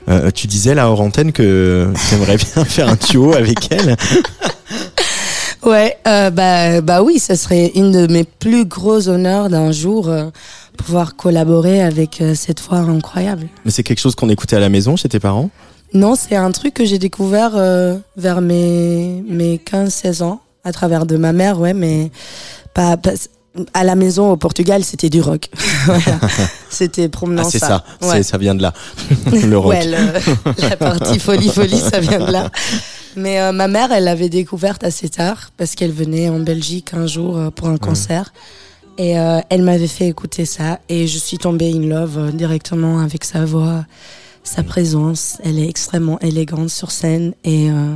euh, 0.08 0.30
tu 0.34 0.46
disais 0.46 0.74
là 0.74 0.88
hors 0.88 1.02
antenne 1.02 1.32
que 1.32 1.92
tu 2.08 2.14
aimerais 2.14 2.38
bien 2.38 2.64
faire 2.64 2.88
un 2.88 2.96
duo 3.10 3.34
avec 3.34 3.70
elle. 3.70 3.94
Ouais, 5.66 5.96
euh, 6.06 6.30
bah, 6.30 6.80
bah 6.80 7.02
oui, 7.02 7.18
ce 7.18 7.34
serait 7.34 7.72
une 7.74 7.90
de 7.90 8.10
mes 8.10 8.22
plus 8.24 8.64
gros 8.64 9.08
honneurs 9.08 9.50
d'un 9.50 9.72
jour 9.72 10.08
pouvoir 10.78 11.16
collaborer 11.16 11.82
avec 11.82 12.22
cette 12.36 12.62
voix 12.62 12.78
incroyable. 12.78 13.48
Mais 13.64 13.72
c'est 13.72 13.82
quelque 13.82 13.98
chose 13.98 14.14
qu'on 14.14 14.30
écoutait 14.30 14.56
à 14.56 14.60
la 14.60 14.68
maison 14.68 14.94
chez 14.96 15.08
tes 15.08 15.18
parents? 15.18 15.50
Non, 15.94 16.14
c'est 16.16 16.36
un 16.36 16.50
truc 16.50 16.74
que 16.74 16.84
j'ai 16.84 16.98
découvert 16.98 17.52
euh, 17.54 17.96
vers 18.16 18.40
mes, 18.40 19.22
mes 19.28 19.56
15-16 19.56 20.22
ans, 20.22 20.40
à 20.64 20.72
travers 20.72 21.06
de 21.06 21.16
ma 21.16 21.32
mère, 21.32 21.58
ouais, 21.60 21.72
mais 21.74 22.10
pas, 22.74 22.96
pas- 22.96 23.12
à 23.72 23.82
la 23.82 23.94
maison 23.96 24.30
au 24.30 24.36
Portugal, 24.36 24.84
c'était 24.84 25.08
du 25.10 25.20
rock. 25.20 25.48
Voilà. 25.86 26.18
C'était 26.70 27.08
promenant 27.08 27.42
Ah, 27.46 27.48
c'est 27.50 27.58
ça, 27.58 27.66
ça. 27.68 27.84
c'est- 28.00 28.06
Ouais. 28.08 28.22
ça 28.22 28.36
vient 28.38 28.54
de 28.54 28.62
là, 28.62 28.72
le 29.32 29.56
rock. 29.58 29.72
Ouais, 29.72 29.86
le- 29.86 30.62
la 30.68 30.76
partie 30.76 31.18
folie 31.18 31.48
folie, 31.48 31.80
ça 31.80 31.98
vient 32.00 32.20
de 32.20 32.30
là. 32.30 32.50
Mais 33.16 33.40
euh, 33.40 33.52
ma 33.52 33.66
mère, 33.66 33.90
elle 33.90 34.04
l'avait 34.04 34.28
découverte 34.28 34.84
assez 34.84 35.08
tard 35.08 35.50
parce 35.56 35.74
qu'elle 35.74 35.90
venait 35.92 36.28
en 36.28 36.38
Belgique 36.38 36.92
un 36.92 37.06
jour 37.06 37.36
euh, 37.38 37.50
pour 37.50 37.68
un 37.68 37.78
concert 37.78 38.32
et 38.98 39.18
euh, 39.18 39.40
elle 39.48 39.62
m'avait 39.62 39.86
fait 39.88 40.06
écouter 40.06 40.44
ça 40.44 40.78
et 40.88 41.06
je 41.06 41.18
suis 41.18 41.38
tombée 41.38 41.72
in 41.74 41.80
love 41.88 42.32
directement 42.34 43.00
avec 43.00 43.24
sa 43.24 43.44
voix, 43.44 43.84
sa 44.44 44.62
présence. 44.62 45.38
Elle 45.44 45.58
est 45.58 45.68
extrêmement 45.68 46.18
élégante 46.20 46.70
sur 46.70 46.90
scène 46.90 47.34
et 47.44 47.70
euh, 47.70 47.94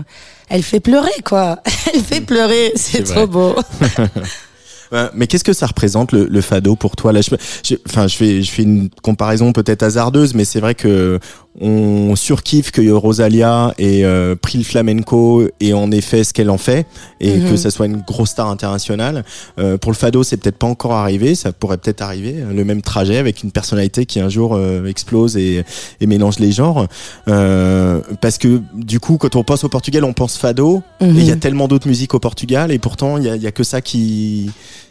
elle 0.48 0.62
fait 0.62 0.80
pleurer 0.80 1.10
quoi. 1.24 1.60
Elle 1.94 2.00
fait 2.00 2.20
pleurer, 2.20 2.72
c'est 2.76 3.02
trop 3.04 3.26
vrai. 3.26 3.26
beau. 3.26 3.56
Mais 5.14 5.26
qu'est-ce 5.26 5.44
que 5.44 5.54
ça 5.54 5.66
représente 5.66 6.12
le, 6.12 6.26
le 6.26 6.40
fado 6.42 6.76
pour 6.76 6.96
toi? 6.96 7.12
Là 7.12 7.22
je, 7.22 7.30
je- 7.64 7.76
Enfin, 7.88 8.06
je 8.08 8.14
fais, 8.16 8.42
je 8.42 8.50
fais 8.50 8.62
une 8.62 8.90
comparaison 9.02 9.52
peut-être 9.54 9.82
hasardeuse, 9.82 10.34
mais 10.34 10.44
c'est 10.44 10.60
vrai 10.60 10.74
que 10.74 11.18
on 11.60 12.16
surkiffe 12.16 12.70
que 12.70 12.90
Rosalia 12.90 13.74
ait 13.76 14.04
euh, 14.04 14.34
pris 14.34 14.56
le 14.56 14.64
flamenco 14.64 15.46
et 15.60 15.74
en 15.74 15.90
fait 16.00 16.24
ce 16.24 16.32
qu'elle 16.32 16.48
en 16.48 16.56
fait 16.56 16.86
et 17.20 17.36
Mhm. 17.36 17.50
que 17.50 17.56
ça 17.56 17.70
soit 17.70 17.84
une 17.86 17.98
grosse 18.00 18.30
star 18.30 18.48
internationale. 18.48 19.22
Euh, 19.58 19.76
pour 19.76 19.92
le 19.92 19.96
fado, 19.96 20.22
c'est 20.22 20.38
peut-être 20.38 20.56
pas 20.56 20.66
encore 20.66 20.92
arrivé, 20.92 21.34
ça 21.34 21.52
pourrait 21.52 21.76
peut-être 21.76 22.00
arriver, 22.00 22.36
euh, 22.38 22.52
le 22.54 22.64
même 22.64 22.80
trajet 22.80 23.18
avec 23.18 23.42
une 23.42 23.50
personnalité 23.50 24.06
qui 24.06 24.18
un 24.18 24.30
jour 24.30 24.54
euh, 24.54 24.86
explose 24.86 25.36
et, 25.36 25.62
et 26.00 26.06
mélange 26.06 26.38
les 26.38 26.52
genres. 26.52 26.86
Euh, 27.28 28.00
parce 28.22 28.38
que 28.38 28.62
du 28.74 28.98
coup, 29.00 29.18
quand 29.18 29.36
on 29.36 29.44
pense 29.44 29.62
au 29.64 29.68
Portugal, 29.68 30.04
on 30.04 30.12
pense 30.14 30.36
fado 30.38 30.82
et 31.00 31.04
il 31.04 31.24
y 31.24 31.30
a 31.30 31.34
Mhm. 31.34 31.40
tellement 31.40 31.68
d'autres 31.68 31.86
musiques 31.88 32.14
au 32.14 32.18
Portugal 32.18 32.72
et 32.72 32.78
pourtant 32.78 33.18
il 33.18 33.24
y 33.24 33.28
a, 33.28 33.36
y 33.36 33.46
a 33.46 33.52
que 33.52 33.64
ça 33.64 33.80
qui 33.80 34.50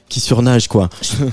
qui 0.09 0.19
surnage 0.19 0.67
quoi. 0.67 0.89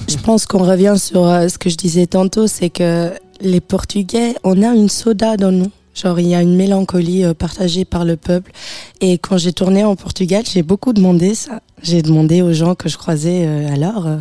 Je 0.09 0.17
pense 0.19 0.47
qu'on 0.47 0.63
revient 0.63 0.95
sur 0.97 1.27
euh, 1.27 1.49
ce 1.49 1.59
que 1.59 1.69
je 1.69 1.77
disais 1.77 2.07
tantôt, 2.07 2.47
c'est 2.47 2.71
que 2.71 3.11
les 3.41 3.61
Portugais, 3.61 4.35
on 4.45 4.63
a 4.63 4.75
une 4.75 4.89
soda 4.89 5.37
dans 5.37 5.53
nous. 5.53 5.71
Genre, 5.95 6.21
il 6.21 6.29
y 6.29 6.35
a 6.35 6.43
une 6.43 6.55
mélancolie 6.55 7.25
euh, 7.25 7.35
partagée 7.35 7.85
par 7.85 8.05
le 8.05 8.17
peuple. 8.17 8.53
Et 9.01 9.19
quand 9.19 9.37
j'ai 9.37 9.53
tourné 9.53 9.83
en 9.85 9.97
Portugal, 9.97 10.45
j'ai 10.47 10.63
beaucoup 10.63 10.93
demandé 10.93 11.35
ça. 11.35 11.61
J'ai 11.83 12.03
demandé 12.03 12.43
aux 12.43 12.53
gens 12.53 12.75
que 12.75 12.89
je 12.89 12.97
croisais, 12.97 13.47
euh, 13.47 13.73
alors, 13.73 14.07
euh, 14.07 14.19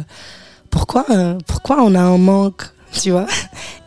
pourquoi, 0.69 1.05
euh, 1.09 1.37
pourquoi 1.47 1.81
on 1.81 1.95
a 1.95 2.01
un 2.01 2.17
manque, 2.17 2.63
tu 2.91 3.11
vois? 3.11 3.27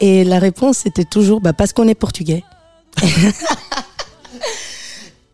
Et 0.00 0.24
la 0.24 0.38
réponse 0.38 0.86
était 0.86 1.04
toujours, 1.04 1.40
bah, 1.40 1.52
parce 1.52 1.72
qu'on 1.72 1.88
est 1.88 1.94
portugais. 1.94 2.44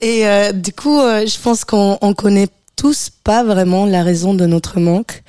Et 0.02 0.24
du 0.52 0.72
coup, 0.72 1.00
je 1.00 1.40
pense 1.40 1.64
qu'on 1.64 1.96
on 2.02 2.12
connaît 2.12 2.48
tous 2.76 3.10
pas 3.24 3.42
vraiment 3.42 3.86
la 3.86 4.02
raison 4.02 4.34
de 4.34 4.44
notre 4.44 4.78
manque, 4.78 5.24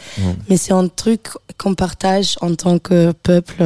mais 0.50 0.58
c'est 0.58 0.74
un 0.74 0.90
truc 0.90 1.30
qu'on 1.58 1.74
partage 1.74 2.36
en 2.42 2.54
tant 2.54 2.78
que 2.78 3.14
peuple 3.14 3.64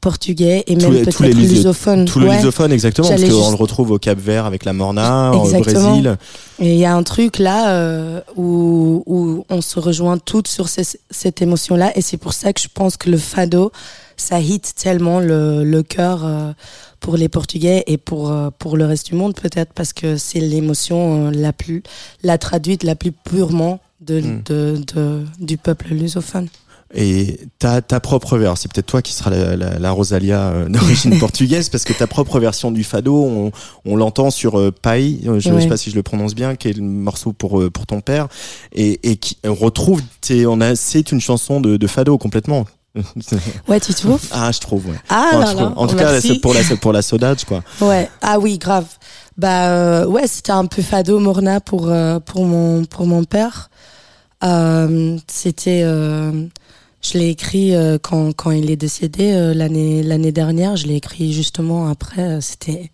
portugais 0.00 0.64
et 0.66 0.76
même 0.76 0.90
peut-être 0.90 1.24
lusophone. 1.26 2.04
Tout 2.04 2.20
le 2.20 2.28
Ouais. 2.28 2.36
lusophone 2.36 2.72
exactement 2.72 3.08
parce 3.08 3.20
qu'on 3.22 3.26
juste- 3.28 3.50
le 3.50 3.56
retrouve 3.56 3.90
au 3.90 3.98
Cap 3.98 4.18
Vert 4.18 4.44
avec 4.46 4.64
la 4.64 4.72
Morna, 4.72 5.32
au. 5.32 5.48
Brésil. 5.60 6.16
Et 6.58 6.72
il 6.74 6.78
y 6.78 6.84
a 6.84 6.94
un 6.94 7.02
truc 7.02 7.38
là 7.38 7.70
euh, 7.70 8.20
où, 8.36 9.02
où 9.06 9.44
on 9.50 9.60
se 9.60 9.78
rejoint 9.80 10.18
toutes 10.18 10.48
sur 10.48 10.68
ces- 10.68 10.98
cette 11.10 11.42
émotion-là. 11.42 11.96
Et 11.96 12.02
c'est 12.02 12.16
pour 12.16 12.32
ça 12.32 12.52
que 12.52 12.60
je 12.60 12.68
pense 12.72 12.96
que 12.96 13.10
le 13.10 13.18
fado, 13.18 13.72
ça 14.16 14.40
hit 14.40 14.74
tellement 14.76 15.20
le, 15.20 15.64
le 15.64 15.82
cœur 15.82 16.24
euh, 16.24 16.52
pour 17.00 17.16
les 17.16 17.28
Portugais 17.28 17.84
et 17.86 17.96
pour, 17.98 18.30
euh, 18.30 18.50
pour 18.58 18.76
le 18.76 18.86
reste 18.86 19.06
du 19.06 19.14
monde 19.14 19.34
peut-être 19.34 19.72
parce 19.74 19.92
que 19.92 20.16
c'est 20.16 20.40
l'émotion 20.40 21.30
la 21.30 21.52
plus, 21.52 21.82
la 22.22 22.38
traduite 22.38 22.82
la 22.84 22.94
plus 22.94 23.12
purement 23.12 23.80
de, 24.00 24.20
Mm. 24.20 24.42
de, 24.46 24.80
de- 24.94 25.24
du 25.40 25.56
peuple 25.56 25.88
lusophone. 25.90 26.48
Et 26.94 27.40
ta, 27.58 27.82
ta 27.82 27.98
propre 28.00 28.38
version, 28.38 28.54
c'est 28.62 28.72
peut-être 28.72 28.86
toi 28.86 29.02
qui 29.02 29.12
sera 29.12 29.28
la, 29.30 29.56
la, 29.56 29.78
la 29.78 29.90
Rosalia 29.90 30.40
euh, 30.48 30.68
d'origine 30.70 31.18
portugaise, 31.20 31.68
parce 31.68 31.84
que 31.84 31.92
ta 31.92 32.06
propre 32.06 32.38
version 32.38 32.70
du 32.70 32.84
fado, 32.84 33.24
on, 33.24 33.50
on 33.84 33.96
l'entend 33.96 34.30
sur 34.30 34.58
euh, 34.58 34.70
Pai, 34.70 35.18
euh, 35.26 35.40
je 35.40 35.48
ne 35.50 35.54
Ouais. 35.56 35.62
sais 35.62 35.68
pas 35.68 35.76
si 35.76 35.90
je 35.90 35.96
le 35.96 36.02
prononce 36.04 36.34
bien, 36.34 36.54
qui 36.54 36.68
est 36.68 36.72
le 36.76 36.82
morceau 36.82 37.32
pour 37.32 37.60
euh, 37.60 37.70
pour 37.70 37.86
ton 37.86 38.00
père, 38.00 38.28
et, 38.72 39.00
et 39.10 39.16
qui 39.16 39.36
on 39.44 39.54
retrouve, 39.54 40.00
c'est 40.20 40.46
on 40.46 40.60
a, 40.60 40.76
c'est 40.76 41.10
une 41.10 41.20
chanson 41.20 41.60
de, 41.60 41.76
de 41.76 41.86
fado 41.86 42.16
complètement. 42.18 42.66
Ouais, 43.68 43.78
tu 43.78 43.92
trouves? 43.92 44.22
Ah, 44.30 44.50
je 44.52 44.58
trouve. 44.60 44.86
Ouais. 44.86 44.96
Ah 45.10 45.32
Enfin, 45.34 45.54
là 45.54 45.72
en 45.76 45.86
tout 45.86 45.96
cas, 45.96 46.12
merci. 46.12 46.38
pour 46.38 46.54
la 46.54 46.62
pour 46.80 46.92
la 46.94 47.02
sodage, 47.02 47.44
quoi. 47.44 47.62
Ouais. 47.82 48.08
Ah 48.22 48.38
oui, 48.38 48.56
grave. 48.58 48.86
Bah 49.36 49.68
euh, 49.70 50.06
ouais, 50.06 50.26
c'était 50.26 50.52
un 50.52 50.64
peu 50.64 50.80
fado 50.80 51.18
morna 51.18 51.60
pour 51.60 51.92
pour 52.24 52.46
mon 52.46 52.84
pour 52.86 53.06
mon 53.06 53.24
père. 53.24 53.68
C'était 55.28 55.84
je 57.06 57.18
l'ai 57.18 57.28
écrit 57.28 57.74
euh, 57.74 57.98
quand 58.00 58.32
quand 58.32 58.50
il 58.50 58.70
est 58.70 58.76
décédé 58.76 59.32
euh, 59.32 59.54
l'année 59.54 60.02
l'année 60.02 60.32
dernière, 60.32 60.76
je 60.76 60.86
l'ai 60.86 60.96
écrit 60.96 61.32
justement 61.32 61.88
après 61.88 62.22
euh, 62.22 62.40
c'était 62.40 62.90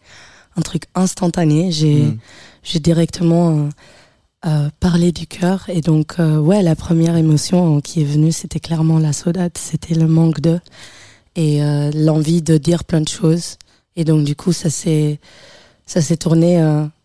un 0.57 0.61
truc 0.63 0.85
instantané, 0.95 1.73
j'ai 1.73 2.03
Mm. 2.05 2.19
j'ai 2.63 2.79
directement 2.79 3.69
parlé 4.81 5.13
du 5.13 5.27
cœur. 5.27 5.65
Et 5.69 5.81
donc 5.81 6.17
ouais, 6.19 6.63
la 6.63 6.77
première 6.77 7.17
émotion 7.17 7.81
qui 7.81 8.03
est 8.03 8.05
venue, 8.05 8.33
c'était 8.33 8.61
clairement 8.61 8.99
la 8.99 9.13
saudade, 9.13 9.53
c'était 9.57 9.95
le 9.95 10.07
manque 10.07 10.41
de 10.41 10.61
et 11.37 11.61
l'envie 11.95 12.43
de 12.43 12.59
dire 12.59 12.85
plein 12.85 13.01
de 13.01 13.09
choses. 13.09 13.57
Et 13.97 14.05
donc 14.05 14.25
du 14.25 14.37
coup 14.37 14.53
ça 14.53 14.69
s'est 14.69 15.21
ça 15.87 16.03
s'est 16.03 16.19
tourné 16.19 16.63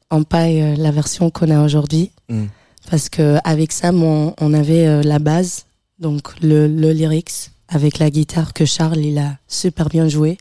en 0.10 0.24
paille 0.24 0.76
la 0.78 0.92
version 0.92 1.30
qu'on 1.30 1.52
a 1.52 1.64
aujourd'hui. 1.64 2.12
Mm. 2.30 2.48
parce 2.90 3.08
que 3.08 3.38
avec 3.44 3.72
Sam 3.72 4.04
on, 4.04 4.34
on 4.42 4.54
avait 4.54 5.04
la 5.04 5.20
base 5.20 5.67
donc 6.00 6.40
le, 6.42 6.68
le 6.68 6.92
lyrics 6.92 7.52
avec 7.70 8.00
la 8.00 8.10
guitare 8.10 8.54
que 8.54 8.66
Charles 8.66 9.00
il 9.00 9.18
a 9.18 9.38
super 9.48 9.90
bien 9.90 10.08
joué 10.08 10.38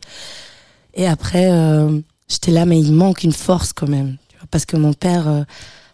et 0.95 1.07
après 1.07 1.51
euh, 1.51 1.99
j'étais 2.29 2.53
là 2.53 2.67
mais 2.67 2.79
il 2.79 2.93
manque 2.93 3.25
une 3.25 3.33
force 3.33 3.73
quand 3.73 3.89
même 3.89 4.17
tu 4.29 4.37
vois, 4.39 4.47
parce 4.51 4.65
que 4.65 4.77
mon 4.77 4.93
père 4.93 5.29
euh, 5.29 5.43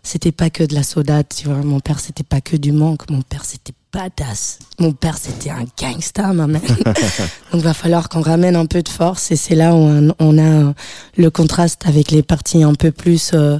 c'était 0.02 0.32
pas 0.32 0.50
que 0.50 0.64
de 0.64 0.74
la 0.74 0.82
saudade 0.82 1.26
tu 1.34 1.46
vois 1.46 1.62
mon 1.62 1.80
père 1.80 2.00
c'était 2.00 2.24
pas 2.24 2.40
que 2.40 2.56
du 2.56 2.72
manque 2.72 3.08
mon 3.10 3.22
père 3.22 3.44
c'était 3.44 3.72
badass 3.92 4.58
mon 4.78 4.92
père 4.92 5.16
c'était 5.16 5.50
un 5.50 5.64
gangsta 5.78 6.32
ma 6.32 6.46
mère 6.46 6.62
donc 7.52 7.62
va 7.62 7.74
falloir 7.74 8.08
qu'on 8.08 8.20
ramène 8.22 8.56
un 8.56 8.66
peu 8.66 8.82
de 8.82 8.88
force 8.88 9.30
et 9.30 9.36
c'est 9.36 9.54
là 9.54 9.74
où 9.74 9.78
on, 9.78 10.14
on 10.18 10.38
a 10.38 10.74
le 11.16 11.30
contraste 11.30 11.82
avec 11.86 12.10
les 12.10 12.22
parties 12.22 12.62
un 12.62 12.74
peu 12.74 12.90
plus 12.90 13.30
euh, 13.34 13.58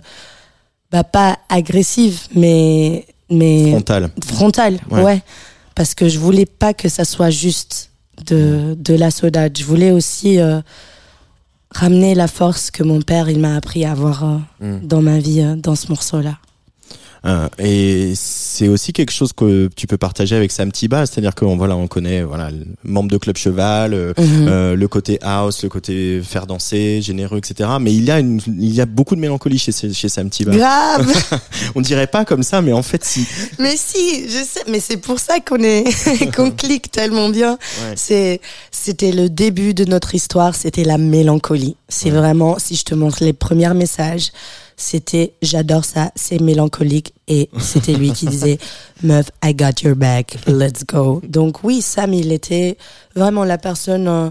bah 0.90 1.04
pas 1.04 1.38
agressives 1.48 2.22
mais 2.34 3.06
mais 3.30 3.70
Frontal. 3.70 4.10
frontale 4.26 4.78
Ouais. 4.90 5.02
ouais. 5.02 5.22
Parce 5.74 5.94
que 5.94 6.08
je 6.08 6.18
voulais 6.18 6.46
pas 6.46 6.74
que 6.74 6.88
ça 6.88 7.04
soit 7.04 7.30
juste 7.30 7.90
de 8.26 8.74
de 8.78 8.94
la 8.94 9.10
saudade. 9.10 9.56
Je 9.58 9.64
voulais 9.64 9.90
aussi 9.90 10.38
euh, 10.38 10.60
ramener 11.70 12.14
la 12.14 12.28
force 12.28 12.70
que 12.70 12.82
mon 12.82 13.00
père 13.00 13.28
il 13.30 13.38
m'a 13.38 13.56
appris 13.56 13.84
à 13.84 13.92
avoir 13.92 14.24
euh, 14.24 14.38
Mm. 14.60 14.86
dans 14.86 15.02
ma 15.02 15.18
vie 15.18 15.40
euh, 15.40 15.56
dans 15.56 15.74
ce 15.74 15.88
morceau 15.88 16.20
là 16.20 16.36
Euh, 17.24 17.48
et 17.58 18.14
c'est 18.16 18.66
aussi 18.66 18.92
quelque 18.92 19.12
chose 19.12 19.32
que 19.32 19.68
tu 19.76 19.86
peux 19.86 19.96
partager 19.96 20.34
avec 20.34 20.50
Sam 20.50 20.72
Tiba, 20.72 21.06
c'est-à-dire 21.06 21.34
qu'on 21.36 21.56
voilà, 21.56 21.76
on 21.76 21.86
connaît 21.86 22.22
voilà, 22.22 22.50
membre 22.82 23.10
de 23.12 23.16
Club 23.18 23.36
Cheval, 23.36 23.94
euh, 23.94 24.12
Mhm. 24.18 24.48
euh, 24.48 24.74
le 24.74 24.88
côté 24.88 25.18
house, 25.22 25.62
le 25.62 25.68
côté 25.68 26.20
faire 26.24 26.46
danser, 26.46 27.00
généreux, 27.00 27.38
etc. 27.38 27.70
Mais 27.80 27.94
il 27.94 28.04
y 28.04 28.10
a 28.10 28.18
une, 28.18 28.40
il 28.48 28.74
y 28.74 28.80
a 28.80 28.86
beaucoup 28.86 29.14
de 29.14 29.20
mélancolie 29.20 29.58
chez 29.58 29.70
chez 29.72 30.08
Sam 30.08 30.30
Tiba. 30.30 30.50
grave 30.56 31.12
On 31.76 31.80
dirait 31.80 32.08
pas 32.08 32.24
comme 32.24 32.42
ça, 32.42 32.60
mais 32.60 32.72
en 32.72 32.82
fait 32.82 33.04
si. 33.04 33.24
Mais 33.60 33.76
si, 33.76 34.24
je 34.28 34.42
sais, 34.44 34.64
mais 34.68 34.80
c'est 34.80 34.96
pour 34.96 35.20
ça 35.20 35.38
qu'on 35.40 35.62
est 35.62 35.84
qu'on 36.36 36.50
clique 36.50 36.90
tellement 36.90 37.28
bien. 37.28 37.52
Ouais. 37.52 37.94
C'est 37.96 38.40
c'était 38.72 39.12
le 39.12 39.28
début 39.28 39.74
de 39.74 39.84
notre 39.84 40.14
histoire, 40.16 40.56
c'était 40.56 40.84
la 40.84 40.98
mélancolie. 40.98 41.76
C'est 41.88 42.10
Ouais. 42.10 42.18
vraiment 42.18 42.58
si 42.58 42.74
je 42.74 42.82
te 42.84 42.94
montre 42.96 43.22
les 43.22 43.32
premiers 43.32 43.72
messages, 43.74 44.32
c'était 44.82 45.34
j'adore 45.42 45.84
ça, 45.84 46.10
c'est 46.16 46.40
mélancolique 46.40 47.14
et 47.28 47.48
c'était 47.60 47.94
lui 47.94 48.10
qui 48.12 48.26
disait 48.26 48.58
meuf, 49.04 49.30
I 49.42 49.54
got 49.54 49.80
your 49.84 49.94
back, 49.94 50.36
let's 50.48 50.84
go. 50.84 51.22
Donc 51.22 51.62
oui, 51.62 51.80
Sam, 51.80 52.12
il 52.12 52.32
était 52.32 52.76
vraiment 53.14 53.44
la 53.44 53.58
personne 53.58 54.08
euh, 54.08 54.30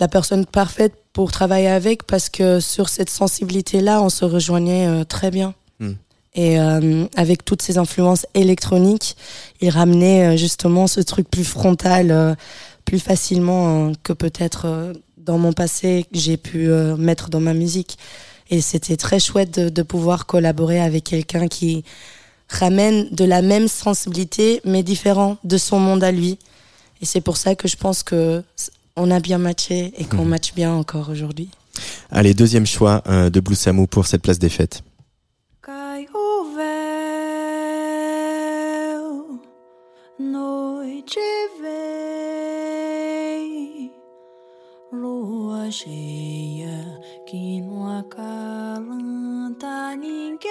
la 0.00 0.08
personne 0.08 0.46
parfaite 0.46 0.94
pour 1.12 1.30
travailler 1.30 1.68
avec 1.68 2.02
parce 2.04 2.28
que 2.28 2.58
sur 2.58 2.88
cette 2.88 3.08
sensibilité 3.08 3.80
là, 3.80 4.02
on 4.02 4.08
se 4.08 4.24
rejoignait 4.24 4.88
euh, 4.88 5.04
très 5.04 5.30
bien. 5.30 5.54
Hmm. 5.78 5.92
Et 6.34 6.58
euh, 6.58 7.06
avec 7.14 7.44
toutes 7.44 7.62
ces 7.62 7.78
influences 7.78 8.26
électroniques, 8.34 9.16
il 9.60 9.70
ramenait 9.70 10.36
justement 10.36 10.88
ce 10.88 11.00
truc 11.00 11.30
plus 11.30 11.44
frontal, 11.44 12.36
plus 12.84 12.98
facilement 12.98 13.92
que 14.02 14.12
peut-être 14.12 14.92
dans 15.16 15.38
mon 15.38 15.52
passé 15.52 16.06
j'ai 16.12 16.36
pu 16.36 16.68
mettre 16.96 17.30
dans 17.30 17.40
ma 17.40 17.54
musique. 17.54 17.96
Et 18.50 18.60
c'était 18.60 18.96
très 18.96 19.20
chouette 19.20 19.58
de, 19.58 19.68
de 19.68 19.82
pouvoir 19.82 20.26
collaborer 20.26 20.80
avec 20.80 21.04
quelqu'un 21.04 21.48
qui 21.48 21.84
ramène 22.48 23.08
de 23.10 23.24
la 23.24 23.42
même 23.42 23.68
sensibilité, 23.68 24.60
mais 24.64 24.82
différent 24.82 25.36
de 25.44 25.58
son 25.58 25.78
monde 25.78 26.02
à 26.02 26.12
lui. 26.12 26.38
Et 27.00 27.06
c'est 27.06 27.20
pour 27.20 27.36
ça 27.36 27.54
que 27.54 27.68
je 27.68 27.76
pense 27.76 28.02
que 28.02 28.42
on 28.96 29.10
a 29.10 29.20
bien 29.20 29.38
matché 29.38 29.92
et 29.96 30.04
qu'on 30.04 30.24
matche 30.24 30.54
bien 30.54 30.72
encore 30.72 31.08
aujourd'hui. 31.08 31.48
Allez, 32.10 32.34
deuxième 32.34 32.66
choix 32.66 33.02
euh, 33.06 33.30
de 33.30 33.38
Blue 33.38 33.54
Samu 33.54 33.86
pour 33.86 34.06
cette 34.06 34.22
place 34.22 34.38
des 34.38 34.48
fêtes. 34.48 34.82
Cheia 45.70 46.57
que 47.28 47.60
não 47.60 47.98
acalanta 47.98 49.94
ninguém. 49.96 50.48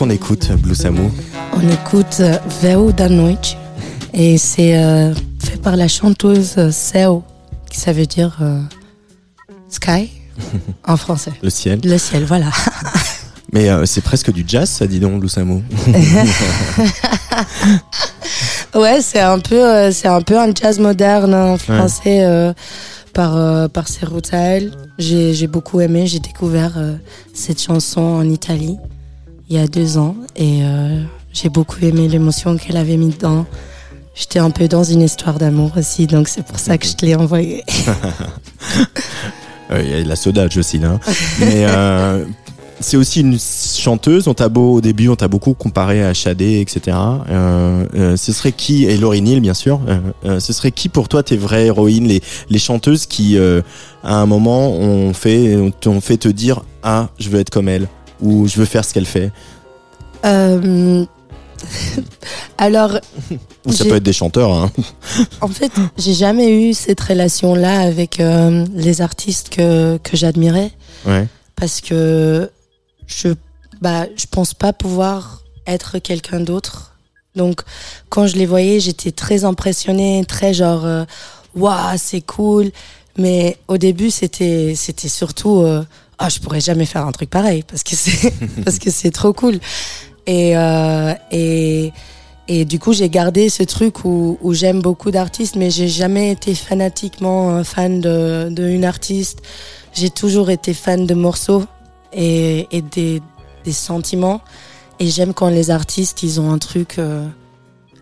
Qu'on 0.00 0.08
écoute, 0.08 0.50
Blue 0.52 0.74
Samu 0.74 1.10
On 1.52 1.60
écoute 1.68 2.20
euh, 2.20 2.38
Veo 2.62 2.90
da 2.90 3.10
Noite 3.10 3.58
et 4.14 4.38
c'est 4.38 4.78
euh, 4.78 5.12
fait 5.38 5.60
par 5.60 5.76
la 5.76 5.88
chanteuse 5.88 6.54
euh, 6.56 6.70
Seo, 6.70 7.22
qui 7.70 7.78
ça 7.78 7.92
veut 7.92 8.06
dire 8.06 8.38
euh, 8.40 8.62
sky 9.68 10.10
en 10.88 10.96
français. 10.96 11.32
Le 11.42 11.50
ciel. 11.50 11.80
Le 11.84 11.98
ciel, 11.98 12.24
voilà. 12.24 12.46
Mais 13.52 13.68
euh, 13.68 13.84
c'est 13.84 14.00
presque 14.00 14.32
du 14.32 14.42
jazz, 14.46 14.70
ça, 14.70 14.86
dis 14.86 15.00
donc, 15.00 15.20
Blue. 15.20 15.62
Ouais, 18.74 19.00
c'est 19.02 19.20
un 19.20 19.40
peu, 19.40 19.90
c'est 19.90 20.06
un 20.08 20.22
peu 20.22 20.38
un 20.38 20.54
jazz 20.54 20.78
moderne 20.78 21.34
hein, 21.34 21.58
français 21.58 22.24
euh, 22.24 22.52
par 23.12 23.36
euh, 23.36 23.66
par 23.66 23.88
ses 23.88 24.06
routes 24.06 24.32
à 24.32 24.38
elle. 24.38 24.72
J'ai 24.98 25.48
beaucoup 25.48 25.80
aimé. 25.80 26.06
J'ai 26.06 26.20
découvert 26.20 26.74
euh, 26.76 26.94
cette 27.34 27.60
chanson 27.60 28.00
en 28.00 28.30
Italie 28.30 28.78
il 29.50 29.56
y 29.56 29.58
a 29.58 29.66
deux 29.66 29.98
ans 29.98 30.14
et 30.36 30.60
euh, 30.62 31.02
j'ai 31.32 31.48
beaucoup 31.48 31.78
aimé 31.82 32.06
l'émotion 32.06 32.56
qu'elle 32.56 32.76
avait 32.76 32.96
mis 32.96 33.08
dedans. 33.08 33.46
J'étais 34.14 34.38
un 34.38 34.50
peu 34.50 34.68
dans 34.68 34.84
une 34.84 35.02
histoire 35.02 35.38
d'amour 35.38 35.72
aussi, 35.76 36.06
donc 36.06 36.28
c'est 36.28 36.44
pour 36.44 36.60
ça 36.60 36.78
que 36.78 36.86
je 36.86 36.94
te 36.94 37.04
l'ai 37.04 37.16
envoyé. 37.16 37.64
Il 39.72 39.88
y 39.88 39.94
a 39.94 40.02
de 40.02 40.08
la 40.08 40.16
soda 40.16 40.46
aussi 40.56 40.78
là. 40.78 40.98
Mais 41.38 41.64
euh, 41.64 42.24
c'est 42.80 42.96
aussi 42.96 43.20
une 43.20 43.38
chanteuse. 43.38 44.26
On 44.26 44.34
beau 44.48 44.74
au 44.74 44.80
début, 44.80 45.08
on 45.08 45.14
t'a 45.14 45.28
beaucoup 45.28 45.54
comparé 45.54 46.04
à 46.04 46.12
Shadé, 46.12 46.60
etc. 46.60 46.96
Euh, 47.30 48.16
ce 48.16 48.32
serait 48.32 48.50
qui 48.50 48.84
et 48.84 48.96
Laurie 48.96 49.22
Neal, 49.22 49.38
bien 49.38 49.54
sûr. 49.54 49.80
Ce 50.24 50.52
serait 50.52 50.72
qui 50.72 50.88
pour 50.88 51.08
toi 51.08 51.22
tes 51.22 51.36
vraies 51.36 51.66
héroïnes, 51.66 52.08
les 52.08 52.20
les 52.48 52.58
chanteuses 52.58 53.06
qui 53.06 53.38
à 53.38 54.20
un 54.20 54.26
moment 54.26 54.72
ont 54.72 55.14
fait 55.14 55.56
ont 55.86 56.00
fait 56.00 56.16
te 56.16 56.28
dire 56.28 56.62
ah 56.82 57.10
je 57.20 57.28
veux 57.28 57.38
être 57.38 57.50
comme 57.50 57.68
elle 57.68 57.86
ou 58.22 58.46
je 58.46 58.56
veux 58.56 58.64
faire 58.64 58.84
ce 58.84 58.92
qu'elle 58.94 59.06
fait. 59.06 59.30
Euh, 60.24 61.04
Alors, 62.58 62.98
Ou 63.66 63.72
ça 63.72 63.84
peut 63.84 63.96
être 63.96 64.02
des 64.02 64.12
chanteurs. 64.12 64.52
Hein. 64.52 64.70
En 65.40 65.48
fait, 65.48 65.72
j'ai 65.98 66.14
jamais 66.14 66.68
eu 66.70 66.74
cette 66.74 67.00
relation-là 67.00 67.80
avec 67.80 68.20
euh, 68.20 68.66
les 68.74 69.00
artistes 69.00 69.48
que, 69.50 69.98
que 69.98 70.16
j'admirais 70.16 70.70
Ouais. 71.06 71.26
parce 71.56 71.80
que 71.80 72.50
je, 73.06 73.28
bah, 73.80 74.04
je 74.16 74.26
pense 74.30 74.52
pas 74.52 74.72
pouvoir 74.74 75.42
être 75.66 75.98
quelqu'un 75.98 76.40
d'autre. 76.40 76.94
Donc, 77.36 77.62
quand 78.10 78.26
je 78.26 78.36
les 78.36 78.44
voyais, 78.46 78.80
j'étais 78.80 79.12
très 79.12 79.44
impressionnée, 79.44 80.24
très 80.26 80.52
genre, 80.52 80.84
euh, 80.84 81.04
waouh, 81.54 81.96
c'est 81.96 82.20
cool. 82.20 82.70
Mais 83.16 83.56
au 83.68 83.78
début, 83.78 84.10
c'était, 84.10 84.74
c'était 84.76 85.08
surtout, 85.08 85.60
euh, 85.60 85.82
ah, 86.20 86.28
je 86.28 86.38
pourrais 86.38 86.60
jamais 86.60 86.86
faire 86.86 87.06
un 87.06 87.12
truc 87.12 87.30
pareil 87.30 87.64
parce 87.66 87.82
que 87.82 87.96
c'est, 87.96 88.32
parce 88.64 88.78
que 88.78 88.90
c'est 88.90 89.10
trop 89.10 89.32
cool. 89.32 89.58
Et, 90.26 90.56
euh, 90.56 91.12
et, 91.32 91.92
et 92.46 92.64
du 92.64 92.78
coup, 92.78 92.92
j'ai 92.92 93.08
gardé 93.08 93.48
ce 93.48 93.62
truc 93.64 94.04
où, 94.04 94.38
où 94.42 94.52
j'aime 94.54 94.80
beaucoup 94.82 95.10
d'artistes, 95.10 95.56
mais 95.56 95.70
j'ai 95.70 95.88
jamais 95.88 96.30
été 96.30 96.54
fanatiquement 96.54 97.50
euh, 97.56 97.64
fan 97.64 98.00
de, 98.00 98.48
de 98.50 98.68
une 98.68 98.84
artiste. 98.84 99.40
J'ai 99.94 100.10
toujours 100.10 100.50
été 100.50 100.74
fan 100.74 101.06
de 101.06 101.14
morceaux 101.14 101.64
et, 102.12 102.68
et 102.70 102.82
des, 102.82 103.20
des 103.64 103.72
sentiments. 103.72 104.40
Et 104.98 105.08
j'aime 105.08 105.32
quand 105.32 105.48
les 105.48 105.70
artistes, 105.70 106.22
ils 106.22 106.40
ont 106.40 106.52
un 106.52 106.58
truc 106.58 106.98
euh, 106.98 107.26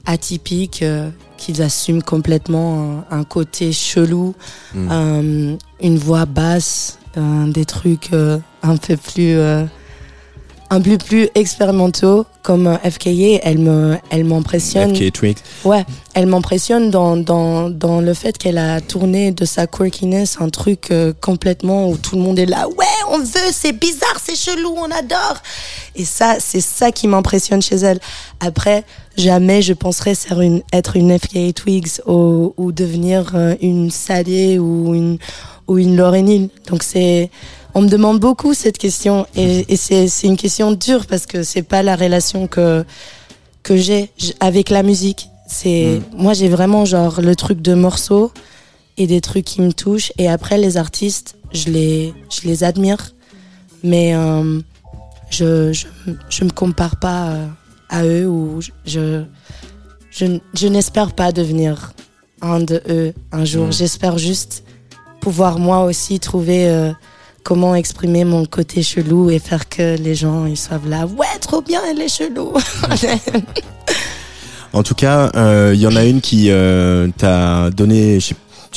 atypique, 0.07 0.83
euh, 0.83 1.11
qu'ils 1.37 1.63
assument 1.63 2.03
complètement 2.03 3.05
un, 3.11 3.19
un 3.21 3.25
côté 3.25 3.73
chelou, 3.73 4.35
Mm. 4.75 4.89
euh, 4.91 5.57
une 5.81 5.99
voix 5.99 6.27
basse, 6.27 6.99
des 7.47 7.65
trucs 7.65 8.13
euh, 8.13 8.39
un 8.63 8.77
peu 8.77 8.97
plus... 8.97 9.37
euh, 9.39 9.65
un 10.71 10.83
peu 10.83 10.99
plus 10.99 11.31
expérimentaux 11.35 12.27
comme 12.43 12.67
euh, 12.67 12.77
FKA, 12.91 13.41
elle 13.43 13.59
me, 13.59 13.97
elle 14.11 14.25
m'impressionne. 14.25 14.95
FK 14.95 15.13
Twigs. 15.13 15.39
Ouais, 15.65 15.83
elle 16.13 16.27
m'impressionne 16.27 16.91
dans, 16.91 17.17
dans, 17.17 17.71
dans 17.71 18.03
le 18.03 18.13
fait 18.13 18.37
qu'elle 18.37 18.59
a 18.59 18.83
tourné 18.83 19.33
de 19.33 19.47
sa 19.47 19.67
quirkiness 19.67 20.37
un 20.41 20.51
truc 20.51 20.91
euh, 20.91 21.15
complètement 21.23 21.89
où 21.89 21.97
tout 21.97 22.17
le 22.17 22.21
monde 22.23 22.39
est 22.39 22.45
là. 22.45 22.69
Ouais, 22.69 22.85
on 23.11 23.19
veut, 23.19 23.51
c'est 23.51 23.73
bizarre, 23.73 24.19
c'est 24.23 24.37
chelou, 24.37 24.75
on 24.77 24.91
adore. 24.91 25.39
Et 25.97 26.05
ça, 26.05 26.37
c'est 26.39 26.61
ça 26.61 26.93
qui 26.93 27.09
m'impressionne 27.09 27.63
chez 27.63 27.77
elle. 27.77 27.99
Après, 28.41 28.85
jamais 29.17 29.63
je 29.63 29.73
penserais 29.73 30.15
ser 30.15 30.35
une, 30.35 30.61
être 30.75 30.97
une 30.97 31.19
FKA 31.19 31.55
Twigs 31.55 32.03
ou, 32.07 32.53
ou 32.59 32.73
devenir 32.73 33.33
euh, 33.35 33.55
une 33.63 33.91
Sadie 33.91 34.59
ou 34.59 34.95
une, 34.95 35.17
ou 35.69 35.79
une 35.79 35.93
Hill. 36.27 36.49
Donc 36.67 36.83
c'est, 36.83 37.31
on 37.75 37.83
me 37.83 37.89
demande 37.89 38.19
beaucoup 38.19 38.55
cette 38.55 38.79
question 38.79 39.27
et, 39.37 39.73
et 39.73 39.77
c'est, 39.77 40.09
c'est 40.09 40.27
une 40.27 40.37
question 40.37 40.73
dure 40.73 41.07
parce 41.07 41.27
que 41.27 41.43
c'est 41.43 41.63
pas 41.63 41.83
la 41.83 41.95
relation 41.95 42.49
que, 42.49 42.85
que 43.63 43.77
j'ai 43.77 44.11
avec 44.41 44.71
la 44.71 44.83
musique. 44.83 45.29
C'est 45.47 46.01
moi 46.15 46.35
j'ai 46.35 46.49
vraiment 46.49 46.85
genre 46.85 47.21
le 47.21 47.35
truc 47.37 47.63
de 47.63 47.75
morceaux 47.75 48.33
et 48.97 49.07
des 49.07 49.21
trucs 49.21 49.45
qui 49.45 49.63
me 49.63 49.73
touchent 49.73 50.13
et 50.19 50.29
après 50.29 50.59
les 50.59 50.77
artistes, 50.77 51.37
je 51.53 51.71
les 51.71 52.15
je 52.31 52.47
les 52.49 52.65
admire 52.65 53.15
mais 53.83 54.15
euh, 54.15 54.61
je, 55.31 55.73
je 55.73 55.87
je 56.29 56.45
me 56.45 56.51
compare 56.51 56.97
pas 56.97 57.29
euh, 57.29 57.47
à 57.89 58.05
eux 58.05 58.27
ou 58.27 58.61
je 58.61 58.71
je 58.85 59.25
je, 60.11 60.39
je 60.55 60.67
n'espère 60.67 61.13
pas 61.15 61.33
devenir 61.33 61.93
un 62.41 62.61
de 62.61 62.83
eux 62.89 63.15
un 63.33 63.45
jour. 63.45 63.69
Mm. 63.69 63.73
J'espère 63.73 64.19
juste 64.19 64.65
pouvoir 65.21 65.59
moi 65.59 65.85
aussi 65.85 66.21
trouver 66.21 66.69
euh, 66.69 66.93
comment 67.45 67.75
exprimer 67.75 68.25
mon 68.25 68.45
côté 68.47 68.83
chelou 68.83 69.31
et 69.31 69.39
faire 69.39 69.69
que 69.69 69.97
les 69.97 70.15
gens 70.15 70.47
ils 70.47 70.57
soient 70.57 70.81
là 70.87 71.07
ouais 71.07 71.27
trop 71.41 71.63
bien 71.63 71.81
elle 71.91 72.01
est 72.01 72.09
chelou 72.09 72.53
En 74.75 74.83
tout 74.83 74.95
cas, 74.95 75.31
euh, 75.35 75.73
il 75.75 75.81
y 75.81 75.87
en 75.87 75.97
a 75.97 76.05
une 76.05 76.21
qui 76.21 76.51
euh, 76.51 77.09
t'a 77.17 77.71
donné, 77.71 78.21
je, 78.21 78.27
sais- 78.27 78.35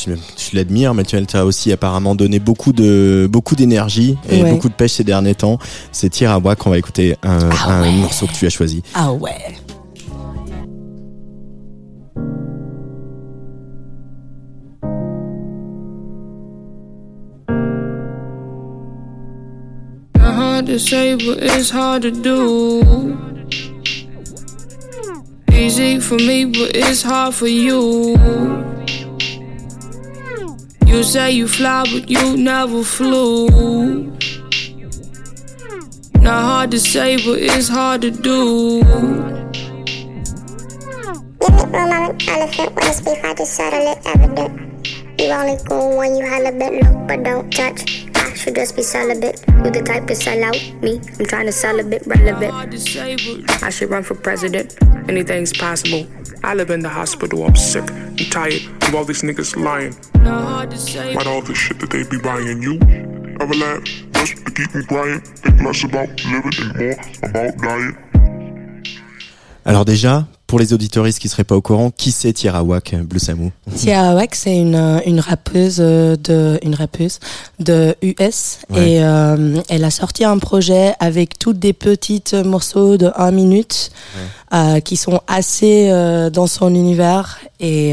je, 0.07 0.55
l'admire, 0.55 0.93
mais 0.93 1.03
tu 1.03 1.21
t'a 1.25 1.45
aussi 1.45 1.69
apparemment 1.71 2.15
donné 2.15 2.39
beaucoup 2.39 2.71
de 2.71 3.27
beaucoup 3.29 3.55
d'énergie 3.55 4.17
et 4.29 4.41
Ouais. 4.41 4.51
beaucoup 4.51 4.69
de 4.69 4.73
pêche 4.73 4.93
ces 4.93 5.03
derniers 5.03 5.35
temps. 5.35 5.59
C'est 5.91 6.07
Tirawa 6.09 6.55
qu'on 6.55 6.69
va 6.69 6.77
écouter 6.77 7.17
un, 7.23 7.49
Ah 7.51 7.73
un 7.73 7.81
ouais. 7.81 7.91
morceau 7.91 8.25
que 8.25 8.31
tu 8.31 8.45
as 8.47 8.49
choisi. 8.49 8.81
ah 8.95 9.11
ouais 9.11 9.35
Hard 20.61 20.69
to 20.69 20.79
say, 20.79 21.15
but 21.15 21.41
it's 21.41 21.71
hard 21.71 22.03
to 22.03 22.11
do. 22.11 23.17
Easy 25.51 25.99
for 25.99 26.17
me, 26.17 26.45
but 26.45 26.75
it's 26.75 27.01
hard 27.01 27.33
for 27.33 27.47
you. 27.47 28.15
You 30.85 31.01
say 31.01 31.31
you 31.31 31.47
fly, 31.47 31.83
but 31.91 32.11
you 32.11 32.37
never 32.37 32.83
flew. 32.83 33.47
Not 36.21 36.43
hard 36.43 36.69
to 36.69 36.79
say, 36.79 37.17
but 37.25 37.39
it's 37.39 37.67
hard 37.67 38.03
to 38.03 38.11
do. 38.11 38.83
Room, 38.83 39.55
I'm 41.73 41.91
an 41.91 42.21
elephant. 42.29 42.75
When 42.75 42.85
it's 42.85 43.07
I 43.07 43.33
just 43.33 43.55
settle 43.55 43.93
it 43.93 43.99
evident. 44.05 44.87
You 45.19 45.31
only 45.31 45.57
cool 45.67 45.97
when 45.97 46.15
you 46.17 46.23
hella 46.23 46.51
bit 46.51 46.83
look, 46.83 47.07
but 47.07 47.23
don't 47.23 47.51
touch. 47.51 48.00
I 48.41 48.43
should 48.45 48.55
just 48.55 48.75
be 48.75 48.81
celibate. 48.81 49.45
You 49.63 49.69
the 49.69 49.83
type 49.85 50.07
to 50.07 50.15
sell 50.15 50.43
out 50.43 50.57
me. 50.81 50.99
I'm 51.19 51.27
trying 51.27 51.45
to 51.45 51.51
sell 51.51 51.79
a 51.79 51.83
bit 51.83 52.01
relevant. 52.07 52.51
Hard 52.51 52.71
to 52.71 52.79
say, 52.79 53.15
but 53.15 53.61
I 53.61 53.69
should 53.69 53.91
run 53.91 54.01
for 54.01 54.15
president. 54.15 54.81
Anything's 55.07 55.53
possible. 55.53 56.07
I 56.43 56.55
live 56.55 56.71
in 56.71 56.79
the 56.79 56.89
hospital. 56.89 57.45
I'm 57.45 57.55
sick. 57.55 57.87
I'm 57.91 58.15
tired 58.33 58.65
of 58.81 58.95
all 58.95 59.05
these 59.05 59.21
niggas 59.21 59.55
lying. 59.63 59.93
not 60.23 60.41
hard 60.41 60.71
to 60.71 60.77
say. 60.79 61.13
About 61.13 61.27
all 61.27 61.43
the 61.43 61.53
shit 61.53 61.77
that 61.81 61.91
they 61.91 62.01
be 62.01 62.17
buying 62.17 62.63
you. 62.63 62.79
Ever 63.39 63.53
laugh 63.53 63.83
just 64.13 64.43
to 64.43 64.51
keep 64.51 64.73
me 64.73 64.85
quiet? 64.85 65.21
Think 65.21 65.61
less 65.61 65.83
about 65.83 66.09
living 66.25 66.57
and 66.57 66.77
more 66.81 67.29
about 67.29 67.57
dying. 67.61 67.95
Alors 69.65 69.85
déjà, 69.85 70.25
pour 70.51 70.59
les 70.59 70.73
auditoristes 70.73 71.19
qui 71.19 71.29
seraient 71.29 71.45
pas 71.45 71.55
au 71.55 71.61
courant, 71.61 71.91
qui 71.91 72.11
c'est 72.11 72.33
Tirawak 72.33 72.93
Blue 73.05 73.19
Samu 73.19 73.51
Tia 73.73 74.09
Awak, 74.09 74.35
c'est 74.35 74.57
une, 74.57 74.75
euh, 74.75 74.99
une 75.05 75.21
rappeuse 75.21 75.77
euh, 75.79 76.17
de 76.17 76.59
une 76.61 76.75
rappeuse 76.75 77.19
de 77.59 77.95
US 78.01 78.59
Ouais. 78.69 78.91
et 78.95 79.03
euh, 79.03 79.61
elle 79.69 79.85
a 79.85 79.89
sorti 79.91 80.25
un 80.25 80.37
projet 80.39 80.93
avec 80.99 81.39
toutes 81.39 81.57
des 81.57 81.71
petites 81.71 82.33
morceaux 82.33 82.97
de 82.97 83.09
1 83.15 83.31
minute 83.31 83.91
euh, 84.53 84.81
qui 84.81 84.97
sont 84.97 85.21
assez 85.27 85.87
euh, 85.89 86.29
dans 86.29 86.47
son 86.47 86.75
univers 86.75 87.39
et 87.61 87.91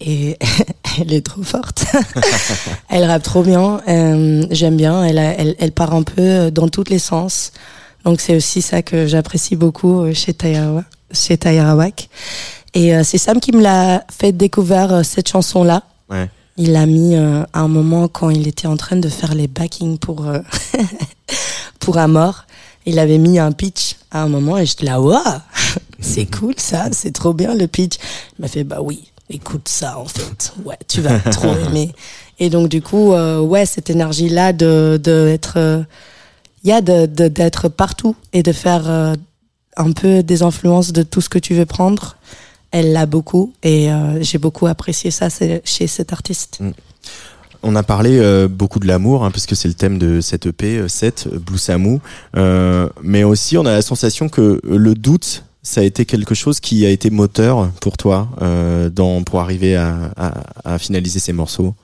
et 0.00 0.36
elle 1.00 1.12
est 1.12 1.24
trop 1.24 1.44
forte. 1.44 1.84
elle 2.88 3.04
rappe 3.04 3.22
trop 3.22 3.44
bien, 3.44 3.80
j'aime 4.50 4.76
bien. 4.76 5.04
Elle, 5.04 5.18
a- 5.18 5.38
elle 5.38 5.54
elle 5.60 5.70
part 5.72 5.94
un 5.94 6.02
peu 6.02 6.50
dans 6.50 6.68
tous 6.68 6.84
les 6.88 6.98
sens. 6.98 7.52
Donc 8.04 8.20
c'est 8.20 8.36
aussi 8.36 8.62
ça 8.62 8.82
que 8.82 9.06
j'apprécie 9.06 9.56
beaucoup 9.56 10.00
euh, 10.00 10.14
chez 10.14 10.32
Taya 10.34 10.84
chez. 11.12 12.08
Et 12.74 12.94
euh, 12.94 13.02
c'est 13.04 13.18
Sam 13.18 13.40
qui 13.40 13.52
me 13.52 13.60
l'a 13.62 14.04
fait 14.10 14.32
découvrir 14.32 14.92
euh, 14.92 15.02
cette 15.02 15.28
chanson-là. 15.28 15.82
Ouais. 16.08 16.28
Il 16.56 16.72
l'a 16.72 16.86
mis 16.86 17.16
euh, 17.16 17.42
à 17.52 17.60
un 17.60 17.68
moment 17.68 18.08
quand 18.08 18.30
il 18.30 18.46
était 18.46 18.66
en 18.66 18.76
train 18.76 18.96
de 18.96 19.08
faire 19.08 19.34
les 19.34 19.46
backings 19.48 19.98
pour 19.98 20.26
euh, 20.28 20.40
pour 21.80 21.98
Amor. 21.98 22.44
Il 22.86 22.98
avait 22.98 23.18
mis 23.18 23.38
un 23.38 23.52
pitch 23.52 23.96
à 24.10 24.22
un 24.22 24.28
moment 24.28 24.58
et 24.58 24.66
j'étais 24.66 24.86
là, 24.86 25.00
waouh, 25.00 25.22
c'est 26.00 26.26
cool 26.26 26.54
ça, 26.58 26.88
c'est 26.92 27.12
trop 27.12 27.32
bien 27.32 27.54
le 27.54 27.66
pitch. 27.66 27.96
Il 28.38 28.42
m'a 28.42 28.48
fait, 28.48 28.64
bah 28.64 28.80
oui, 28.82 29.10
écoute 29.28 29.68
ça 29.68 29.98
en 29.98 30.04
fait, 30.04 30.52
ouais, 30.64 30.78
tu 30.86 31.00
vas 31.00 31.18
trop 31.18 31.54
aimer. 31.68 31.92
Et 32.38 32.50
donc 32.50 32.68
du 32.68 32.82
coup, 32.82 33.12
euh, 33.12 33.40
ouais, 33.40 33.66
cette 33.66 33.90
énergie-là 33.90 34.52
de, 34.52 35.00
de 35.02 35.28
être, 35.28 35.84
il 36.64 36.70
y 36.70 36.72
a 36.72 36.80
de, 36.80 37.06
de- 37.06 37.28
d'être 37.28 37.68
partout 37.68 38.16
et 38.32 38.42
de 38.42 38.52
faire 38.52 38.88
euh, 38.88 39.14
un 39.76 39.92
peu 39.92 40.22
des 40.22 40.42
influences 40.42 40.92
de 40.92 41.02
tout 41.02 41.20
ce 41.20 41.28
que 41.28 41.38
tu 41.38 41.54
veux 41.54 41.66
prendre. 41.66 42.16
Elle 42.70 42.92
l'a 42.92 43.06
beaucoup 43.06 43.52
et 43.62 43.90
euh, 43.90 44.22
j'ai 44.22 44.38
beaucoup 44.38 44.66
apprécié 44.66 45.10
ça 45.10 45.28
chez 45.64 45.86
cet 45.86 46.12
artiste. 46.12 46.60
On 47.62 47.76
a 47.76 47.82
parlé 47.82 48.18
euh, 48.18 48.48
beaucoup 48.48 48.78
de 48.78 48.86
l'amour, 48.86 49.24
hein, 49.24 49.30
puisque 49.30 49.54
c'est 49.54 49.68
le 49.68 49.74
thème 49.74 49.98
de 49.98 50.20
cette 50.22 50.46
EP, 50.46 50.78
euh, 50.78 50.88
7, 50.88 51.28
euh, 51.32 51.38
Blue 51.38 51.58
Samu. 51.58 51.98
Mais 53.02 53.24
aussi, 53.24 53.58
on 53.58 53.66
a 53.66 53.72
la 53.72 53.82
sensation 53.82 54.28
que 54.28 54.60
le 54.64 54.94
doute, 54.94 55.44
ça 55.62 55.82
a 55.82 55.84
été 55.84 56.06
quelque 56.06 56.34
chose 56.34 56.58
qui 56.60 56.86
a 56.86 56.90
été 56.90 57.10
moteur 57.10 57.68
pour 57.82 57.98
toi 57.98 58.28
dans, 58.94 59.22
pour 59.24 59.40
arriver 59.40 59.76
à 59.76 60.78
finaliser 60.78 61.18
ces 61.20 61.34
morceaux. 61.34 61.74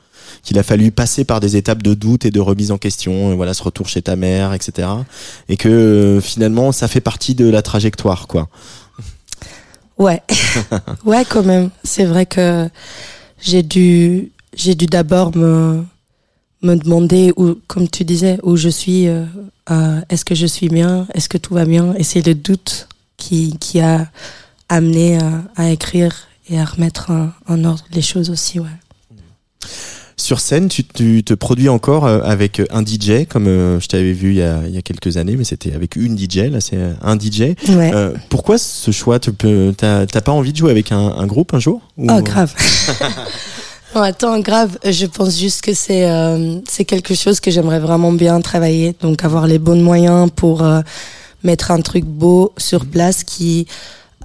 Qu'il 0.42 0.58
a 0.58 0.62
fallu 0.62 0.90
passer 0.92 1.24
par 1.24 1.40
des 1.40 1.56
étapes 1.56 1.82
de 1.82 1.94
doute 1.94 2.24
et 2.24 2.30
de 2.30 2.40
remise 2.40 2.70
en 2.70 2.78
question, 2.78 3.30
euh, 3.30 3.34
voilà, 3.34 3.54
ce 3.54 3.62
retour 3.62 3.88
chez 3.88 4.02
ta 4.02 4.16
mère, 4.16 4.52
etc. 4.52 4.88
Et 5.48 5.56
que 5.56 5.68
euh, 5.68 6.20
finalement, 6.20 6.72
ça 6.72 6.88
fait 6.88 7.00
partie 7.00 7.34
de 7.34 7.48
la 7.48 7.62
trajectoire, 7.62 8.26
quoi. 8.26 8.48
Ouais, 9.98 10.22
ouais, 11.04 11.24
quand 11.28 11.42
même. 11.42 11.70
C'est 11.82 12.04
vrai 12.04 12.26
que 12.26 12.68
j'ai 13.40 13.62
dû, 13.62 14.30
j'ai 14.54 14.74
dû 14.74 14.86
d'abord 14.86 15.34
me, 15.36 15.82
me 16.62 16.74
demander 16.76 17.32
où, 17.36 17.54
comme 17.66 17.88
tu 17.88 18.04
disais, 18.04 18.38
où 18.42 18.56
je 18.56 18.68
suis. 18.68 19.08
euh, 19.08 19.24
euh, 19.70 20.00
est-ce 20.10 20.24
que 20.24 20.34
je 20.36 20.46
suis 20.46 20.68
bien 20.68 21.08
Est-ce 21.14 21.28
que 21.28 21.38
tout 21.38 21.54
va 21.54 21.64
bien 21.64 21.92
Et 21.94 22.04
c'est 22.04 22.24
le 22.24 22.34
doute 22.34 22.88
qui, 23.16 23.56
qui 23.58 23.80
a 23.80 24.06
amené 24.68 25.18
à, 25.18 25.42
à 25.56 25.70
écrire 25.70 26.12
et 26.48 26.60
à 26.60 26.64
remettre 26.64 27.10
en, 27.10 27.30
en 27.48 27.64
ordre 27.64 27.84
les 27.90 28.02
choses 28.02 28.30
aussi, 28.30 28.60
ouais. 28.60 28.66
Sur 30.18 30.40
scène, 30.40 30.68
tu, 30.68 30.82
tu 30.82 31.22
te 31.22 31.34
produis 31.34 31.68
encore 31.68 32.06
euh, 32.06 32.20
avec 32.22 32.62
un 32.70 32.82
DJ, 32.82 33.26
comme 33.28 33.46
euh, 33.48 33.78
je 33.80 33.86
t'avais 33.86 34.12
vu 34.12 34.30
il 34.30 34.36
y, 34.38 34.42
a, 34.42 34.62
il 34.66 34.74
y 34.74 34.78
a 34.78 34.82
quelques 34.82 35.18
années, 35.18 35.36
mais 35.36 35.44
c'était 35.44 35.74
avec 35.74 35.94
une 35.94 36.16
DJ, 36.18 36.50
là 36.50 36.62
c'est 36.62 36.76
euh, 36.78 36.94
un 37.02 37.18
DJ. 37.18 37.40
Ouais. 37.68 37.90
Euh, 37.94 38.14
pourquoi 38.30 38.56
ce 38.56 38.90
choix 38.92 39.18
T'as 39.18 40.06
t'as 40.06 40.20
pas 40.22 40.32
envie 40.32 40.52
de 40.52 40.56
jouer 40.56 40.70
avec 40.70 40.90
un, 40.90 40.98
un 41.18 41.26
groupe 41.26 41.52
un 41.52 41.58
jour 41.58 41.82
Ou- 41.98 42.06
Oh, 42.10 42.22
grave. 42.22 42.54
non, 43.94 44.00
attends, 44.02 44.40
grave. 44.40 44.78
Je 44.84 45.04
pense 45.04 45.38
juste 45.38 45.60
que 45.60 45.74
c'est 45.74 46.08
euh, 46.10 46.60
c'est 46.66 46.86
quelque 46.86 47.14
chose 47.14 47.38
que 47.38 47.50
j'aimerais 47.50 47.80
vraiment 47.80 48.12
bien 48.12 48.40
travailler. 48.40 48.96
Donc, 49.02 49.22
avoir 49.22 49.46
les 49.46 49.58
bons 49.58 49.82
moyens 49.82 50.30
pour 50.34 50.62
euh, 50.64 50.80
mettre 51.44 51.70
un 51.72 51.82
truc 51.82 52.06
beau 52.06 52.54
sur 52.56 52.86
place 52.86 53.22
qui 53.22 53.66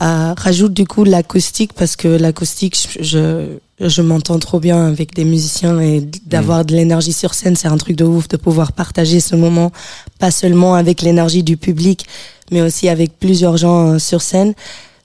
euh, 0.02 0.34
rajoute 0.38 0.74
du 0.74 0.86
coup 0.88 1.04
l'acoustique 1.04 1.74
parce 1.74 1.98
que 1.98 2.08
l'acoustique, 2.08 2.78
je, 3.02 3.04
je, 3.04 3.46
je 3.90 4.02
m'entends 4.02 4.40
trop 4.40 4.60
bien 4.60 4.86
avec 4.88 5.14
des 5.16 5.26
musiciens 5.26 5.80
et 5.80 6.02
d'avoir 6.26 6.66
de 6.66 6.76
l'énergie 6.76 7.14
sur 7.14 7.34
scène, 7.34 7.56
c'est 7.56 7.68
un 7.68 7.78
truc 7.78 7.96
de 7.96 8.06
ouf 8.06 8.28
de 8.28 8.38
pouvoir 8.38 8.72
partager 8.74 9.20
ce 9.20 9.36
moment, 9.36 9.72
pas 10.20 10.32
seulement 10.32 10.76
avec 10.76 11.02
l'énergie 11.02 11.44
du 11.44 11.58
public, 11.58 12.06
mais 12.52 12.62
aussi 12.62 12.90
avec 12.90 13.18
plusieurs 13.18 13.58
gens 13.58 13.94
euh, 13.94 14.00
sur 14.00 14.22
scène. 14.22 14.54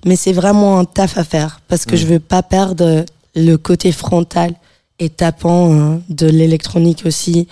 Mais 0.05 0.17
c'est 0.17 0.33
vraiment 0.33 0.79
un 0.79 0.85
taf 0.85 1.17
à 1.19 1.25
faire 1.25 1.61
parce 1.69 1.85
que 1.85 1.95
Mm. 1.95 1.99
je 1.99 2.07
veux 2.07 2.21
pas 2.21 2.43
perdre 2.43 3.05
le 3.35 3.57
côté 3.57 3.93
frontal 3.93 4.53
et 4.99 5.09
tapant 5.11 5.73
euh, 5.73 5.97
de 6.09 6.27
l'électronique 6.27 7.03
aussi 7.07 7.49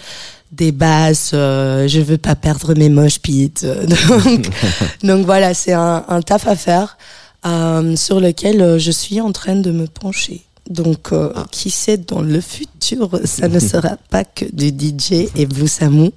des 0.53 0.73
basses 0.73 1.33
euh, 1.35 1.89
je 1.89 2.01
veux 2.01 2.17
pas 2.19 2.37
perdre 2.37 2.75
mes 2.75 2.89
moches 2.89 3.19
pits 3.19 3.53
euh, 3.65 3.87
donc, 4.09 4.51
donc 5.03 5.27
voilà 5.27 5.53
c'est 5.53 5.73
un, 5.73 6.05
un 6.09 6.23
taf 6.23 6.47
à 6.47 6.55
faire 6.57 6.97
euh, 7.45 7.97
sur 7.97 8.21
lequel 8.21 8.79
je 8.79 8.91
suis 8.91 9.21
en 9.21 9.33
train 9.33 9.57
de 9.57 9.71
me 9.73 9.87
pencher 9.87 10.43
donc 10.71 11.13
euh, 11.13 11.33
qui 11.51 11.71
sait 11.71 11.99
dans 11.99 12.23
le 12.23 12.41
futur 12.41 13.21
ça 13.25 13.49
ne 13.49 13.59
sera 13.59 13.97
pas 14.11 14.25
que 14.25 14.45
du 14.53 14.69
DJ 14.69 15.29
et 15.37 15.47
Blue 15.47 15.69
Samu 15.69 16.11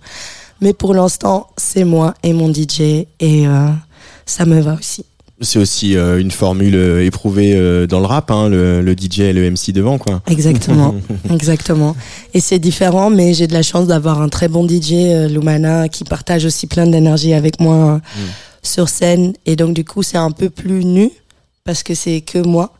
mais 0.61 0.73
pour 0.73 0.93
l'instant 0.93 1.47
c'est 1.57 1.83
moi 1.83 2.13
et 2.23 2.33
mon 2.33 2.51
DJ 2.53 2.79
et 2.81 3.47
euh, 3.47 3.69
ça 4.25 4.45
me 4.45 4.59
va 4.59 4.73
aussi 4.75 5.05
C'est 5.41 5.59
aussi 5.59 5.95
euh, 5.95 6.19
une 6.19 6.31
formule 6.31 6.75
euh, 6.75 7.05
éprouvée 7.05 7.55
euh, 7.55 7.85
dans 7.87 7.99
le 7.99 8.05
rap, 8.07 8.31
hein, 8.31 8.49
le, 8.49 8.81
le 8.81 8.93
DJ 8.93 9.19
et 9.19 9.33
le 9.33 9.49
MC 9.51 9.71
devant, 9.71 9.97
quoi. 9.99 10.21
Exactement, 10.27 10.95
exactement. 11.31 11.95
Et 12.33 12.39
c'est 12.39 12.57
différent, 12.59 13.09
mais 13.11 13.33
j'ai 13.35 13.45
de 13.47 13.53
la 13.53 13.61
chance 13.61 13.85
d'avoir 13.87 14.19
un 14.21 14.29
très 14.29 14.47
bon 14.47 14.67
DJ, 14.67 14.93
euh, 14.93 15.27
Lumana, 15.27 15.89
qui 15.89 16.03
partage 16.03 16.43
aussi 16.45 16.65
plein 16.67 16.87
d'énergie 16.87 17.33
avec 17.33 17.59
moi 17.59 17.75
euh, 17.75 17.99
sur 18.63 18.89
scène. 18.89 19.33
Et 19.45 19.55
donc 19.55 19.75
du 19.75 19.85
coup, 19.85 20.01
c'est 20.03 20.17
un 20.17 20.31
peu 20.31 20.49
plus 20.49 20.83
nu 20.83 21.11
parce 21.63 21.83
que 21.83 21.93
c'est 21.93 22.21
que 22.21 22.39
moi, 22.39 22.73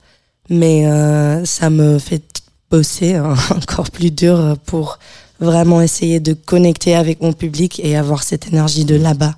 mais 0.49 0.87
euh, 0.87 1.43
ça 1.45 1.69
me 1.69 1.99
fait 1.99 2.23
bosser 2.71 3.15
hein, 3.15 3.35
encore 3.55 3.89
plus 3.91 4.11
dur 4.11 4.57
pour 4.65 4.99
vraiment 5.39 5.81
essayer 5.81 6.19
de 6.19 6.33
connecter 6.33 6.95
avec 6.95 7.21
mon 7.21 7.33
public 7.33 7.79
et 7.83 7.95
avoir 7.95 8.23
cette 8.23 8.47
énergie 8.47 8.85
de 8.85 8.95
là-bas. 8.95 9.35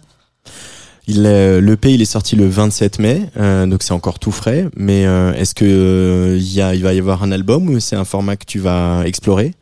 Il 1.08 1.26
est- 1.26 1.60
le 1.60 1.76
P, 1.76 1.94
il 1.94 2.02
est 2.02 2.06
sorti 2.06 2.36
le 2.36 2.48
27 2.48 3.00
mai, 3.00 3.24
euh, 3.38 3.66
donc 3.66 3.82
c'est 3.84 3.94
encore 3.94 4.20
tout 4.20 4.32
frais. 4.32 4.68
Mais 4.78 5.06
euh, 5.08 5.34
est-ce 5.34 5.56
que 5.56 5.66
euh, 5.66 6.38
il 6.40 6.84
va 6.84 6.94
y 6.94 7.00
avoir 7.00 7.24
un 7.24 7.32
album 7.32 7.68
ou 7.70 7.80
c'est 7.80 7.96
un 7.96 8.06
format 8.06 8.38
que 8.38 8.46
tu 8.46 8.60
vas 8.60 9.02
explorer? 9.06 9.54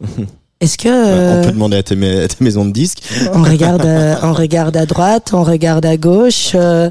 Est-ce 0.60 0.76
que 0.76 0.88
On 0.88 0.92
euh, 0.92 1.42
peut 1.44 1.52
demander 1.52 1.78
à 1.78 1.94
ma- 1.96 2.24
à 2.24 2.28
ta 2.28 2.36
maison 2.44 2.66
de 2.66 2.70
disques. 2.70 3.02
on 3.32 3.42
regarde, 3.42 3.86
euh, 3.86 4.14
on 4.22 4.34
regarde 4.34 4.76
à 4.76 4.84
droite, 4.84 5.30
on 5.32 5.42
regarde 5.42 5.86
à 5.86 5.96
gauche. 5.96 6.50
euh, 6.54 6.90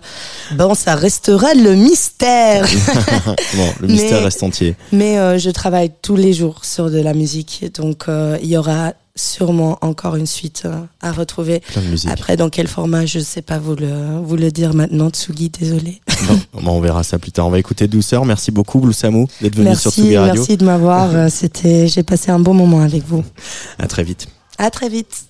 bon, 0.55 0.73
ça 0.73 0.95
restera 0.95 1.53
le 1.53 1.75
mystère. 1.75 2.65
bon, 3.55 3.67
le 3.81 3.87
mystère 3.87 4.17
Mais- 4.19 4.23
reste 4.25 4.41
entier. 4.41 4.75
Mais 4.91 5.19
euh, 5.19 5.37
je 5.37 5.51
travaille 5.51 5.91
tous 6.01 6.15
les 6.15 6.33
jours 6.33 6.65
sur 6.65 6.89
de 6.89 6.99
la 6.99 7.13
musique, 7.13 7.63
donc 7.79 8.05
euh, 8.09 8.39
il 8.41 8.49
y 8.49 8.57
aura 8.57 8.93
sûrement 9.15 9.77
encore 9.81 10.15
une 10.15 10.25
suite 10.25 10.63
euh, 10.65 10.79
à 11.01 11.11
retrouver. 11.11 11.59
Plein 11.59 11.81
de 11.81 11.87
musique. 11.87 12.09
Après, 12.09 12.37
dans 12.37 12.49
quel 12.49 12.67
format, 12.67 13.05
je 13.05 13.19
sais 13.19 13.41
pas 13.41 13.57
vous 13.59 13.75
le, 13.75 14.19
vous 14.23 14.35
le 14.35 14.51
dire 14.51 14.73
maintenant, 14.73 15.09
Tsugi, 15.09 15.49
désolé. 15.49 16.01
Bon, 16.27 16.39
bon, 16.61 16.71
on 16.71 16.79
verra 16.81 17.03
ça 17.03 17.19
plus 17.19 17.31
tard. 17.31 17.47
On 17.47 17.49
va 17.49 17.59
écouter 17.59 17.87
Douceur. 17.87 18.25
Merci 18.25 18.51
beaucoup, 18.51 18.79
Blue 18.79 18.93
Samu, 18.93 19.25
d'être 19.41 19.55
venu 19.55 19.75
sur 19.75 19.89
Merci, 19.89 20.01
Tsugi 20.01 20.17
Radio. 20.17 20.33
merci 20.35 20.57
de 20.57 20.65
m'avoir. 20.65 21.13
euh, 21.15 21.27
C'était, 21.29 21.87
j'ai 21.87 22.03
passé 22.03 22.31
un 22.31 22.39
bon 22.39 22.53
moment 22.53 22.81
avec 22.81 23.03
vous. 23.05 23.23
À 23.77 23.87
très 23.87 24.03
vite. 24.03 24.27
À 24.57 24.69
très 24.71 24.89
vite. 24.89 25.25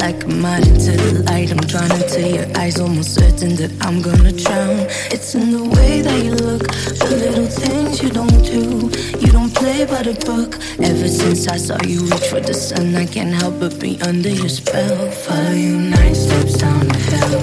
Like 0.00 0.24
a 0.24 0.28
mud 0.28 0.66
into 0.66 0.92
the 0.92 1.22
light. 1.24 1.50
I'm 1.50 1.60
trying 1.60 1.90
to 1.90 2.08
tell 2.08 2.30
your 2.30 2.46
eyes 2.56 2.80
Almost 2.80 3.14
certain 3.16 3.54
that 3.56 3.70
I'm 3.84 4.00
gonna 4.00 4.32
drown. 4.32 4.86
It's 5.12 5.34
in 5.34 5.52
the 5.52 5.62
way 5.76 6.00
that 6.00 6.24
you 6.24 6.32
look 6.32 6.66
The 6.98 7.16
little 7.24 7.46
things 7.46 8.02
you 8.02 8.08
don't 8.08 8.40
do. 8.42 8.88
You 9.20 9.30
don't 9.30 9.54
play 9.54 9.84
by 9.84 10.02
the 10.02 10.16
book. 10.24 10.56
Ever 10.80 11.06
since 11.06 11.48
I 11.48 11.58
saw 11.58 11.76
you 11.84 12.00
reach 12.00 12.28
for 12.28 12.40
the 12.40 12.54
sun 12.54 12.94
I 12.94 13.04
can't 13.04 13.34
help 13.34 13.60
but 13.60 13.78
be 13.78 14.00
under 14.00 14.30
your 14.30 14.48
spell. 14.48 15.10
Follow 15.10 15.52
you 15.52 15.76
nine 15.76 16.14
steps 16.14 16.56
down 16.56 16.88
the 16.88 16.96
hill. 16.96 17.40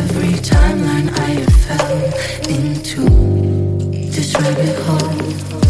Every 0.00 0.34
timeline 0.42 1.08
I 1.16 1.30
have 1.38 1.56
fell 1.66 2.02
Into 2.50 3.06
this 4.10 4.34
rabbit 4.34 4.76
hole 4.86 5.61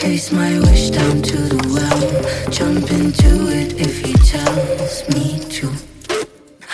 Chase 0.00 0.30
my 0.30 0.56
wish 0.60 0.90
down 0.90 1.22
to 1.22 1.36
the 1.36 1.60
well. 1.74 2.50
Jump 2.52 2.88
into 2.88 3.48
it 3.50 3.80
if 3.80 3.98
he 3.98 4.12
tells 4.12 5.02
me 5.08 5.40
to. 5.56 5.72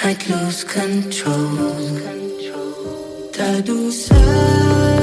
I'd 0.03 0.29
lose 0.29 0.62
control. 0.62 1.57
Ta 3.33 3.62
douceur. 3.62 4.93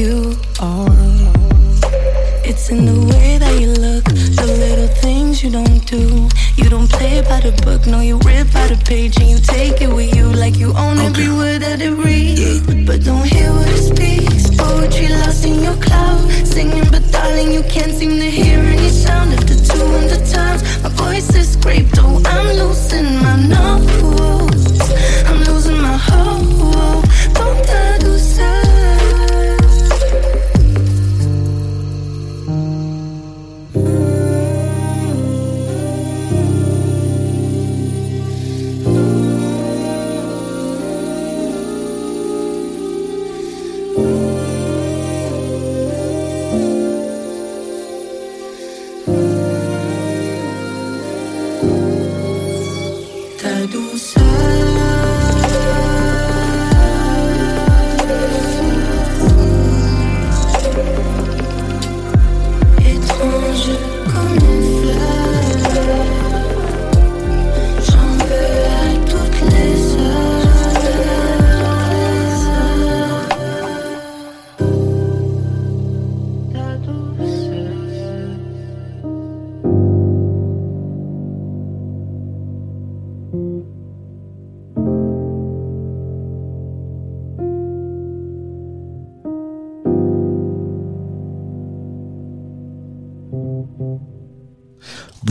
You 0.00 0.34
are. 0.60 0.88
It's 2.42 2.70
in 2.70 2.86
the 2.86 2.98
way 3.12 3.36
that 3.36 3.60
you 3.60 3.68
look, 3.68 4.04
the 4.40 4.46
little 4.64 4.88
things 5.04 5.44
you 5.44 5.50
don't 5.50 5.84
do. 5.86 6.26
You 6.56 6.70
don't 6.70 6.90
play 6.90 7.20
by 7.20 7.40
the 7.40 7.52
book, 7.66 7.86
no, 7.86 8.00
you 8.00 8.16
rip 8.24 8.54
out 8.56 8.70
a 8.70 8.78
page 8.78 9.18
and 9.20 9.28
you 9.28 9.38
take 9.38 9.82
it 9.82 9.92
with 9.92 10.16
you 10.16 10.24
like 10.32 10.56
you 10.56 10.72
own 10.72 10.96
every 10.98 11.28
word 11.28 11.60
that 11.60 11.82
it 11.82 11.92
reads. 11.92 12.62
But 12.86 13.04
don't 13.04 13.26
hear 13.26 13.52
what 13.52 13.68
it 13.68 13.84
speaks. 13.92 14.48
Poetry 14.56 15.08
lost 15.08 15.44
in 15.44 15.62
your 15.62 15.76
cloud, 15.76 16.30
singing, 16.46 16.88
but 16.90 17.04
darling, 17.12 17.52
you 17.52 17.62
can't 17.64 17.92
seem 17.92 18.18
to 18.24 18.30
hear 18.30 18.58
any 18.58 18.88
sound 18.88 19.34
after 19.34 19.54
two 19.54 19.86
hundred 19.96 20.24
times. 20.24 20.62
My 20.82 20.88
voice 20.88 21.28
is 21.36 21.52
scraped, 21.52 21.98
oh, 21.98 22.22
I'm 22.24 22.46
losing 22.56 23.10
my 23.26 23.36
notes. 23.54 24.80
I'm 25.28 25.40
losing 25.44 25.78
my 25.78 25.96
hope. 26.08 26.39
Ta 53.60 53.66
douceur. 53.66 54.69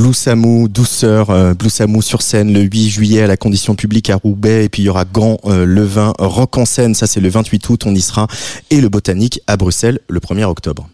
Blue 0.09 0.67
douceur, 0.67 1.29
euh, 1.29 1.53
sur 2.01 2.23
scène 2.23 2.51
le 2.51 2.61
8 2.61 2.89
juillet 2.89 3.21
à 3.21 3.27
la 3.27 3.37
condition 3.37 3.75
publique 3.75 4.09
à 4.09 4.15
Roubaix 4.15 4.65
et 4.65 4.69
puis 4.69 4.81
il 4.81 4.85
y 4.85 4.89
aura 4.89 5.05
Gand 5.05 5.37
euh, 5.45 5.65
le 5.65 5.83
20, 5.83 6.15
Rock 6.17 6.57
en 6.57 6.65
scène, 6.65 6.95
ça 6.95 7.05
c'est 7.05 7.19
le 7.19 7.29
28 7.29 7.69
août, 7.69 7.83
on 7.85 7.93
y 7.93 8.01
sera 8.01 8.25
et 8.71 8.81
le 8.81 8.89
Botanique 8.89 9.39
à 9.45 9.55
Bruxelles 9.55 9.99
le 10.07 10.19
1er 10.19 10.45
octobre. 10.45 10.89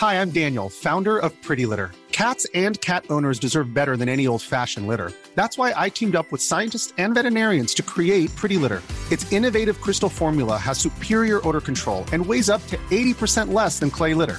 Hi, 0.00 0.14
I'm 0.14 0.30
Daniel, 0.30 0.68
founder 0.70 1.18
of 1.18 1.32
Pretty 1.42 1.66
Litter. 1.66 1.90
Cats 2.12 2.46
and 2.54 2.80
cat 2.80 3.02
owners 3.10 3.40
deserve 3.40 3.74
better 3.74 3.96
than 3.96 4.08
any 4.08 4.28
old 4.28 4.40
fashioned 4.40 4.86
litter. 4.86 5.10
That's 5.34 5.58
why 5.58 5.72
I 5.76 5.90
teamed 5.90 6.14
up 6.14 6.30
with 6.30 6.40
scientists 6.40 6.92
and 6.96 7.12
veterinarians 7.12 7.74
to 7.74 7.82
create 7.82 8.30
Pretty 8.36 8.56
Litter. 8.56 8.82
Its 9.10 9.26
innovative 9.32 9.80
crystal 9.80 10.08
formula 10.08 10.56
has 10.58 10.78
superior 10.78 11.40
odor 11.44 11.60
control 11.60 12.04
and 12.12 12.24
weighs 12.24 12.48
up 12.48 12.64
to 12.68 12.76
80% 12.92 13.52
less 13.52 13.80
than 13.80 13.90
clay 13.90 14.14
litter. 14.14 14.38